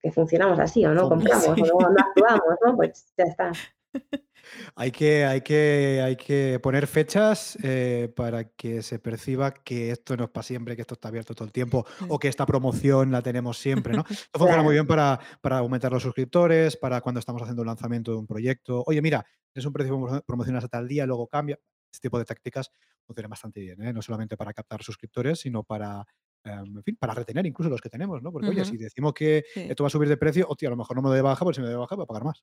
que 0.00 0.12
funcionamos 0.12 0.58
así 0.58 0.84
o 0.84 0.92
no, 0.92 1.08
compramos 1.08 1.48
o 1.48 1.54
no, 1.90 1.96
actuamos, 1.98 2.56
¿no? 2.64 2.76
Pues 2.76 3.06
ya 3.16 3.24
está. 3.24 3.52
Hay 4.74 4.90
que, 4.90 5.24
hay 5.24 5.40
que, 5.40 6.00
hay 6.04 6.16
que 6.16 6.58
poner 6.62 6.86
fechas 6.86 7.58
eh, 7.62 8.12
para 8.14 8.44
que 8.44 8.82
se 8.82 8.98
perciba 8.98 9.52
que 9.52 9.90
esto 9.90 10.16
no 10.16 10.24
es 10.24 10.30
para 10.30 10.42
siempre, 10.42 10.76
que 10.76 10.82
esto 10.82 10.94
está 10.94 11.08
abierto 11.08 11.34
todo 11.34 11.44
el 11.44 11.52
tiempo 11.52 11.86
o 12.08 12.18
que 12.18 12.28
esta 12.28 12.46
promoción 12.46 13.10
la 13.10 13.22
tenemos 13.22 13.58
siempre, 13.58 13.94
¿no? 13.94 14.04
Esto 14.10 14.38
funciona 14.38 14.62
muy 14.62 14.74
bien 14.74 14.86
para, 14.86 15.18
para 15.40 15.58
aumentar 15.58 15.92
los 15.92 16.02
suscriptores, 16.02 16.76
para 16.76 17.00
cuando 17.00 17.18
estamos 17.18 17.42
haciendo 17.42 17.62
un 17.62 17.68
lanzamiento 17.68 18.12
de 18.12 18.18
un 18.18 18.26
proyecto. 18.26 18.82
Oye, 18.86 19.02
mira, 19.02 19.24
es 19.54 19.64
un 19.64 19.72
precio 19.72 20.22
promocional 20.26 20.62
hasta 20.62 20.78
el 20.78 20.88
día, 20.88 21.06
luego 21.06 21.26
cambia. 21.26 21.58
Este 21.90 22.06
tipo 22.08 22.18
de 22.18 22.24
tácticas 22.24 22.70
funcionan 23.06 23.30
bastante 23.30 23.60
bien, 23.60 23.82
¿eh? 23.82 23.92
no 23.92 24.02
solamente 24.02 24.36
para 24.36 24.52
captar 24.52 24.82
suscriptores, 24.82 25.40
sino 25.40 25.64
para 25.64 26.04
en 26.44 26.82
fin, 26.82 26.96
para 26.96 27.14
retener 27.14 27.46
incluso 27.46 27.70
los 27.70 27.80
que 27.80 27.88
tenemos, 27.88 28.22
¿no? 28.22 28.32
Porque, 28.32 28.48
oye, 28.48 28.64
si 28.64 28.76
decimos 28.76 29.12
que 29.12 29.44
esto 29.54 29.84
va 29.84 29.88
a 29.88 29.90
subir 29.90 30.08
de 30.08 30.16
precio, 30.16 30.46
hostia, 30.48 30.68
a 30.68 30.70
lo 30.70 30.76
mejor 30.76 30.96
no 30.96 31.02
me 31.02 31.08
doy 31.08 31.16
de 31.16 31.22
baja, 31.22 31.44
porque 31.44 31.56
si 31.56 31.60
me 31.60 31.66
doy 31.66 31.74
de 31.74 31.80
baja 31.80 31.94
voy 31.96 32.04
a 32.04 32.06
pagar 32.06 32.24
más. 32.24 32.42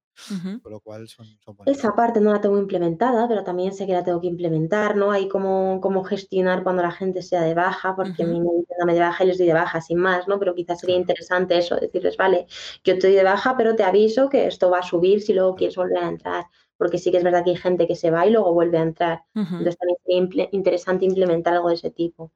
Por 0.61 0.71
lo 0.71 0.79
cual 0.79 1.07
son, 1.07 1.25
Esa 1.65 1.95
parte 1.95 2.19
no 2.19 2.31
la 2.31 2.41
tengo 2.41 2.57
implementada, 2.59 3.27
pero 3.27 3.43
también 3.43 3.73
sé 3.73 3.85
que 3.85 3.93
la 3.93 4.03
tengo 4.03 4.21
que 4.21 4.27
implementar, 4.27 4.95
¿no? 4.95 5.11
Hay 5.11 5.27
como, 5.27 5.79
cómo 5.81 6.03
gestionar 6.03 6.63
cuando 6.63 6.83
la 6.83 6.91
gente 6.91 7.21
sea 7.21 7.41
de 7.41 7.53
baja, 7.53 7.95
porque 7.95 8.23
a 8.23 8.27
mí 8.27 8.39
me 8.39 8.49
dicen 8.51 8.75
dame 8.79 8.93
de 8.93 8.99
baja 8.99 9.23
y 9.23 9.27
les 9.27 9.37
doy 9.37 9.47
de 9.47 9.53
baja 9.53 9.81
sin 9.81 9.97
más, 9.97 10.27
¿no? 10.27 10.39
Pero 10.39 10.53
quizás 10.53 10.79
sería 10.79 10.95
interesante 10.95 11.57
eso, 11.57 11.75
decirles, 11.75 12.17
vale, 12.17 12.45
yo 12.83 12.93
estoy 12.93 13.13
de 13.13 13.23
baja, 13.23 13.55
pero 13.57 13.75
te 13.75 13.83
aviso 13.83 14.29
que 14.29 14.47
esto 14.47 14.69
va 14.69 14.79
a 14.79 14.83
subir 14.83 15.21
si 15.21 15.33
luego 15.33 15.55
quieres 15.55 15.75
volver 15.75 15.97
a 15.97 16.09
entrar 16.09 16.45
porque 16.77 16.97
sí 16.97 17.11
que 17.11 17.17
es 17.17 17.23
verdad 17.23 17.43
que 17.43 17.51
hay 17.51 17.55
gente 17.55 17.87
que 17.87 17.95
se 17.95 18.11
va 18.11 18.25
y 18.25 18.31
luego 18.31 18.53
vuelve 18.53 18.77
a 18.77 18.83
entrar. 18.83 19.23
Entonces 19.33 19.77
también 19.77 20.29
sería 20.29 20.49
interesante 20.51 21.05
implementar 21.05 21.53
algo 21.53 21.69
de 21.69 21.75
ese 21.75 21.91
tipo. 21.91 22.31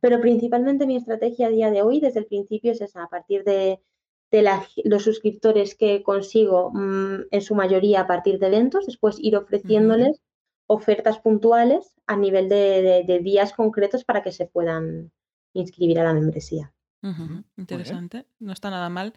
Pero 0.00 0.20
principalmente 0.20 0.86
mi 0.86 0.96
estrategia 0.96 1.46
a 1.48 1.50
día 1.50 1.70
de 1.70 1.82
hoy, 1.82 2.00
desde 2.00 2.20
el 2.20 2.26
principio, 2.26 2.72
es 2.72 2.80
esa, 2.80 3.04
a 3.04 3.08
partir 3.08 3.44
de, 3.44 3.80
los 4.84 5.04
suscriptores 5.04 5.76
que 5.76 6.02
consigo 6.02 6.72
mm, 6.74 7.26
en 7.30 7.40
su 7.40 7.54
mayoría 7.54 8.00
a 8.00 8.06
partir 8.06 8.40
de 8.40 8.48
eventos, 8.48 8.86
después 8.86 9.16
ir 9.20 9.36
ofreciéndoles 9.36 10.20
ofertas 10.66 11.18
puntuales 11.20 11.94
a 12.06 12.16
nivel 12.16 12.48
de, 12.48 13.20
días 13.22 13.52
concretos 13.52 14.04
para 14.04 14.22
que 14.22 14.32
se 14.32 14.46
puedan 14.46 15.12
inscribir 15.52 16.00
a 16.00 16.04
la 16.04 16.14
membresía. 16.14 16.72
Interesante, 17.56 18.26
no 18.40 18.52
está 18.52 18.70
nada 18.70 18.88
mal. 18.88 19.12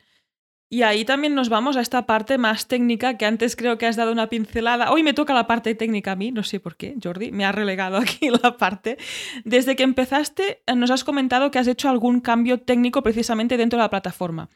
Y 0.69 0.81
ahí 0.81 1.05
también 1.05 1.33
nos 1.33 1.47
vamos 1.47 1.77
a 1.77 1.81
esta 1.81 2.05
parte 2.05 2.37
más 2.37 2.67
técnica 2.67 3.17
que 3.17 3.25
antes 3.25 3.55
creo 3.55 3.77
que 3.77 3.85
has 3.85 3.95
dado 3.95 4.11
una 4.11 4.27
pincelada. 4.27 4.91
Hoy 4.91 5.01
me 5.01 5.13
toca 5.13 5.33
la 5.33 5.47
parte 5.47 5.75
técnica 5.75 6.11
a 6.11 6.15
mí, 6.17 6.31
no 6.31 6.43
sé 6.43 6.59
por 6.59 6.75
qué, 6.75 6.95
Jordi, 7.01 7.31
me 7.31 7.45
ha 7.45 7.53
relegado 7.53 7.95
aquí 7.97 8.29
la 8.29 8.57
parte. 8.57 8.97
Desde 9.45 9.77
que 9.77 9.83
empezaste 9.83 10.61
eh, 10.65 10.75
nos 10.75 10.91
has 10.91 11.05
comentado 11.05 11.51
que 11.51 11.59
has 11.59 11.67
hecho 11.67 11.87
algún 11.87 12.19
cambio 12.19 12.59
técnico 12.59 13.01
precisamente 13.01 13.55
dentro 13.55 13.77
de 13.77 13.83
la 13.83 13.89
plataforma. 13.89 14.49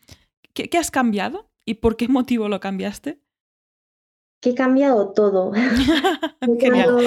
¿Qué, 0.53 0.69
has 0.77 0.91
cambiado 0.91 1.49
y 1.63 1.75
por 1.75 1.95
qué 1.95 2.09
motivo 2.09 2.49
lo 2.49 2.59
cambiaste? 2.59 3.21
Que 4.41 4.49
he 4.49 4.55
cambiado 4.55 5.13
todo. 5.13 5.53
he 6.41 6.57
cambiado 6.57 6.97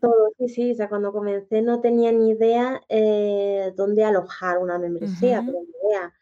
todo, 0.00 0.32
sí, 0.38 0.48
sí. 0.48 0.72
O 0.72 0.74
sea, 0.74 0.88
cuando 0.88 1.12
comencé 1.12 1.62
no 1.62 1.80
tenía 1.80 2.10
ni 2.10 2.30
idea 2.30 2.80
eh, 2.88 3.72
dónde 3.76 4.02
alojar 4.02 4.58
una 4.58 4.76
membresía, 4.78 5.42
pero 5.46 5.58
ni 5.60 5.88
idea 5.88 6.12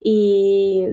y 0.00 0.86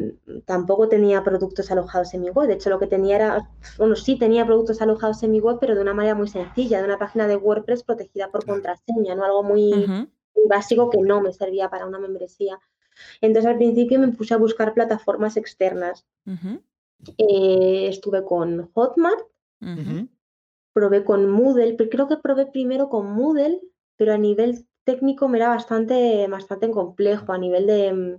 tampoco 0.45 0.89
tenía 0.89 1.23
productos 1.23 1.69
alojados 1.71 2.13
en 2.13 2.21
mi 2.21 2.29
web. 2.29 2.47
De 2.47 2.55
hecho, 2.55 2.69
lo 2.69 2.79
que 2.79 2.87
tenía 2.87 3.15
era, 3.15 3.49
bueno, 3.77 3.95
sí 3.95 4.17
tenía 4.17 4.45
productos 4.45 4.81
alojados 4.81 5.21
en 5.23 5.31
mi 5.31 5.39
web, 5.39 5.57
pero 5.59 5.75
de 5.75 5.81
una 5.81 5.93
manera 5.93 6.15
muy 6.15 6.27
sencilla, 6.27 6.79
de 6.79 6.85
una 6.85 6.97
página 6.97 7.27
de 7.27 7.35
WordPress 7.35 7.83
protegida 7.83 8.31
por 8.31 8.45
contraseña, 8.45 9.15
¿no? 9.15 9.23
Algo 9.23 9.43
muy, 9.43 9.85
básico 10.49 10.89
que 10.89 10.99
no 10.99 11.21
me 11.21 11.33
servía 11.33 11.69
para 11.69 11.85
una 11.85 11.99
membresía. 11.99 12.59
Entonces, 13.21 13.49
al 13.49 13.57
principio 13.57 13.99
me 13.99 14.09
puse 14.09 14.33
a 14.33 14.37
buscar 14.37 14.73
plataformas 14.73 15.37
externas. 15.37 16.05
Eh, 17.17 17.87
estuve 17.89 18.23
con 18.23 18.71
Hotmart, 18.73 19.27
probé 20.73 21.03
con 21.03 21.29
Moodle, 21.29 21.77
creo 21.89 22.07
que 22.07 22.17
probé 22.17 22.47
primero 22.47 22.89
con 22.89 23.11
Moodle, 23.13 23.61
pero 23.97 24.13
a 24.13 24.17
nivel 24.17 24.67
técnico 24.83 25.27
me 25.27 25.37
era 25.37 25.49
bastante, 25.49 26.27
bastante 26.27 26.69
complejo, 26.71 27.31
a 27.31 27.37
nivel 27.37 27.67
de 27.67 28.17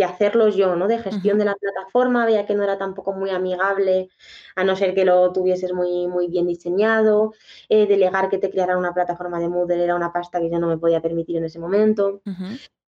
de 0.00 0.06
hacerlo 0.06 0.48
yo, 0.48 0.76
¿no? 0.76 0.88
De 0.88 0.98
gestión 0.98 1.36
de 1.36 1.44
la 1.44 1.54
plataforma, 1.54 2.24
veía 2.24 2.46
que 2.46 2.54
no 2.54 2.62
era 2.62 2.78
tampoco 2.78 3.12
muy 3.12 3.28
amigable, 3.28 4.08
a 4.56 4.64
no 4.64 4.74
ser 4.74 4.94
que 4.94 5.04
lo 5.04 5.30
tuvieses 5.30 5.74
muy, 5.74 6.06
muy 6.06 6.26
bien 6.28 6.46
diseñado. 6.46 7.34
Eh, 7.68 7.86
delegar 7.86 8.30
que 8.30 8.38
te 8.38 8.50
creara 8.50 8.78
una 8.78 8.94
plataforma 8.94 9.38
de 9.38 9.50
Moodle 9.50 9.84
era 9.84 9.94
una 9.94 10.10
pasta 10.10 10.40
que 10.40 10.48
yo 10.48 10.58
no 10.58 10.68
me 10.68 10.78
podía 10.78 11.02
permitir 11.02 11.36
en 11.36 11.44
ese 11.44 11.58
momento. 11.58 12.22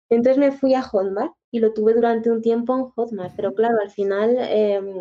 Entonces 0.09 0.39
me 0.39 0.53
fui 0.53 0.75
a 0.75 0.83
Hotmart 0.83 1.33
y 1.51 1.59
lo 1.59 1.73
tuve 1.73 1.93
durante 1.95 2.31
un 2.31 2.41
tiempo 2.41 2.77
en 2.77 2.85
Hotmart, 2.85 3.35
pero 3.35 3.53
claro, 3.53 3.79
al 3.83 3.91
final, 3.91 4.37
em, 4.39 4.95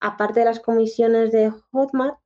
aparte 0.00 0.40
de 0.40 0.44
las 0.44 0.60
comisiones 0.60 1.32
de 1.32 1.50
Hotmart, 1.72 2.18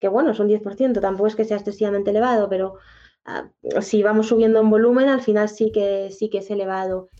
que 0.00 0.08
bueno, 0.08 0.34
son 0.34 0.48
10%, 0.48 1.00
tampoco 1.00 1.28
es 1.28 1.36
que 1.36 1.44
sea 1.44 1.58
excesivamente 1.58 2.10
elevado, 2.10 2.48
pero 2.48 2.78
ah, 3.26 3.48
si 3.80 4.02
vamos 4.02 4.26
subiendo 4.26 4.58
en 4.58 4.70
volumen, 4.70 5.08
al 5.08 5.20
final 5.20 5.48
sí 5.48 5.70
que, 5.70 6.10
sí 6.10 6.30
que 6.30 6.38
es 6.38 6.50
elevado 6.50 7.10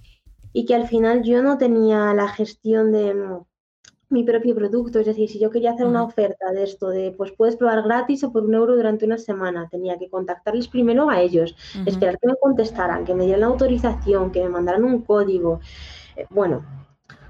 y 0.53 0.65
que 0.65 0.75
al 0.75 0.89
final 0.89 1.23
yo 1.23 1.43
no 1.43 1.59
tenía 1.59 2.13
la 2.15 2.29
gestión 2.29 2.93
de 2.93 3.15
mm, 3.15 3.45
mi 4.11 4.25
propio 4.25 4.55
producto, 4.57 4.99
es 4.99 5.07
decir, 5.07 5.29
si 5.29 5.39
yo 5.39 5.51
quería 5.51 5.73
hacer 5.73 5.87
una 5.87 6.03
oferta 6.03 6.51
de 6.53 6.65
esto, 6.65 6.89
de 6.89 7.15
pues 7.17 7.31
puedes 7.33 7.57
probar 7.57 7.83
gratis 7.83 8.25
o 8.25 8.33
por 8.33 8.45
un 8.45 8.55
euro 8.55 8.75
durante 8.75 9.07
una 9.07 9.19
semana, 9.19 9.69
tenía 9.71 9.99
que 9.99 10.11
contactarles 10.11 10.67
primero 10.67 11.09
a 11.09 11.21
ellos, 11.21 11.55
esperar 11.87 12.19
que 12.19 12.27
me 12.27 12.37
contestaran, 12.37 13.05
que 13.05 13.15
me 13.15 13.25
dieran 13.25 13.43
la 13.43 13.47
autorización, 13.47 14.33
que 14.33 14.43
me 14.43 14.49
mandaran 14.49 14.83
un 14.83 15.03
código. 15.03 15.61
Eh, 16.17 16.27
bueno, 16.29 16.65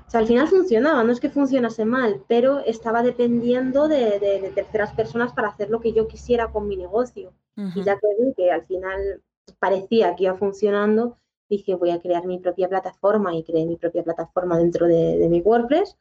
o 0.07 0.11
sea, 0.11 0.21
al 0.21 0.27
final 0.27 0.49
funcionaba, 0.49 1.05
no 1.05 1.13
es 1.13 1.21
que 1.21 1.31
funcionase 1.31 1.85
mal, 1.85 2.25
pero 2.27 2.59
estaba 2.61 3.03
dependiendo 3.03 3.87
de, 3.87 4.51
terceras 4.57 4.93
personas 4.93 5.33
para 5.33 5.49
hacer 5.49 5.71
lo 5.71 5.81
que 5.81 5.93
yo 5.93 6.09
quisiera 6.09 6.51
con 6.51 6.67
mi 6.67 6.77
negocio. 6.77 7.33
Y 7.57 7.85
ya 7.85 7.97
que 7.97 8.07
vi 8.19 8.35
que 8.35 8.51
al 8.51 8.65
final 8.65 9.23
parecía 9.61 10.17
que 10.17 10.25
iba 10.25 10.35
funcionando, 10.35 11.19
dije 11.51 11.75
voy 11.75 11.91
a 11.91 12.01
crear 12.01 12.25
mi 12.27 12.39
propia 12.39 12.69
plataforma 12.69 13.35
y 13.35 13.43
creé 13.43 13.67
mi 13.67 13.77
propia 13.77 14.05
plataforma 14.05 14.57
dentro 14.57 14.87
de, 14.87 15.27
mi 15.29 15.41
WordPress 15.41 15.99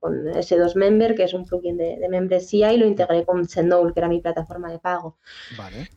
con, 0.00 0.26
S2 0.26 0.74
Member, 0.76 1.14
que 1.14 1.24
es 1.24 1.32
un 1.32 1.46
plugin 1.46 1.78
de, 1.78 2.06
membresía, 2.10 2.72
y 2.72 2.76
lo 2.76 2.86
integré 2.86 3.24
con 3.24 3.48
Sendole, 3.48 3.94
que 3.94 4.00
era 4.00 4.08
mi 4.08 4.20
plataforma 4.20 4.70
de 4.70 4.78
pago. 4.78 5.16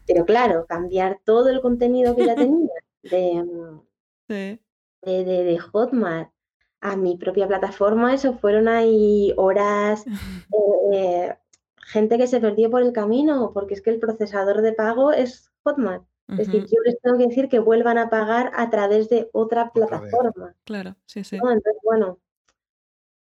Pero 0.07 0.25
claro, 0.25 0.65
cambiar 0.65 1.19
todo 1.25 1.49
el 1.49 1.59
contenido 1.59 2.15
que 2.15 2.25
ya 2.25 2.35
tenía 2.35 2.69
de, 3.03 4.59
de, 5.03 5.59
Hotmart 5.59 6.31
a 6.79 6.95
mi 6.95 7.17
propia 7.17 7.47
plataforma, 7.47 8.13
eso 8.13 8.33
fueron 8.33 8.69
ahí 8.69 9.33
horas, 9.35 10.05
eh, 10.93 11.35
gente 11.81 12.17
que 12.17 12.27
se 12.27 12.39
perdió 12.39 12.71
por 12.71 12.81
el 12.81 12.93
camino, 12.93 13.51
porque 13.53 13.73
es 13.73 13.81
que 13.81 13.89
el 13.89 13.99
procesador 13.99 14.61
de 14.61 14.71
pago 14.71 15.11
es 15.11 15.51
Hotmart. 15.63 16.05
Es 16.29 16.37
decir, 16.37 16.65
yo 16.65 16.81
les 16.83 16.99
tengo 16.99 17.17
que 17.17 17.27
decir 17.27 17.47
que 17.47 17.59
vuelvan 17.59 17.97
a 17.97 18.09
pagar 18.09 18.51
a 18.55 18.69
través 18.69 19.07
de 19.07 19.29
otra 19.31 19.71
plataforma. 19.71 20.55
Claro, 20.65 20.95
sí, 21.05 21.23
sí. 21.23 21.37
Entonces, 21.37 21.75
bueno, 21.83 22.19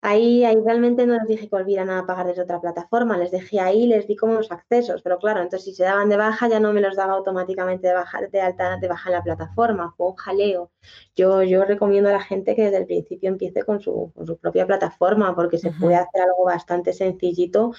ahí, 0.02 0.44
ahí 0.44 0.56
realmente 0.64 1.06
no 1.06 1.14
les 1.14 1.26
dije 1.26 1.48
que 1.48 1.56
volvieran 1.56 1.90
a 1.90 2.06
pagar 2.06 2.26
desde 2.26 2.42
otra 2.42 2.60
plataforma, 2.60 3.18
les 3.18 3.30
dejé 3.30 3.60
ahí, 3.60 3.86
les 3.86 4.06
di 4.06 4.16
como 4.16 4.34
los 4.34 4.50
accesos, 4.50 5.02
pero 5.02 5.18
claro, 5.18 5.42
entonces 5.42 5.64
si 5.64 5.74
se 5.74 5.84
daban 5.84 6.08
de 6.08 6.16
baja 6.16 6.48
ya 6.48 6.60
no 6.60 6.72
me 6.72 6.80
los 6.80 6.96
daba 6.96 7.14
automáticamente 7.14 7.88
de 7.88 7.94
baja, 7.94 8.20
de 8.26 8.40
alta, 8.40 8.76
de 8.78 8.88
baja 8.88 9.10
en 9.10 9.16
la 9.16 9.22
plataforma, 9.22 9.94
fue 9.96 10.08
un 10.08 10.16
jaleo. 10.16 10.70
Yo, 11.14 11.42
yo 11.42 11.64
recomiendo 11.64 12.08
a 12.10 12.12
la 12.12 12.20
gente 12.22 12.54
que 12.54 12.64
desde 12.64 12.78
el 12.78 12.86
principio 12.86 13.28
empiece 13.30 13.62
con 13.64 13.80
su, 13.80 14.12
con 14.14 14.26
su 14.26 14.36
propia 14.38 14.66
plataforma, 14.66 15.34
porque 15.34 15.58
se 15.58 15.72
puede 15.72 15.96
hacer 15.96 16.22
algo 16.22 16.44
bastante 16.44 16.92
sencillito 16.92 17.72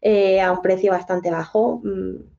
eh, 0.00 0.40
a 0.40 0.52
un 0.52 0.62
precio 0.62 0.92
bastante 0.92 1.30
bajo. 1.30 1.80
Mm, 1.84 2.35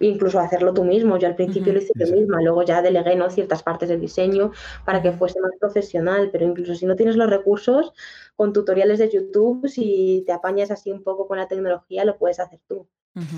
incluso 0.00 0.38
hacerlo 0.38 0.74
tú 0.74 0.84
mismo. 0.84 1.16
Yo 1.16 1.28
al 1.28 1.36
principio 1.36 1.72
lo 1.72 1.78
hice 1.78 1.92
yo 1.94 2.14
misma, 2.14 2.40
luego 2.42 2.62
ya 2.62 2.82
delegué 2.82 3.16
¿no? 3.16 3.30
ciertas 3.30 3.62
partes 3.62 3.88
del 3.88 4.00
diseño 4.00 4.52
para 4.84 5.02
que 5.02 5.12
fuese 5.12 5.40
más 5.40 5.52
profesional, 5.58 6.30
pero 6.32 6.44
incluso 6.44 6.74
si 6.74 6.86
no 6.86 6.96
tienes 6.96 7.16
los 7.16 7.30
recursos, 7.30 7.92
con 8.36 8.52
tutoriales 8.52 8.98
de 8.98 9.10
YouTube, 9.10 9.68
si 9.68 10.24
te 10.26 10.32
apañas 10.32 10.70
así 10.70 10.90
un 10.90 11.02
poco 11.02 11.26
con 11.26 11.38
la 11.38 11.48
tecnología, 11.48 12.04
lo 12.04 12.18
puedes 12.18 12.40
hacer 12.40 12.60
tú. 12.66 12.88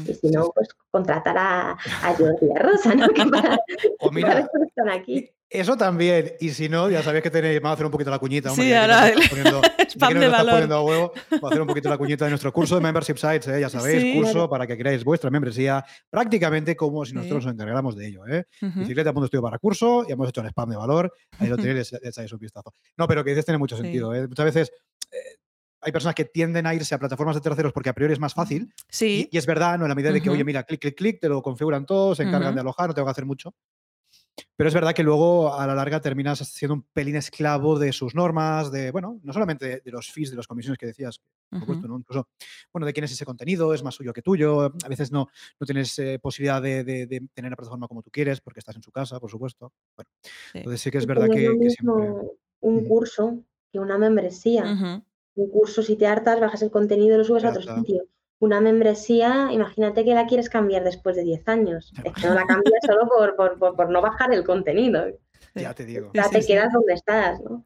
Y 0.07 0.15
si 0.15 0.31
no, 0.31 0.51
pues 0.55 0.69
contratar 0.91 1.37
a, 1.37 1.73
a 1.73 2.15
Jordi 2.17 2.51
a 2.51 2.59
Rosa, 2.61 2.95
¿no? 2.95 3.09
Que 3.15 3.27
para, 3.31 3.59
o 4.01 4.11
mira, 4.11 4.49
están 4.67 4.89
aquí. 4.89 5.31
Eso 5.49 5.77
también, 5.77 6.33
y 6.41 6.51
si 6.51 6.69
no, 6.69 6.91
ya 6.91 7.05
sabéis 7.05 7.23
que 7.23 7.31
tenéis, 7.31 7.61
vamos 7.61 7.71
a 7.71 7.75
hacer 7.75 7.87
un 7.87 7.93
poquito 7.93 8.11
la 8.11 8.19
cuñita. 8.19 8.51
sí, 8.51 8.73
ahora 8.73 9.09
el 9.09 9.29
poniendo, 9.29 9.63
spam 9.89 10.15
de 10.19 10.29
valor. 10.29 10.55
Poniendo 10.55 10.75
a 10.75 10.83
huevo, 10.83 11.13
vamos 11.31 11.45
a 11.45 11.47
hacer 11.47 11.61
un 11.61 11.69
poquito 11.69 11.89
la 11.89 11.99
cuñita 11.99 12.25
de 12.25 12.31
nuestro 12.33 12.53
curso 12.53 12.75
de 12.75 12.81
Membership 12.81 13.17
Sites, 13.17 13.47
¿eh? 13.49 13.61
ya 13.61 13.69
sabéis, 13.69 14.17
curso 14.17 14.49
para 14.49 14.67
que 14.67 14.77
creáis 14.77 15.05
vuestra 15.05 15.31
membresía, 15.31 15.85
prácticamente 16.11 16.75
como 16.75 17.05
si 17.05 17.13
nosotros 17.15 17.45
nos 17.45 17.55
encargáramos 17.55 17.95
de 17.95 18.09
ello. 18.09 18.27
¿eh? 18.27 18.45
Uh 18.61 18.67
-huh. 18.67 18.79
Bicicleta.estudio 18.81 19.43
para 19.43 19.59
curso, 19.59 20.05
y 20.09 20.13
hemos 20.13 20.29
hecho 20.29 20.41
el 20.41 20.49
spam 20.49 20.71
de 20.71 20.77
valor, 20.77 21.13
ahí 21.39 21.49
lo 21.49 21.57
tenéis, 21.57 21.93
le 21.93 22.09
echáis 22.09 22.33
un 22.33 22.39
vistazo. 22.41 22.73
No, 22.97 23.07
pero 23.07 23.23
que 23.23 23.31
dices 23.31 23.45
tiene 23.45 23.59
mucho 23.59 23.77
sentido. 23.77 24.13
¿eh? 24.15 24.27
Muchas 24.27 24.47
veces 24.47 24.73
hay 25.81 25.93
personas 25.93 26.17
que 26.17 26.25
tienden 26.25 26.67
a 26.67 26.75
irse 26.75 26.93
a 26.97 26.99
plataformas 26.99 27.37
de 27.37 27.41
terceros 27.41 27.73
porque 27.73 27.89
a 27.89 27.93
priori 27.93 28.13
es 28.13 28.19
más 28.19 28.35
fácil. 28.35 28.73
Sí. 28.89 29.29
Y, 29.31 29.39
es 29.39 29.47
verdad, 29.47 29.79
¿no? 29.79 29.85
En 29.85 29.89
la 29.91 29.95
medida 29.95 30.11
de 30.11 30.21
que, 30.21 30.29
oye, 30.29 30.43
mira, 30.43 30.65
clic, 30.65 30.81
clic, 30.81 30.97
clic, 30.97 31.21
te 31.21 31.29
lo 31.29 31.41
configuran 31.43 31.87
todos, 31.87 32.17
se 32.17 32.25
encargan 32.25 32.57
de 32.57 32.61
alojar, 32.61 32.89
no 32.89 32.95
tengo 32.95 33.07
que 33.07 33.13
hacer 33.13 33.25
mucho. 33.25 33.55
Pero 34.57 34.69
es 34.69 34.75
verdad 34.75 34.95
que 34.95 35.03
luego 35.03 35.55
a 35.55 35.67
la 35.67 35.75
larga 35.75 36.01
terminas 36.01 36.39
siendo 36.39 36.75
un 36.75 36.83
pelín 36.83 37.17
esclavo 37.17 37.79
de 37.79 37.93
sus 37.93 38.15
normas, 38.15 38.71
de, 38.71 38.91
bueno, 38.91 39.21
no 39.23 39.33
solamente 39.33 39.81
de, 39.85 39.91
los 39.91 40.11
fees, 40.11 40.31
de 40.31 40.37
las 40.37 40.47
comisiones 40.47 40.79
que 40.79 40.87
decías, 40.87 41.21
por 41.51 41.61
supuesto, 41.61 41.89
¿no? 41.89 41.99
Incluso, 41.99 42.29
bueno, 42.73 42.87
de 42.87 42.93
quién 42.93 43.05
es 43.05 43.13
ese 43.13 43.25
contenido, 43.25 43.73
es 43.73 43.83
más 43.83 43.95
suyo 43.95 44.13
que 44.13 44.23
tuyo. 44.23 44.63
A 44.63 44.89
veces 44.89 45.13
no, 45.13 45.29
no 45.61 45.67
tienes 45.67 45.99
eh, 45.99 46.19
posibilidad 46.21 46.61
de, 46.61 46.85
tener 47.35 47.51
la 47.51 47.57
plataforma 47.57 47.89
como 47.89 48.03
tú 48.03 48.11
quieres 48.11 48.41
porque 48.41 48.61
estás 48.61 48.77
en 48.77 48.83
su 48.83 48.91
casa, 48.91 49.21
por 49.21 49.31
supuesto. 49.31 49.73
Bueno, 49.97 50.11
entonces 50.55 50.81
sí 50.81 50.91
que 50.91 50.99
es 50.99 51.07
verdad 51.07 51.29
que, 51.29 51.71
siempre. 51.71 52.13
Un 52.61 52.89
curso 52.89 53.43
que 53.73 53.79
una 53.79 53.99
membresía. 53.99 54.65
Un 55.35 55.51
curso, 55.51 55.83
si 55.83 55.97
te 55.97 56.07
hartas, 56.07 56.41
bajas 56.41 56.63
el 56.63 56.71
contenido 56.71 57.15
y 57.15 57.19
lo 57.19 57.25
subes 57.25 57.45
a 57.45 57.51
otro 57.51 57.63
sitio 57.63 58.07
una 58.39 58.61
membresía, 58.61 59.49
imagínate 59.51 60.05
que 60.05 60.15
la 60.15 60.27
quieres 60.27 60.51
cambiar 60.51 60.85
después 60.85 61.17
de 61.17 61.25
10 61.25 61.49
años. 61.49 61.93
Es 62.05 62.13
que 62.13 62.27
no 62.27 62.35
la 62.35 62.47
cambias 62.47 62.81
solo 62.85 63.09
por, 63.37 63.91
no 63.91 64.03
bajar 64.03 64.33
el 64.33 64.45
contenido. 64.45 65.07
Ya 65.55 65.75
te 65.75 65.85
digo. 65.85 66.11
Ya 66.13 66.29
te 66.29 66.45
quedas 66.45 66.73
donde 66.73 66.93
estás, 66.93 67.41
¿no? 67.41 67.65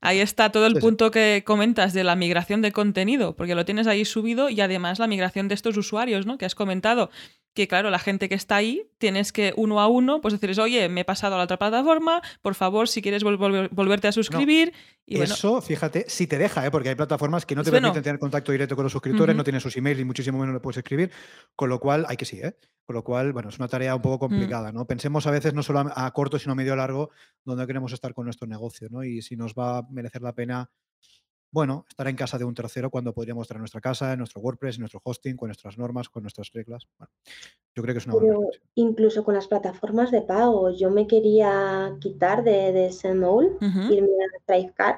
Ahí 0.00 0.20
está 0.20 0.52
todo 0.52 0.66
el 0.66 0.74
punto 0.74 1.10
que 1.10 1.44
comentas 1.46 1.94
de 1.94 2.04
la 2.04 2.14
migración 2.14 2.60
de 2.60 2.72
contenido, 2.72 3.34
porque 3.36 3.54
lo 3.54 3.64
tienes 3.64 3.86
ahí 3.86 4.04
subido 4.04 4.50
y 4.50 4.60
además 4.60 4.98
la 4.98 5.06
migración 5.06 5.48
de 5.48 5.54
estos 5.54 5.78
usuarios, 5.78 6.26
¿no? 6.26 6.36
Que 6.36 6.44
has 6.44 6.54
comentado 6.54 7.10
que 7.54 7.68
claro, 7.68 7.88
la 7.90 8.00
gente 8.00 8.28
que 8.28 8.34
está 8.34 8.56
ahí, 8.56 8.90
tienes 8.98 9.32
que 9.32 9.54
uno 9.56 9.80
a 9.80 9.86
uno, 9.86 10.20
pues 10.20 10.34
decirles, 10.34 10.58
oye, 10.58 10.88
me 10.88 11.02
he 11.02 11.04
pasado 11.04 11.36
a 11.36 11.38
la 11.38 11.44
otra 11.44 11.56
plataforma, 11.56 12.20
por 12.42 12.56
favor, 12.56 12.88
si 12.88 13.00
quieres 13.00 13.22
volverte 13.22 14.08
a 14.08 14.12
suscribir. 14.12 14.72
y 15.06 15.20
eso, 15.20 15.62
fíjate, 15.62 16.04
si 16.08 16.26
te 16.26 16.36
deja, 16.36 16.66
¿eh? 16.66 16.70
porque 16.72 16.88
hay 16.88 16.94
plataformas 16.96 17.46
que 17.46 17.54
no 17.54 17.62
te 17.62 17.70
permiten 17.70 18.02
tener 18.02 18.18
contacto 18.18 18.50
directo 18.50 18.74
con 18.74 18.82
los 18.82 18.92
suscriptores, 18.92 19.36
no 19.36 19.44
tienen 19.44 19.60
sus 19.60 19.76
emails 19.76 20.00
y 20.00 20.04
muchísimo 20.04 20.38
menos 20.38 20.52
le 20.52 20.60
puedes 20.60 20.78
escribir, 20.78 21.12
con 21.54 21.68
lo 21.68 21.78
cual 21.78 22.04
hay 22.08 22.16
que 22.16 22.24
sí, 22.24 22.40
¿eh? 22.42 22.56
Con 22.86 22.94
lo 22.94 23.04
cual, 23.04 23.32
bueno, 23.32 23.48
es 23.48 23.58
una 23.58 23.68
tarea 23.68 23.94
un 23.94 24.02
poco 24.02 24.16
mm. 24.16 24.28
complicada, 24.28 24.72
¿no? 24.72 24.84
Pensemos 24.86 25.26
a 25.26 25.30
veces 25.30 25.54
no 25.54 25.62
solo 25.62 25.78
a, 25.78 26.06
a 26.06 26.10
corto, 26.12 26.38
sino 26.38 26.52
a 26.52 26.56
medio 26.56 26.74
largo, 26.74 27.10
donde 27.44 27.66
queremos 27.66 27.92
estar 27.92 28.12
con 28.14 28.24
nuestro 28.24 28.48
negocio, 28.48 28.88
¿no? 28.90 29.04
Y 29.04 29.22
si 29.22 29.36
nos 29.36 29.54
va 29.54 29.78
a 29.78 29.82
merecer 29.90 30.22
la 30.22 30.34
pena 30.34 30.70
bueno, 31.54 31.86
estar 31.88 32.08
en 32.08 32.16
casa 32.16 32.36
de 32.36 32.44
un 32.44 32.52
tercero 32.52 32.90
cuando 32.90 33.14
podríamos 33.14 33.44
estar 33.44 33.54
en 33.56 33.60
nuestra 33.60 33.80
casa, 33.80 34.12
en 34.12 34.18
nuestro 34.18 34.40
WordPress, 34.40 34.74
en 34.74 34.80
nuestro 34.80 35.00
hosting, 35.04 35.36
con 35.36 35.46
nuestras 35.46 35.78
normas, 35.78 36.08
con 36.08 36.24
nuestras 36.24 36.50
reglas. 36.52 36.88
Bueno, 36.98 37.12
yo 37.76 37.82
creo 37.84 37.94
que 37.94 37.98
es 37.98 38.06
una 38.06 38.16
buena 38.16 38.34
Incluso 38.74 39.22
con 39.22 39.34
las 39.34 39.46
plataformas 39.46 40.10
de 40.10 40.22
pago, 40.22 40.70
yo 40.70 40.90
me 40.90 41.06
quería 41.06 41.96
quitar 42.00 42.42
de, 42.42 42.72
de 42.72 42.90
Sendall, 42.90 43.56
irme 43.60 44.08
a 44.08 44.44
Thrivecard, 44.46 44.96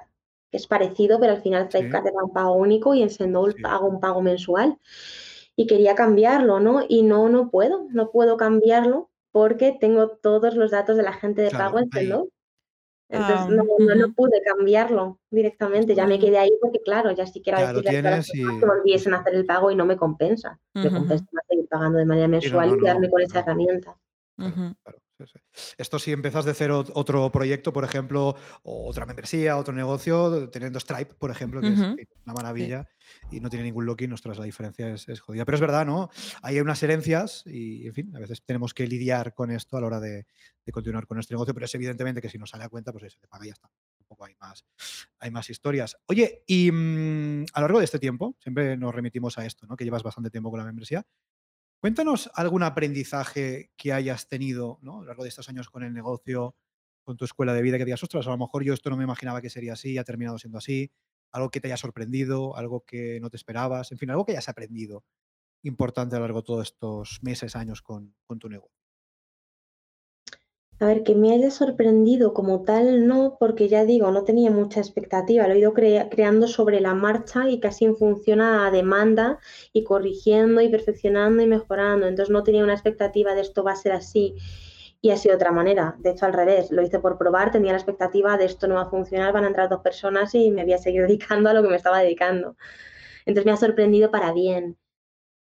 que 0.51 0.57
es 0.57 0.67
parecido, 0.67 1.21
pero 1.21 1.35
al 1.35 1.43
final 1.43 1.69
Thrivecard 1.69 2.07
era 2.07 2.25
un 2.25 2.33
pago 2.33 2.55
único 2.55 2.95
y 2.95 3.03
en 3.03 3.11
Sendall 3.11 3.55
hago 3.63 3.89
un 3.89 4.01
pago 4.01 4.23
mensual. 4.23 4.79
Y 5.57 5.67
quería 5.67 5.95
cambiarlo, 5.95 6.59
¿no? 6.59 6.87
Y 6.89 7.03
no, 7.03 7.29
no 7.29 7.51
puedo, 7.51 7.87
no 7.91 8.11
puedo 8.11 8.39
cambiarlo 8.39 9.11
porque 9.31 9.77
tengo 9.79 10.09
todos 10.09 10.57
los 10.57 10.71
datos 10.71 10.97
de 10.97 11.03
la 11.03 11.13
gente 11.13 11.43
de 11.43 11.51
pago 11.51 11.81
en 11.81 11.91
Sendall. 11.91 12.31
Entonces 13.09 13.37
ah, 13.39 13.49
no, 13.51 13.95
no, 13.95 14.13
pude 14.15 14.43
cambiarlo 14.43 15.21
directamente, 15.31 15.95
ya 15.95 16.07
me 16.07 16.19
quedé 16.19 16.39
ahí 16.39 16.51
porque 16.61 16.81
claro, 16.81 17.13
ya 17.13 17.25
siquiera 17.25 17.59
claro, 17.59 17.81
decirle 17.81 18.09
a 18.09 18.21
que 18.21 18.67
me 18.67 18.67
volviesen 18.67 19.15
a 19.15 19.19
hacer 19.19 19.35
el 19.35 19.47
pago 19.47 19.71
y 19.71 19.77
no 19.77 19.87
me 19.87 19.97
compensa. 19.97 20.59
Me 20.75 20.91
compensa 20.91 21.25
seguir 21.49 21.69
pagando 21.69 21.99
de 21.99 22.05
manera 22.05 22.27
mensual 22.27 22.75
y, 22.75 22.81
quedarme 22.81 23.09
con 23.09 23.23
esa 23.23 23.41
herramienta. 23.41 23.97
Esto 25.79 25.99
si 25.99 26.13
empezas 26.13 26.45
de 26.45 26.55
cero 26.55 26.85
otro 26.95 27.31
proyecto, 27.31 27.73
por 27.73 27.85
ejemplo, 27.85 28.37
o 28.63 28.89
otra 28.89 29.07
membresía, 29.07 29.57
otro 29.57 29.75
negocio, 29.75 30.49
teniendo 30.51 30.79
Stripe, 30.81 31.15
por 31.15 31.31
ejemplo, 31.31 31.61
que 31.61 31.69
es 31.69 31.79
una 31.79 32.35
maravilla 32.35 32.89
y 33.31 33.41
no 33.41 33.51
tiene 33.51 33.65
ningún 33.65 33.87
login, 33.87 34.13
ostras, 34.13 34.39
la 34.39 34.45
diferencia 34.45 34.89
es, 34.89 35.21
jodida. 35.21 35.45
Pero 35.45 35.57
es 35.57 35.61
verdad, 35.61 35.87
¿no? 35.87 36.11
Hay 36.43 36.61
unas 36.61 36.83
herencias 36.83 37.43
y, 37.47 37.87
en 37.87 37.95
fin, 37.95 38.17
a 38.17 38.21
veces 38.21 38.43
tenemos 38.45 38.75
que 38.75 38.87
lidiar 38.87 39.35
con 39.35 39.51
esto 39.51 39.77
a 39.77 39.81
la 39.81 39.87
hora 39.87 40.01
de, 40.01 40.27
continuar 40.73 41.07
con 41.07 41.17
nuestro 41.17 41.37
negocio, 41.37 41.55
pero 41.55 41.67
es 41.67 41.75
evidentemente 41.75 42.21
que 42.21 42.29
si 42.29 42.39
nos 42.39 42.51
sale 42.51 42.65
a 42.65 42.69
cuenta, 42.69 42.93
pues 42.93 43.13
se 43.13 43.19
te 43.19 43.29
paga 43.29 43.45
y 43.45 43.49
ya 43.49 43.55
está. 43.55 43.71
Un 44.01 44.07
poco 44.07 44.25
hay 44.25 44.35
más, 44.41 44.65
hay 45.19 45.31
más 45.31 45.49
historias. 45.51 45.97
Oye, 46.07 46.43
y 46.47 46.71
mm, 46.71 47.47
a 47.53 47.61
lo 47.61 47.67
largo 47.67 47.79
de 47.79 47.85
este 47.85 47.99
tiempo, 47.99 48.37
siempre 48.41 48.77
nos 48.77 48.95
remitimos 48.95 49.39
a 49.39 49.47
esto, 49.47 49.67
¿no? 49.67 49.77
Que 49.77 49.85
llevas 49.85 50.03
bastante 50.03 50.31
tiempo 50.31 50.51
con 50.51 50.59
la 50.59 50.67
membresía. 50.67 51.05
Cuéntanos 51.87 52.29
algún 52.35 52.65
aprendizaje 52.65 53.71
que 53.77 53.93
hayas 53.93 54.29
tenido 54.29 54.81
¿no? 54.83 54.97
a 54.97 55.01
lo 55.03 55.07
largo 55.07 55.23
de 55.23 55.29
estos 55.29 55.49
años 55.49 55.71
con 55.71 55.85
el 55.85 55.95
negocio, 55.95 56.57
con 57.05 57.17
tu 57.17 57.25
escuela 57.25 57.55
de 57.55 57.63
vida, 57.63 57.79
que 57.79 57.85
digas, 57.85 58.03
ostras, 58.03 58.27
a 58.27 58.31
lo 58.31 58.39
mejor 58.39 58.65
yo 58.65 58.75
esto 58.75 58.91
no 58.91 58.97
me 58.97 59.05
imaginaba 59.05 59.41
que 59.41 59.51
sería 59.51 59.75
así, 59.75 59.97
ha 59.97 60.03
terminado 60.03 60.37
siendo 60.37 60.59
así, 60.59 60.91
algo 61.31 61.49
que 61.49 61.61
te 61.61 61.69
haya 61.69 61.77
sorprendido, 61.77 62.57
algo 62.57 62.85
que 62.85 63.21
no 63.21 63.31
te 63.31 63.37
esperabas, 63.37 63.93
en 63.93 63.99
fin, 63.99 64.11
algo 64.11 64.25
que 64.27 64.33
hayas 64.33 64.49
aprendido 64.49 65.05
importante 65.63 66.17
a 66.17 66.19
lo 66.19 66.25
largo 66.25 66.41
de 66.41 66.47
todos 66.47 66.67
estos 66.67 67.21
meses, 67.23 67.55
años 67.55 67.83
con, 67.83 68.17
con 68.27 68.41
tu 68.41 68.49
negocio. 68.49 68.76
A 70.79 70.87
ver, 70.87 71.03
que 71.05 71.15
me 71.15 71.33
haya 71.33 71.51
sorprendido 71.51 72.35
como 72.35 72.63
tal, 72.63 73.07
no, 73.07 73.37
porque 73.41 73.69
ya 73.69 73.85
digo, 73.85 74.11
no 74.11 74.25
tenía 74.25 74.51
mucha 74.51 74.81
expectativa, 74.81 75.47
lo 75.49 75.55
he 75.55 75.59
ido 75.59 75.73
creando 75.75 76.49
sobre 76.49 76.81
la 76.81 76.95
marcha 76.95 77.49
y 77.49 77.61
casi 77.61 77.87
en 77.87 77.97
función 77.97 78.43
a 78.43 78.71
demanda 78.71 79.39
y 79.73 79.85
corrigiendo 79.85 80.61
y 80.61 80.69
perfeccionando 80.69 81.43
y 81.43 81.47
mejorando. 81.47 82.07
Entonces 82.07 82.31
no 82.33 82.43
tenía 82.43 82.63
una 82.63 82.75
expectativa 82.75 83.35
de 83.35 83.41
esto 83.41 83.65
va 83.65 83.73
a 83.73 83.77
ser 83.77 83.93
así 83.93 84.35
y 85.01 85.17
sido 85.17 85.33
de 85.33 85.37
otra 85.37 85.53
manera. 85.53 85.97
De 85.99 86.11
hecho, 86.11 86.27
al 86.27 86.33
revés, 86.33 86.71
lo 86.71 86.83
hice 86.83 86.99
por 87.01 87.19
probar, 87.19 87.51
tenía 87.53 87.73
la 87.73 87.79
expectativa 87.79 88.37
de 88.37 88.45
esto 88.47 88.67
no 88.69 88.75
va 88.75 88.83
a 88.83 88.91
funcionar, 88.91 89.33
van 89.33 89.45
a 89.45 89.49
entrar 89.49 89.69
dos 89.69 89.81
personas 89.81 90.35
y 90.35 90.51
me 90.51 90.65
voy 90.65 90.75
a 90.75 90.79
seguir 90.79 91.03
dedicando 91.07 91.51
a 91.51 91.55
lo 91.55 91.63
que 91.63 91.69
me 91.69 91.77
estaba 91.77 92.01
dedicando. 92.01 92.57
Entonces 93.27 93.47
me 93.47 93.53
ha 93.53 93.57
sorprendido 93.57 94.11
para 94.11 94.33
bien. 94.33 94.77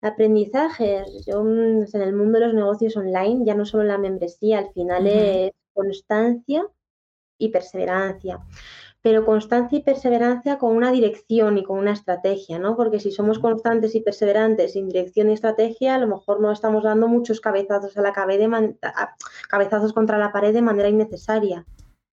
Aprendizajes. 0.01 1.25
Yo 1.25 1.43
mm, 1.43 1.85
en 1.93 2.01
el 2.01 2.13
mundo 2.13 2.39
de 2.39 2.45
los 2.45 2.55
negocios 2.55 2.95
online, 2.97 3.45
ya 3.45 3.55
no 3.55 3.65
solo 3.65 3.83
la 3.83 3.97
membresía, 3.97 4.59
al 4.59 4.71
final 4.71 5.07
es 5.07 5.51
constancia 5.73 6.67
y 7.37 7.49
perseverancia. 7.49 8.39
Pero 9.01 9.25
constancia 9.25 9.77
y 9.77 9.83
perseverancia 9.83 10.57
con 10.57 10.75
una 10.75 10.91
dirección 10.91 11.57
y 11.57 11.63
con 11.63 11.79
una 11.79 11.93
estrategia, 11.93 12.59
¿no? 12.59 12.75
Porque 12.75 12.99
si 12.99 13.11
somos 13.11 13.39
constantes 13.39 13.95
y 13.95 14.01
perseverantes 14.01 14.73
sin 14.73 14.89
dirección 14.89 15.29
y 15.29 15.33
estrategia, 15.33 15.95
a 15.95 15.99
lo 15.99 16.07
mejor 16.07 16.41
no 16.41 16.51
estamos 16.51 16.83
dando 16.83 17.07
muchos 17.07 17.39
cabezazos 17.39 17.95
a 17.97 18.01
la 18.01 18.13
cabezazos 19.49 19.93
contra 19.93 20.17
la 20.17 20.31
pared 20.31 20.53
de 20.53 20.61
manera 20.61 20.89
innecesaria. 20.89 21.65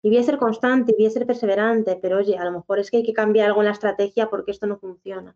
Y 0.02 0.10
voy 0.10 0.18
a 0.18 0.24
ser 0.24 0.38
constante, 0.38 0.92
y 0.92 0.96
voy 0.96 1.06
a 1.06 1.10
ser 1.10 1.26
perseverante, 1.26 1.98
pero 2.02 2.18
oye, 2.18 2.38
a 2.38 2.44
lo 2.44 2.52
mejor 2.52 2.80
es 2.80 2.92
que 2.92 2.98
hay 2.98 3.04
que 3.04 3.14
cambiar 3.14 3.48
algo 3.48 3.62
en 3.62 3.68
la 3.68 3.72
estrategia 3.72 4.30
porque 4.30 4.52
esto 4.52 4.68
no 4.68 4.78
funciona. 4.78 5.36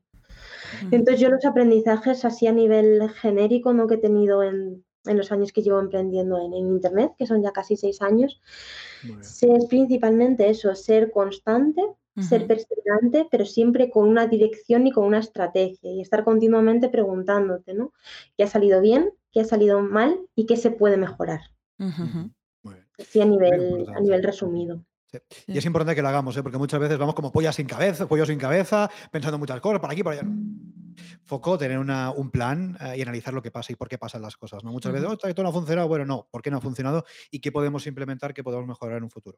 Entonces 0.92 1.20
yo 1.20 1.30
los 1.30 1.46
aprendizajes 1.46 2.26
así 2.26 2.48
a 2.48 2.52
nivel 2.52 3.10
genérico 3.10 3.74
¿no? 3.74 3.88
que 3.88 3.96
he 3.96 4.00
tenido 4.00 4.44
en, 4.44 4.84
los 5.06 5.32
años 5.32 5.54
que 5.54 5.62
llevo 5.62 5.80
emprendiendo 5.80 6.38
en, 6.38 6.54
Internet, 6.54 7.14
que 7.18 7.26
son 7.26 7.42
ya 7.42 7.52
casi 7.52 7.78
seis 7.78 8.02
años, 8.02 8.42
es 9.42 9.66
principalmente 9.68 10.50
eso, 10.50 10.76
ser 10.76 11.12
constante, 11.12 11.82
ser 12.20 12.48
perseverante, 12.48 13.28
pero 13.30 13.46
siempre 13.46 13.90
con 13.90 14.10
una 14.10 14.28
dirección 14.28 14.88
y 14.88 14.92
con 14.92 15.06
una 15.06 15.20
estrategia 15.20 15.92
y 15.92 16.02
estar 16.02 16.24
continuamente 16.24 16.90
preguntándote, 16.90 17.74
¿no? 17.74 17.94
¿Qué 18.36 18.44
ha 18.44 18.48
salido 18.48 18.82
bien? 18.82 19.12
¿Qué 19.32 19.42
ha 19.42 19.46
salido 19.46 19.82
mal? 19.82 20.20
¿Y 20.36 20.46
qué 20.48 20.58
se 20.58 20.72
puede 20.72 20.98
mejorar? 20.98 21.42
Así 23.00 23.22
a 23.22 23.26
nivel, 23.26 23.86
a 23.96 24.00
nivel 24.00 24.24
resumido. 24.24 24.84
Y 25.48 25.58
es 25.58 25.66
importante 25.66 25.96
que 25.96 26.02
lo 26.02 26.10
hagamos, 26.10 26.36
¿eh? 26.38 26.44
porque 26.44 26.58
muchas 26.58 26.80
veces 26.80 26.98
vamos 26.98 27.16
como 27.16 27.32
pollas 27.32 27.56
sin 27.56 27.68
cabeza, 27.68 28.08
pollo 28.08 28.26
sin 28.26 28.38
cabeza, 28.38 28.90
pensando 29.12 29.38
muchas 29.38 29.60
cosas, 29.62 29.80
por 29.80 29.92
aquí, 29.92 30.04
por 30.04 30.14
allá. 30.14 30.24
Foco, 31.24 31.58
tener 31.58 31.80
un 31.80 32.32
plan 32.32 32.78
eh, 32.82 32.98
y 32.98 33.02
analizar 33.02 33.34
lo 33.34 33.42
que 33.42 33.52
pasa 33.52 33.72
y 33.72 33.76
por 33.76 33.88
qué 33.88 33.98
pasan 33.98 34.22
las 34.22 34.38
cosas. 34.38 34.64
¿no? 34.64 34.72
Muchas 34.72 34.94
veces, 34.94 35.10
esto 35.24 35.44
no 35.44 35.50
ha 35.50 35.54
funcionado, 35.54 35.88
bueno, 35.88 36.06
no, 36.06 36.28
¿por 36.32 36.42
qué 36.42 36.52
no 36.52 36.58
ha 36.58 36.62
funcionado? 36.62 37.06
Y 37.32 37.40
qué 37.40 37.52
podemos 37.52 37.86
implementar, 37.88 38.34
qué 38.34 38.44
podemos 38.44 38.68
mejorar 38.68 38.98
en 38.98 39.04
un 39.04 39.12
futuro. 39.12 39.38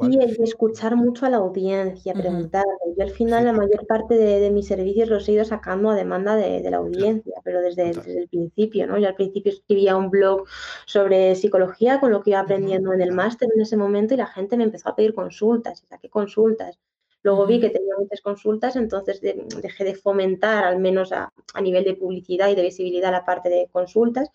Y 0.00 0.18
el 0.18 0.42
escuchar 0.42 0.96
mucho 0.96 1.26
a 1.26 1.30
la 1.30 1.36
audiencia, 1.36 2.12
preguntar. 2.12 2.64
Yo 2.96 3.04
al 3.04 3.10
final 3.10 3.44
la 3.44 3.52
mayor 3.52 3.86
parte 3.86 4.16
de, 4.16 4.50
mis 4.50 4.66
servicios 4.66 5.08
los 5.08 5.28
he 5.28 5.32
ido 5.32 5.44
sacando 5.44 5.90
a 5.90 5.94
demanda 5.94 6.34
de, 6.34 6.68
la 6.68 6.78
audiencia, 6.78 7.34
pero 7.44 7.60
desde, 7.60 7.90
el 7.90 8.28
principio, 8.28 8.88
¿no? 8.88 8.98
Yo 8.98 9.06
al 9.06 9.14
principio 9.14 9.52
escribía 9.52 9.96
un 9.96 10.10
blog 10.10 10.44
sobre 10.86 11.36
psicología 11.36 12.00
con 12.00 12.10
lo 12.10 12.22
que 12.22 12.30
iba 12.30 12.40
aprendiendo 12.40 12.92
en 12.92 13.00
el 13.00 13.12
máster 13.12 13.48
en 13.54 13.60
ese 13.60 13.76
momento 13.76 14.14
y 14.14 14.16
la 14.16 14.26
gente 14.26 14.56
me 14.56 14.64
empezó 14.64 14.88
a 14.88 14.96
pedir 14.96 15.14
consultas 15.14 15.82
y 15.84 15.86
saqué 15.86 16.10
consultas. 16.10 16.80
Luego 17.26 17.44
vi 17.44 17.58
que 17.58 17.70
tenía 17.70 17.94
muchas 17.98 18.20
consultas, 18.20 18.76
entonces 18.76 19.20
dejé 19.20 19.82
de 19.82 19.96
fomentar, 19.96 20.62
al 20.62 20.78
menos 20.78 21.10
a, 21.10 21.32
a, 21.54 21.60
nivel 21.60 21.82
de 21.82 21.96
publicidad 21.96 22.48
y 22.50 22.54
de 22.54 22.62
visibilidad, 22.62 23.10
la 23.10 23.24
parte 23.24 23.48
de 23.48 23.68
consultas 23.72 24.30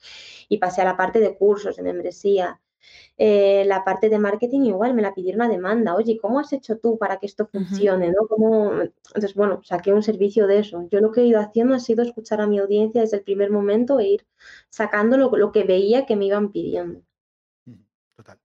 y 0.49 0.57
pasé 0.57 0.81
a 0.81 0.83
la 0.83 0.97
parte 0.97 1.21
de 1.21 1.37
cursos, 1.37 1.77
de 1.77 1.83
membresía. 1.83 2.59
Eh, 3.17 3.63
la 3.65 3.85
parte 3.85 4.09
de 4.09 4.19
marketing 4.19 4.61
igual 4.65 4.93
me 4.93 5.01
la 5.01 5.13
pidieron 5.13 5.41
a 5.41 5.47
demanda. 5.47 5.95
Oye, 5.95 6.19
¿cómo 6.21 6.39
has 6.39 6.51
hecho 6.51 6.79
tú 6.79 6.97
para 6.97 7.17
que 7.17 7.27
esto 7.27 7.47
funcione? 7.47 8.11
¿no? 8.11 8.81
Entonces, 8.81 9.35
bueno, 9.35 9.61
saqué 9.63 9.93
un 9.93 10.03
servicio 10.03 10.45
de 10.45 10.59
eso. 10.59 10.85
Yo 10.91 10.99
lo 10.99 11.13
que 11.13 11.21
he 11.21 11.27
ido 11.27 11.39
haciendo 11.39 11.75
ha 11.75 11.79
sido 11.79 12.03
escuchar 12.03 12.41
a 12.41 12.47
mi 12.47 12.59
audiencia 12.59 12.99
desde 12.99 13.15
el 13.15 13.23
primer 13.23 13.51
momento 13.51 14.01
e 14.01 14.07
ir 14.07 14.27
sacando 14.69 15.15
lo, 15.15 15.51
que 15.53 15.63
veía 15.63 16.05
que 16.05 16.17
me 16.17 16.25
iban 16.25 16.51
pidiendo. 16.51 17.03
Total. 18.17 18.37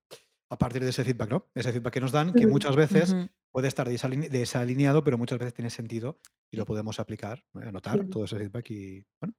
A 0.51 0.57
partir 0.57 0.85
de 0.85 0.91
ese 0.91 1.03
feedback, 1.03 1.31
¿no? 1.31 1.47
Ese 1.53 1.73
feedback 1.73 1.95
que 1.95 2.01
nos 2.01 2.13
dan, 2.13 2.33
que 2.33 2.47
muchas 2.47 2.77
veces 2.77 3.17
puede 3.57 3.69
estar 3.69 3.89
desalineado, 3.89 5.03
pero 5.03 5.17
muchas 5.17 5.39
veces 5.39 5.55
tiene 5.55 5.71
sentido 5.71 6.21
y 6.51 6.59
lo 6.59 6.67
podemos 6.67 7.01
aplicar, 7.01 7.43
eh, 7.55 7.67
anotar 7.67 8.05
todo 8.05 8.27
ese 8.27 8.37
feedback 8.37 8.71
y, 8.71 9.03
bueno, 9.19 9.35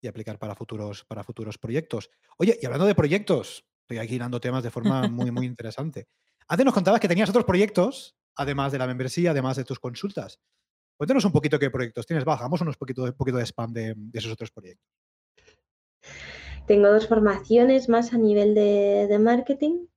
y 0.00 0.06
aplicar 0.06 0.38
para 0.38 0.54
futuros, 0.54 1.04
para 1.04 1.24
futuros 1.24 1.58
proyectos. 1.58 2.08
Oye, 2.38 2.56
y 2.62 2.64
hablando 2.64 2.86
de 2.86 2.94
proyectos, 2.94 3.66
estoy 3.80 3.98
aquí 3.98 4.18
dando 4.18 4.38
temas 4.38 4.62
de 4.62 4.70
forma 4.70 5.08
muy, 5.08 5.32
muy 5.32 5.46
interesante. 5.46 6.06
Antes 6.46 6.64
nos 6.64 6.74
contabas 6.74 7.00
que 7.00 7.08
tenías 7.08 7.28
otros 7.28 7.44
proyectos, 7.44 8.14
además 8.36 8.70
de 8.70 8.78
la 8.78 8.86
membresía, 8.86 9.32
además 9.32 9.56
de 9.56 9.64
tus 9.64 9.80
consultas. 9.80 10.38
Cuéntanos 10.96 11.24
un 11.24 11.32
poquito 11.32 11.58
qué 11.58 11.68
proyectos 11.68 12.06
tienes. 12.06 12.24
Bajamos 12.24 12.60
unos 12.60 12.76
poquito, 12.76 13.02
un 13.02 13.14
poquito 13.14 13.38
de 13.38 13.46
spam 13.46 13.72
de, 13.72 13.96
esos 14.12 14.30
otros 14.30 14.52
proyectos. 14.52 14.86
Tengo 16.68 16.86
dos 16.88 17.08
formaciones 17.08 17.88
más 17.88 18.12
a 18.12 18.18
nivel 18.18 18.54
de, 18.54 19.18
marketing. 19.18 19.88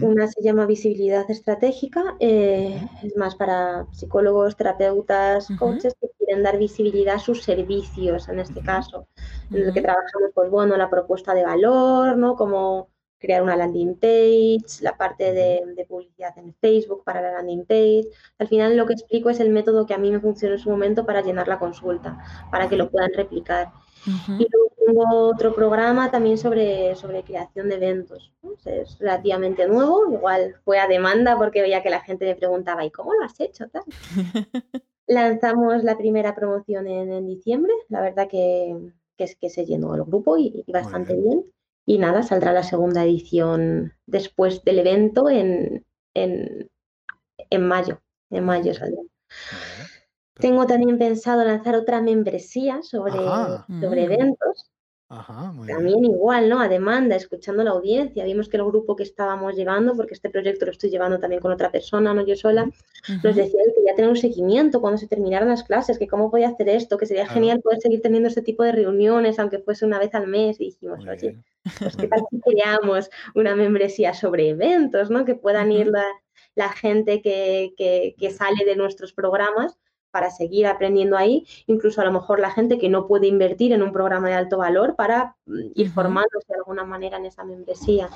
Una 0.00 0.26
se 0.28 0.42
llama 0.42 0.66
visibilidad 0.66 1.30
estratégica, 1.30 2.16
eh, 2.20 2.80
es 3.02 3.16
más 3.16 3.34
para 3.34 3.86
psicólogos, 3.92 4.56
terapeutas, 4.56 5.48
coaches 5.58 5.94
que 6.00 6.08
quieren 6.18 6.42
dar 6.42 6.58
visibilidad 6.58 7.16
a 7.16 7.18
sus 7.18 7.42
servicios, 7.42 8.28
en 8.28 8.40
este 8.40 8.60
caso, 8.60 9.06
en 9.50 9.62
el 9.62 9.72
que 9.72 9.82
trabajamos, 9.82 10.30
pues 10.34 10.50
bueno, 10.50 10.76
la 10.76 10.90
propuesta 10.90 11.34
de 11.34 11.44
valor, 11.44 12.16
¿no? 12.16 12.34
Como 12.34 12.88
crear 13.18 13.42
una 13.42 13.56
landing 13.56 13.96
page, 13.96 14.80
la 14.80 14.96
parte 14.96 15.32
de, 15.32 15.86
publicidad 15.88 16.36
en 16.38 16.54
Facebook 16.54 17.02
para 17.04 17.20
la 17.20 17.32
landing 17.32 17.64
page. 17.64 18.08
Al 18.38 18.48
final 18.48 18.76
lo 18.76 18.86
que 18.86 18.92
explico 18.94 19.30
es 19.30 19.40
el 19.40 19.50
método 19.50 19.86
que 19.86 19.94
a 19.94 19.98
mí 19.98 20.10
me 20.10 20.20
funcionó 20.20 20.54
en 20.54 20.60
su 20.60 20.70
momento 20.70 21.04
para 21.04 21.22
llenar 21.22 21.48
la 21.48 21.58
consulta, 21.58 22.18
para 22.50 22.68
que 22.68 22.76
lo 22.76 22.90
puedan 22.90 23.12
replicar. 23.14 23.72
Y 24.06 24.46
luego 24.50 24.72
tengo 24.86 25.28
otro 25.28 25.54
programa 25.54 26.10
también 26.10 26.38
sobre, 26.38 26.94
sobre 26.96 27.22
creación 27.22 27.68
de 27.68 27.76
eventos. 27.76 28.32
Es 28.64 28.98
relativamente 28.98 29.66
nuevo, 29.66 30.12
igual 30.12 30.56
fue 30.64 30.78
a 30.78 30.88
demanda 30.88 31.36
porque 31.36 31.62
veía 31.62 31.82
que 31.82 31.90
la 31.90 32.00
gente 32.00 32.24
me 32.24 32.36
preguntaba, 32.36 32.84
¿y 32.84 32.90
cómo 32.90 33.14
lo 33.14 33.24
has 33.24 33.38
hecho? 33.40 33.66
Lanzamos 35.06 35.84
la 35.84 35.96
primera 35.96 36.34
promoción 36.34 36.86
en, 36.86 37.26
diciembre, 37.26 37.72
la 37.88 38.02
verdad 38.02 38.28
que, 38.28 38.76
que, 39.16 39.26
que 39.40 39.48
se 39.48 39.64
llenó 39.64 39.94
el 39.94 40.04
grupo 40.04 40.36
y, 40.36 40.64
bastante 40.68 41.14
bien. 41.14 41.44
Y 41.86 41.98
nada, 41.98 42.22
saldrá 42.22 42.52
la 42.52 42.62
segunda 42.62 43.02
edición 43.02 43.94
después 44.04 44.62
del 44.64 44.80
evento 44.80 45.30
en, 45.30 45.86
en, 46.14 47.66
mayo. 47.66 48.02
En 48.30 48.44
mayo 48.44 48.74
saldrá. 48.74 49.00
Tengo 50.38 50.66
también 50.66 50.98
pensado 50.98 51.44
lanzar 51.44 51.74
otra 51.74 52.00
membresía 52.00 52.82
sobre, 52.82 53.12
sobre 53.12 54.02
mm. 54.02 54.12
eventos. 54.12 54.70
También 55.66 56.04
igual, 56.04 56.50
¿no? 56.50 56.60
A 56.60 56.68
demanda, 56.68 57.16
escuchando 57.16 57.64
la 57.64 57.70
audiencia. 57.70 58.24
Vimos 58.24 58.50
que 58.50 58.58
el 58.58 58.64
grupo 58.64 58.94
que 58.94 59.04
estábamos 59.04 59.56
llevando, 59.56 59.96
porque 59.96 60.12
este 60.12 60.28
proyecto 60.28 60.66
lo 60.66 60.72
estoy 60.72 60.90
llevando 60.90 61.18
también 61.18 61.40
con 61.40 61.50
otra 61.50 61.72
persona, 61.72 62.12
no 62.12 62.26
yo 62.26 62.36
sola, 62.36 62.70
nos 63.24 63.34
decía 63.34 63.62
que 63.64 63.74
quería 63.74 63.94
tener 63.94 64.10
un 64.10 64.18
seguimiento 64.18 64.82
cuando 64.82 64.98
se 64.98 65.06
terminaran 65.06 65.48
las 65.48 65.64
clases, 65.64 65.98
que 65.98 66.06
cómo 66.06 66.30
podía 66.30 66.48
hacer 66.48 66.68
esto, 66.68 66.98
que 66.98 67.06
sería 67.06 67.26
genial 67.26 67.60
poder 67.60 67.80
seguir 67.80 68.02
teniendo 68.02 68.28
este 68.28 68.42
tipo 68.42 68.62
de 68.64 68.72
reuniones, 68.72 69.38
aunque 69.38 69.60
fuese 69.60 69.86
una 69.86 69.98
vez 69.98 70.14
al 70.14 70.26
mes. 70.26 70.60
Y 70.60 70.66
dijimos, 70.66 71.00
oye, 71.06 71.38
pues 71.78 71.96
qué 71.96 72.08
tal 72.08 72.20
si 72.30 72.40
creamos 72.40 73.08
una 73.34 73.56
membresía 73.56 74.12
sobre 74.12 74.50
eventos, 74.50 75.08
¿no? 75.08 75.24
Que 75.24 75.34
puedan 75.34 75.72
ir 75.72 75.90
la, 76.54 76.68
gente 76.68 77.22
que, 77.22 77.72
que 77.78 78.30
sale 78.30 78.66
de 78.66 78.76
nuestros 78.76 79.14
programas 79.14 79.78
para 80.10 80.30
seguir 80.30 80.66
aprendiendo 80.66 81.16
ahí, 81.16 81.46
incluso 81.66 82.00
a 82.00 82.04
lo 82.04 82.12
mejor 82.12 82.40
la 82.40 82.50
gente 82.50 82.78
que 82.78 82.88
no 82.88 83.06
puede 83.06 83.26
invertir 83.26 83.72
en 83.72 83.82
un 83.82 83.92
programa 83.92 84.28
de 84.28 84.34
alto 84.34 84.58
valor 84.58 84.96
para 84.96 85.36
mm, 85.46 85.58
ir 85.74 85.90
formándose 85.90 86.46
de 86.48 86.56
alguna 86.56 86.84
manera 86.84 87.18
en 87.18 87.26
esa 87.26 87.44
membresía. 87.44 88.08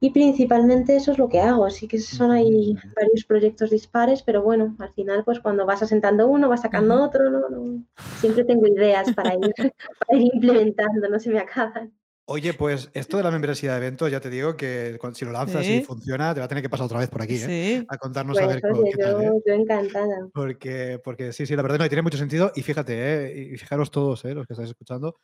Y 0.00 0.10
principalmente 0.10 0.94
eso 0.94 1.10
es 1.10 1.18
lo 1.18 1.28
que 1.28 1.40
hago, 1.40 1.64
así 1.64 1.88
que 1.88 1.98
son 1.98 2.30
ahí 2.30 2.76
varios 2.94 3.24
proyectos 3.24 3.70
dispares, 3.70 4.22
pero 4.22 4.42
bueno, 4.42 4.76
al 4.78 4.92
final 4.92 5.24
pues 5.24 5.40
cuando 5.40 5.66
vas 5.66 5.82
asentando 5.82 6.28
uno, 6.28 6.48
vas 6.48 6.62
sacando 6.62 7.02
otro, 7.02 7.28
¿no? 7.30 7.82
siempre 8.20 8.44
tengo 8.44 8.66
ideas 8.68 9.12
para 9.12 9.34
ir, 9.34 9.40
para 10.06 10.20
ir 10.20 10.30
implementando, 10.34 11.08
no 11.08 11.18
se 11.18 11.30
me 11.30 11.40
acaban. 11.40 11.92
Oye, 12.30 12.52
pues 12.52 12.90
esto 12.92 13.16
de 13.16 13.22
la 13.22 13.30
membresía 13.30 13.70
de 13.72 13.78
eventos, 13.78 14.10
ya 14.10 14.20
te 14.20 14.28
digo 14.28 14.54
que 14.54 14.98
si 15.14 15.24
lo 15.24 15.32
lanzas 15.32 15.64
y 15.64 15.80
funciona, 15.80 16.34
te 16.34 16.40
va 16.40 16.44
a 16.44 16.48
tener 16.48 16.60
que 16.60 16.68
pasar 16.68 16.84
otra 16.84 16.98
vez 16.98 17.08
por 17.08 17.22
aquí, 17.22 17.36
¿eh? 17.40 17.86
A 17.88 17.96
contarnos 17.96 18.36
a 18.36 18.46
ver 18.46 18.60
qué 18.60 18.68
tal, 18.98 19.22
¿eh? 19.22 19.30
yo, 19.46 19.54
encantada. 19.54 20.28
Porque, 20.34 21.00
porque 21.02 21.32
sí, 21.32 21.46
sí, 21.46 21.56
la 21.56 21.62
verdad 21.62 21.78
no 21.78 21.88
tiene 21.88 22.02
mucho 22.02 22.18
sentido. 22.18 22.52
Y 22.54 22.62
fíjate, 22.62 22.92
¿eh? 22.96 23.48
y 23.54 23.56
fijaros 23.56 23.90
todos, 23.90 24.26
¿eh? 24.26 24.34
los 24.34 24.46
que 24.46 24.52
estáis 24.52 24.68
escuchando, 24.68 25.16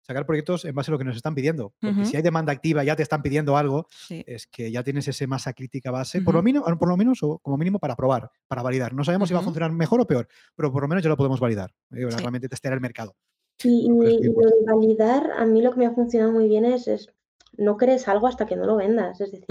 sacar 0.00 0.24
proyectos 0.24 0.64
en 0.64 0.74
base 0.74 0.90
a 0.90 0.92
lo 0.92 0.98
que 0.98 1.04
nos 1.04 1.16
están 1.16 1.34
pidiendo. 1.34 1.74
Porque 1.78 2.06
si 2.06 2.16
hay 2.16 2.22
demanda 2.22 2.54
activa, 2.54 2.82
ya 2.84 2.96
te 2.96 3.02
están 3.02 3.20
pidiendo 3.20 3.58
algo, 3.58 3.86
es 4.08 4.46
que 4.46 4.72
ya 4.72 4.82
tienes 4.82 5.06
ese 5.08 5.26
masa 5.26 5.52
crítica 5.52 5.90
base, 5.90 6.22
por, 6.22 6.34
lo 6.34 6.42
mínimo, 6.42 6.64
por 6.78 6.88
lo 6.88 6.96
menos 6.96 7.22
o 7.22 7.38
como 7.40 7.58
mínimo 7.58 7.78
para 7.78 7.96
probar, 7.96 8.30
para 8.48 8.62
validar. 8.62 8.94
No 8.94 9.04
sabemos 9.04 9.28
si 9.28 9.34
va 9.34 9.40
a 9.40 9.44
funcionar 9.44 9.72
mejor 9.72 10.00
o 10.00 10.06
peor, 10.06 10.26
pero 10.54 10.72
por 10.72 10.80
lo 10.80 10.88
menos 10.88 11.04
ya 11.04 11.10
lo 11.10 11.18
podemos 11.18 11.38
validar. 11.38 11.70
¿eh? 11.90 12.06
Realmente 12.08 12.48
testear 12.48 12.72
el 12.72 12.80
mercado. 12.80 13.14
Y, 13.62 13.86
y, 13.86 13.88
lo 13.88 14.48
de 14.48 14.64
validar, 14.66 15.32
a 15.36 15.46
mí 15.46 15.62
lo 15.62 15.72
que 15.72 15.78
me 15.78 15.86
ha 15.86 15.94
funcionado 15.94 16.32
muy 16.32 16.46
bien 16.46 16.64
es, 16.64 16.88
es 16.88 17.08
no 17.56 17.76
crees 17.76 18.06
algo 18.08 18.26
hasta 18.26 18.46
que 18.46 18.56
no 18.56 18.66
lo 18.66 18.76
vendas. 18.76 19.20
Es 19.20 19.32
decir, 19.32 19.46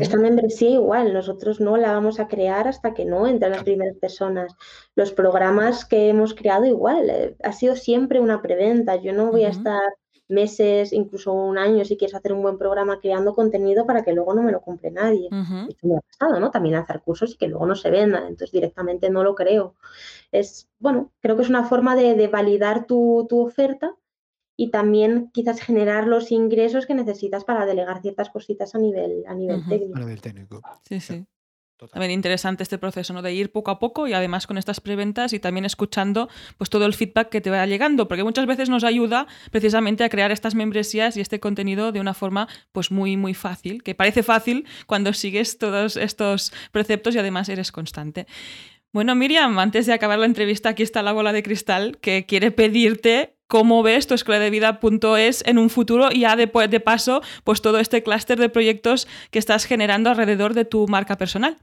esta 0.00 0.18
membresía 0.18 0.70
igual, 0.70 1.14
nosotros 1.14 1.60
no 1.60 1.76
la 1.76 1.92
vamos 1.92 2.20
a 2.20 2.28
crear 2.28 2.68
hasta 2.68 2.92
que 2.92 3.04
no 3.04 3.26
entren 3.26 3.52
las 3.52 3.64
primeras 3.64 3.96
personas. 3.96 4.54
Los 4.94 5.12
programas 5.12 5.84
que 5.84 6.08
hemos 6.08 6.34
creado 6.34 6.66
igual, 6.66 7.08
eh, 7.10 7.36
ha 7.42 7.52
sido 7.52 7.76
siempre 7.76 8.20
una 8.20 8.42
preventa. 8.42 8.96
Yo 8.96 9.12
no 9.12 9.30
voy 9.30 9.44
a 9.44 9.48
estar 9.48 9.80
meses, 10.28 10.92
incluso 10.92 11.32
un 11.32 11.58
año, 11.58 11.84
si 11.84 11.96
quieres 11.96 12.14
hacer 12.14 12.32
un 12.32 12.42
buen 12.42 12.58
programa 12.58 13.00
creando 13.00 13.34
contenido 13.34 13.86
para 13.86 14.04
que 14.04 14.12
luego 14.12 14.34
no 14.34 14.42
me 14.42 14.52
lo 14.52 14.60
compre 14.60 14.90
nadie. 14.90 15.28
Esto 15.68 15.86
me 15.86 15.96
ha 15.96 16.00
pasado, 16.00 16.38
¿no? 16.38 16.50
También 16.50 16.74
lanzar 16.74 17.02
cursos 17.02 17.32
y 17.32 17.36
que 17.36 17.48
luego 17.48 17.66
no 17.66 17.74
se 17.74 17.90
vendan, 17.90 18.24
entonces 18.24 18.52
directamente 18.52 19.10
no 19.10 19.24
lo 19.24 19.34
creo. 19.34 19.74
Es, 20.30 20.68
bueno, 20.78 21.12
creo 21.20 21.36
que 21.36 21.42
es 21.42 21.48
una 21.48 21.64
forma 21.64 21.96
de, 21.96 22.28
validar 22.28 22.86
tu, 22.86 23.26
oferta 23.30 23.94
y 24.56 24.70
también 24.70 25.30
quizás 25.32 25.60
generar 25.60 26.06
los 26.06 26.30
ingresos 26.30 26.86
que 26.86 26.94
necesitas 26.94 27.44
para 27.44 27.64
delegar 27.64 28.02
ciertas 28.02 28.28
cositas 28.30 28.74
a 28.74 28.78
nivel, 28.78 29.24
a 29.26 29.34
nivel 29.34 29.66
técnico. 29.68 29.96
A 29.96 30.00
nivel 30.00 30.20
técnico. 30.20 30.60
Sí, 30.82 31.00
sí. 31.00 31.24
También 31.86 32.10
interesante 32.10 32.64
este 32.64 32.78
proceso, 32.78 33.12
¿no? 33.12 33.22
De 33.22 33.32
ir 33.32 33.52
poco 33.52 33.70
a 33.70 33.78
poco 33.78 34.08
y 34.08 34.12
además 34.12 34.46
con 34.46 34.58
estas 34.58 34.80
preventas 34.80 35.32
y 35.32 35.38
también 35.38 35.64
escuchando 35.64 36.28
pues 36.56 36.70
todo 36.70 36.86
el 36.86 36.94
feedback 36.94 37.28
que 37.28 37.40
te 37.40 37.50
va 37.50 37.64
llegando, 37.66 38.08
porque 38.08 38.24
muchas 38.24 38.46
veces 38.46 38.68
nos 38.68 38.82
ayuda 38.82 39.26
precisamente 39.50 40.02
a 40.02 40.08
crear 40.08 40.32
estas 40.32 40.54
membresías 40.54 41.16
y 41.16 41.20
este 41.20 41.38
contenido 41.38 41.92
de 41.92 42.00
una 42.00 42.14
forma 42.14 42.48
pues 42.72 42.90
muy 42.90 43.16
muy 43.16 43.34
fácil, 43.34 43.82
que 43.82 43.94
parece 43.94 44.22
fácil 44.22 44.66
cuando 44.86 45.12
sigues 45.12 45.58
todos 45.58 45.96
estos 45.96 46.52
preceptos 46.72 47.14
y 47.14 47.18
además 47.18 47.48
eres 47.48 47.70
constante. 47.70 48.26
Bueno, 48.90 49.14
Miriam, 49.14 49.58
antes 49.58 49.86
de 49.86 49.92
acabar 49.92 50.18
la 50.18 50.26
entrevista, 50.26 50.70
aquí 50.70 50.82
está 50.82 51.02
la 51.02 51.12
bola 51.12 51.32
de 51.32 51.42
cristal 51.42 51.98
que 52.00 52.24
quiere 52.24 52.50
pedirte 52.50 53.36
cómo 53.46 53.82
ves 53.82 54.06
tu 54.06 54.14
escuela 54.14 54.40
de 54.40 54.50
vida.es 54.50 55.42
en 55.46 55.58
un 55.58 55.70
futuro 55.70 56.08
y 56.10 56.20
ya 56.20 56.36
de, 56.36 56.46
de 56.46 56.80
paso, 56.80 57.22
pues 57.44 57.60
todo 57.60 57.78
este 57.78 58.02
clúster 58.02 58.38
de 58.38 58.48
proyectos 58.48 59.06
que 59.30 59.38
estás 59.38 59.66
generando 59.66 60.10
alrededor 60.10 60.54
de 60.54 60.64
tu 60.64 60.88
marca 60.88 61.16
personal. 61.16 61.58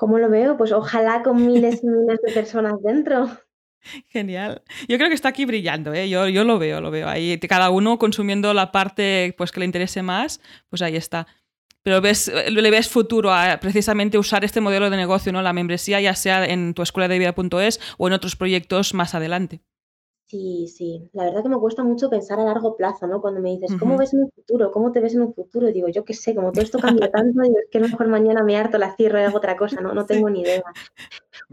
¿Cómo 0.00 0.16
lo 0.16 0.30
veo? 0.30 0.56
Pues 0.56 0.72
ojalá 0.72 1.22
con 1.22 1.46
miles 1.46 1.84
y 1.84 1.86
miles 1.86 2.18
de 2.22 2.32
personas 2.32 2.82
dentro. 2.82 3.28
Genial. 4.08 4.62
Yo 4.88 4.96
creo 4.96 5.10
que 5.10 5.14
está 5.14 5.28
aquí 5.28 5.44
brillando, 5.44 5.92
¿eh? 5.92 6.08
yo, 6.08 6.26
yo 6.26 6.42
lo 6.42 6.58
veo, 6.58 6.80
lo 6.80 6.90
veo 6.90 7.06
ahí. 7.06 7.38
Cada 7.40 7.68
uno 7.68 7.98
consumiendo 7.98 8.54
la 8.54 8.72
parte 8.72 9.34
pues, 9.36 9.52
que 9.52 9.60
le 9.60 9.66
interese 9.66 10.00
más, 10.00 10.40
pues 10.70 10.80
ahí 10.80 10.96
está. 10.96 11.26
Pero 11.82 12.00
ves, 12.00 12.32
le 12.48 12.70
ves 12.70 12.88
futuro 12.88 13.30
a 13.30 13.58
precisamente 13.60 14.16
usar 14.16 14.42
este 14.42 14.62
modelo 14.62 14.88
de 14.88 14.96
negocio, 14.96 15.32
¿no? 15.32 15.42
La 15.42 15.52
membresía, 15.52 16.00
ya 16.00 16.14
sea 16.14 16.46
en 16.46 16.72
tu 16.72 16.80
escuela 16.80 17.06
de 17.06 17.18
vida.es 17.18 17.78
o 17.98 18.06
en 18.06 18.14
otros 18.14 18.36
proyectos 18.36 18.94
más 18.94 19.14
adelante. 19.14 19.60
Sí, 20.30 20.68
sí. 20.68 21.10
La 21.12 21.24
verdad 21.24 21.42
que 21.42 21.48
me 21.48 21.58
cuesta 21.58 21.82
mucho 21.82 22.08
pensar 22.08 22.38
a 22.38 22.44
largo 22.44 22.76
plazo, 22.76 23.08
¿no? 23.08 23.20
Cuando 23.20 23.40
me 23.40 23.50
dices, 23.50 23.72
¿cómo 23.80 23.98
ves 23.98 24.14
en 24.14 24.20
un 24.20 24.30
futuro? 24.30 24.70
¿Cómo 24.70 24.92
te 24.92 25.00
ves 25.00 25.14
en 25.14 25.22
un 25.22 25.34
futuro? 25.34 25.66
digo, 25.66 25.88
yo 25.88 26.04
qué 26.04 26.14
sé, 26.14 26.36
como 26.36 26.52
todo 26.52 26.62
esto 26.62 26.78
cambia 26.78 27.10
tanto, 27.10 27.42
digo, 27.42 27.56
es 27.58 27.68
que 27.68 27.78
a 27.78 27.80
lo 27.80 27.88
mejor 27.88 28.06
mañana 28.06 28.44
me 28.44 28.56
harto, 28.56 28.78
la 28.78 28.94
cierro 28.94 29.18
y 29.18 29.24
hago 29.24 29.38
otra 29.38 29.56
cosa, 29.56 29.80
¿no? 29.80 29.92
No 29.92 30.06
tengo 30.06 30.30
ni 30.30 30.42
idea. 30.42 30.62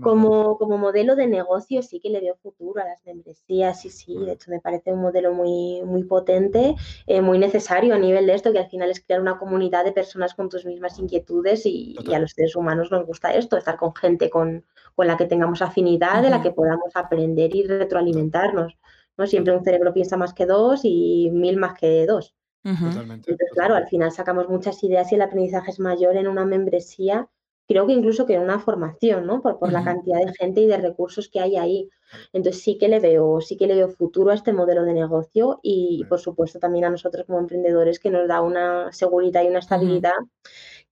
Como, 0.02 0.58
como 0.58 0.78
modelo 0.78 1.16
de 1.16 1.28
negocio 1.28 1.82
sí 1.82 2.00
que 2.00 2.10
le 2.10 2.22
veo 2.22 2.36
futuro 2.36 2.82
a 2.82 2.86
las 2.86 3.06
membresías, 3.06 3.82
sí, 3.82 3.90
sí. 3.90 4.16
De 4.18 4.34
hecho, 4.34 4.52
me 4.52 4.60
parece 4.60 4.94
un 4.94 5.02
modelo 5.02 5.34
muy, 5.34 5.82
muy 5.84 6.04
potente, 6.04 6.76
eh, 7.06 7.22
muy 7.22 7.40
necesario 7.40 7.96
a 7.96 8.00
nivel 8.00 8.28
de 8.28 8.36
esto, 8.36 8.52
que 8.52 8.60
al 8.60 8.70
final 8.70 8.90
es 8.92 9.04
crear 9.04 9.22
una 9.22 9.38
comunidad 9.40 9.86
de 9.86 9.92
personas 9.92 10.34
con 10.34 10.50
tus 10.50 10.66
mismas 10.66 11.00
inquietudes 11.00 11.66
y, 11.66 11.96
y 12.06 12.14
a 12.14 12.20
los 12.20 12.32
seres 12.32 12.56
humanos 12.56 12.92
nos 12.92 13.06
gusta 13.06 13.34
esto, 13.34 13.58
estar 13.58 13.78
con 13.78 13.96
gente 13.96 14.30
con, 14.30 14.66
con 14.96 15.08
la 15.08 15.18
que 15.18 15.26
tengamos 15.26 15.62
afinidad, 15.62 16.22
de 16.22 16.30
la 16.30 16.42
que 16.42 16.52
podamos 16.52 16.96
aprender 16.96 17.56
y 17.56 17.64
retroalimentarnos. 17.64 18.78
¿no? 19.18 19.28
Siempre 19.28 19.56
un 19.56 19.64
cerebro 19.64 19.94
piensa 19.94 20.18
más 20.18 20.34
que 20.34 20.46
dos 20.46 20.82
y 20.84 21.30
mil 21.32 21.58
más 21.58 21.78
que 21.78 22.06
dos. 22.06 22.36
Totalmente. 22.64 23.32
Entonces, 23.32 23.50
claro, 23.54 23.76
al 23.76 23.88
final 23.88 24.12
sacamos 24.12 24.50
muchas 24.50 24.84
ideas 24.84 25.12
y 25.12 25.16
el 25.16 25.22
aprendizaje 25.22 25.72
es 25.72 25.80
mayor 25.80 26.18
en 26.18 26.28
una 26.28 26.46
membresía 26.46 27.30
creo 27.68 27.86
que 27.86 27.94
incluso 27.94 28.26
que 28.26 28.40
una 28.40 28.60
formación, 28.60 29.26
¿no? 29.26 29.42
Por, 29.42 29.60
por 29.60 29.72
la 29.72 29.84
cantidad 29.84 30.20
de 30.20 30.34
gente 30.34 30.62
y 30.62 30.68
de 30.68 30.78
recursos 30.78 31.30
que 31.30 31.40
hay 31.40 31.58
ahí. 31.58 31.90
Entonces 32.32 32.64
sí 32.64 32.78
que 32.78 32.88
le 32.88 33.00
veo, 33.00 33.42
sí 33.42 33.58
que 33.58 33.68
le 33.68 33.76
veo 33.76 33.90
futuro 33.90 34.32
a 34.32 34.36
este 34.36 34.54
modelo 34.54 34.84
de 34.84 34.94
negocio 34.94 35.60
y, 35.62 36.06
por 36.08 36.20
supuesto 36.20 36.60
también 36.60 36.86
a 36.86 36.90
nosotros 36.90 37.26
como 37.26 37.40
emprendedores 37.40 38.00
que 38.00 38.10
nos 38.10 38.28
da 38.28 38.42
una 38.42 38.92
seguridad 38.94 39.44
y 39.44 39.48
una 39.48 39.60
estabilidad 39.60 40.14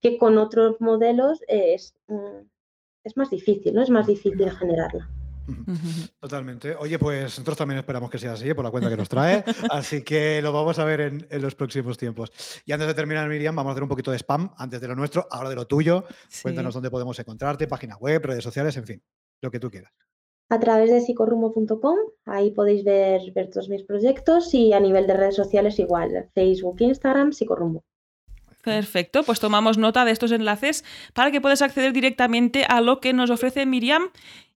que 0.00 0.18
con 0.18 0.36
otros 0.36 0.80
modelos 0.80 1.40
es, 1.48 1.94
mm, 2.08 2.46
es 3.04 3.16
más 3.16 3.30
difícil, 3.30 3.74
¿no? 3.74 3.82
Es 3.82 3.90
más 3.90 4.06
difícil 4.06 4.50
generarla. 4.50 5.08
Totalmente. 6.20 6.74
Oye, 6.76 6.98
pues 6.98 7.24
nosotros 7.24 7.56
también 7.56 7.78
esperamos 7.78 8.10
que 8.10 8.18
sea 8.18 8.32
así, 8.32 8.52
por 8.54 8.64
la 8.64 8.70
cuenta 8.70 8.90
que 8.90 8.96
nos 8.96 9.08
trae. 9.08 9.44
así 9.70 10.02
que 10.02 10.40
lo 10.42 10.52
vamos 10.52 10.78
a 10.78 10.84
ver 10.84 11.00
en, 11.00 11.42
los 11.42 11.54
próximos 11.54 11.98
tiempos. 11.98 12.32
Y 12.64 12.72
antes 12.72 12.88
de 12.88 12.94
terminar, 12.94 13.28
Miriam, 13.28 13.54
vamos 13.54 13.70
a 13.70 13.72
hacer 13.72 13.82
un 13.82 13.88
poquito 13.88 14.10
de 14.10 14.18
spam, 14.18 14.50
antes 14.56 14.80
de 14.80 14.88
lo 14.88 14.94
nuestro, 14.94 15.26
ahora 15.30 15.48
de 15.48 15.56
lo 15.56 15.66
tuyo. 15.66 16.04
Cuéntanos 16.42 16.74
dónde 16.74 16.90
podemos 16.90 17.18
encontrarte, 17.18 17.66
página 17.66 17.96
web, 17.96 18.24
redes 18.24 18.44
sociales, 18.44 18.76
en 18.76 18.84
fin, 18.84 19.02
lo 19.40 19.50
que 19.50 19.60
tú 19.60 19.70
quieras. 19.70 19.92
A 20.48 20.60
través 20.60 20.90
de 20.90 21.00
psicorrumbo.com, 21.00 21.96
ahí 22.24 22.52
podéis 22.52 22.84
ver, 22.84 23.20
ver 23.34 23.50
todos 23.50 23.68
mis 23.68 23.82
proyectos 23.82 24.54
y 24.54 24.72
a 24.72 24.80
nivel 24.80 25.06
de 25.08 25.14
redes 25.14 25.34
sociales 25.34 25.78
igual, 25.80 26.30
Facebook, 26.34 26.76
Instagram, 26.80 27.32
psicorrumbo. 27.32 27.82
Perfecto, 28.66 29.22
pues 29.22 29.38
tomamos 29.38 29.78
nota 29.78 30.04
de 30.04 30.10
estos 30.10 30.32
enlaces 30.32 30.84
para 31.14 31.30
que 31.30 31.40
puedas 31.40 31.62
acceder 31.62 31.92
directamente 31.92 32.64
a 32.68 32.80
lo 32.80 33.00
que 33.00 33.12
nos 33.12 33.30
ofrece 33.30 33.64
Miriam 33.64 34.08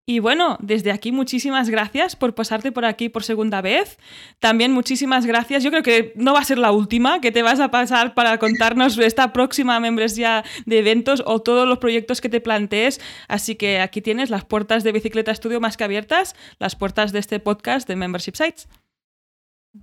y 0.07 0.19
bueno, 0.19 0.59
desde 0.61 0.91
aquí 0.91 1.13
muchísimas 1.13 1.71
gracias 1.71 2.17
por 2.17 2.35
pasarte 2.35 2.73
por 2.73 2.85
aquí 2.85 3.09
por 3.09 3.23
segunda 3.23 3.61
vez. 3.61 3.97
También 4.41 4.73
muchísimas 4.73 5.25
gracias. 5.25 5.63
Yo 5.63 5.71
creo 5.71 5.85
que 5.85 6.13
no 6.17 6.33
va 6.33 6.41
a 6.41 6.45
ser 6.45 6.59
la 6.59 6.73
última 6.73 7.21
que 7.21 7.31
te 7.31 7.43
vas 7.43 7.61
a 7.61 7.71
pasar 7.71 8.15
para 8.15 8.39
contarnos 8.39 8.99
esta 8.99 9.33
próxima 9.33 9.79
membresía 9.79 10.43
de 10.67 10.81
eventos 10.81 11.23
o 11.27 11.41
todos 11.43 11.69
los 11.69 11.79
proyectos 11.79 12.21
que 12.21 12.29
te 12.29 12.41
plantees. 12.41 13.01
Así 13.29 13.55
que 13.55 13.81
aquí 13.81 14.03
tienes 14.03 14.31
las 14.31 14.45
puertas 14.45 14.83
de 14.83 14.91
Bicicleta 14.93 15.31
Estudio 15.31 15.61
más 15.61 15.77
que 15.77 15.85
abiertas, 15.85 16.35
las 16.59 16.75
puertas 16.75 17.13
de 17.13 17.21
este 17.21 17.39
podcast 17.39 17.87
de 17.87 17.95
Membership 17.95 18.35
Sites. 18.35 18.69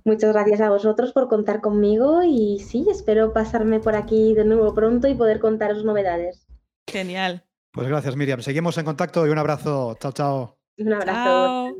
Muchas 0.04 0.34
gracias 0.34 0.60
a 0.60 0.68
vosotros 0.68 1.12
por 1.12 1.28
contar 1.28 1.62
conmigo 1.62 2.22
y 2.22 2.58
sí, 2.58 2.86
espero 2.90 3.32
pasarme 3.32 3.80
por 3.80 3.96
aquí 3.96 4.34
de 4.34 4.44
nuevo 4.44 4.74
pronto 4.74 5.08
y 5.08 5.14
poder 5.14 5.40
contaros 5.40 5.84
novedades. 5.84 6.46
Genial. 6.86 7.47
Pues 7.72 7.88
gracias, 7.88 8.16
Miriam. 8.16 8.40
Seguimos 8.42 8.78
en 8.78 8.84
contacto 8.84 9.26
y 9.26 9.30
un 9.30 9.38
abrazo. 9.38 9.96
Chao, 10.00 10.12
chao. 10.12 10.58
Un 10.78 10.92
abrazo. 10.92 11.74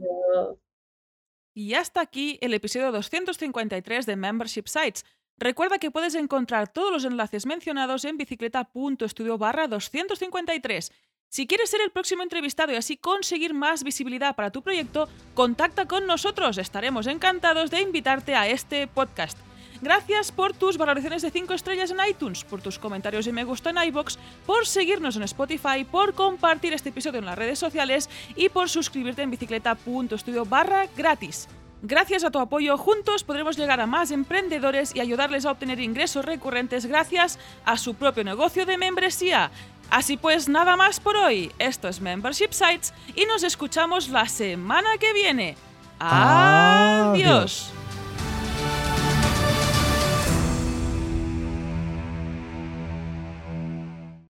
Y 1.54 1.74
hasta 1.74 2.00
aquí 2.00 2.38
el 2.40 2.54
episodio 2.54 2.92
253 2.92 4.06
de 4.06 4.16
Membership 4.16 4.66
Sites. 4.66 5.04
Recuerda 5.38 5.78
que 5.78 5.90
puedes 5.90 6.14
encontrar 6.14 6.68
todos 6.68 6.92
los 6.92 7.04
enlaces 7.04 7.46
mencionados 7.46 8.04
en 8.04 8.16
bicicleta.studio 8.16 9.38
barra 9.38 9.68
253. 9.68 10.92
Si 11.30 11.46
quieres 11.46 11.70
ser 11.70 11.80
el 11.82 11.90
próximo 11.90 12.22
entrevistado 12.22 12.72
y 12.72 12.76
así 12.76 12.96
conseguir 12.96 13.54
más 13.54 13.84
visibilidad 13.84 14.34
para 14.34 14.50
tu 14.50 14.62
proyecto, 14.62 15.08
contacta 15.34 15.86
con 15.86 16.06
nosotros. 16.06 16.58
Estaremos 16.58 17.06
encantados 17.06 17.70
de 17.70 17.82
invitarte 17.82 18.34
a 18.34 18.48
este 18.48 18.86
podcast. 18.86 19.38
Gracias 19.80 20.32
por 20.32 20.52
tus 20.54 20.76
valoraciones 20.76 21.22
de 21.22 21.30
5 21.30 21.54
estrellas 21.54 21.90
en 21.90 21.98
iTunes, 22.08 22.44
por 22.44 22.60
tus 22.60 22.78
comentarios 22.78 23.26
y 23.26 23.32
me 23.32 23.44
gusta 23.44 23.70
en 23.70 23.78
iBox, 23.78 24.18
por 24.44 24.66
seguirnos 24.66 25.16
en 25.16 25.22
Spotify, 25.22 25.84
por 25.90 26.14
compartir 26.14 26.72
este 26.72 26.88
episodio 26.88 27.20
en 27.20 27.26
las 27.26 27.38
redes 27.38 27.58
sociales 27.58 28.10
y 28.34 28.48
por 28.48 28.68
suscribirte 28.68 29.22
en 29.22 29.30
bicicleta.studio 29.30 30.44
barra 30.44 30.86
gratis. 30.96 31.48
Gracias 31.80 32.24
a 32.24 32.30
tu 32.30 32.40
apoyo, 32.40 32.76
juntos 32.76 33.22
podremos 33.22 33.56
llegar 33.56 33.80
a 33.80 33.86
más 33.86 34.10
emprendedores 34.10 34.96
y 34.96 35.00
ayudarles 35.00 35.46
a 35.46 35.52
obtener 35.52 35.78
ingresos 35.78 36.24
recurrentes 36.24 36.86
gracias 36.86 37.38
a 37.64 37.76
su 37.76 37.94
propio 37.94 38.24
negocio 38.24 38.66
de 38.66 38.78
membresía. 38.78 39.52
Así 39.90 40.16
pues, 40.16 40.48
nada 40.48 40.76
más 40.76 40.98
por 40.98 41.16
hoy. 41.16 41.52
Esto 41.58 41.88
es 41.88 42.00
Membership 42.00 42.50
Sites 42.50 42.92
y 43.14 43.24
nos 43.26 43.44
escuchamos 43.44 44.08
la 44.08 44.26
semana 44.26 44.88
que 44.98 45.12
viene. 45.12 45.56
Adiós. 46.00 47.72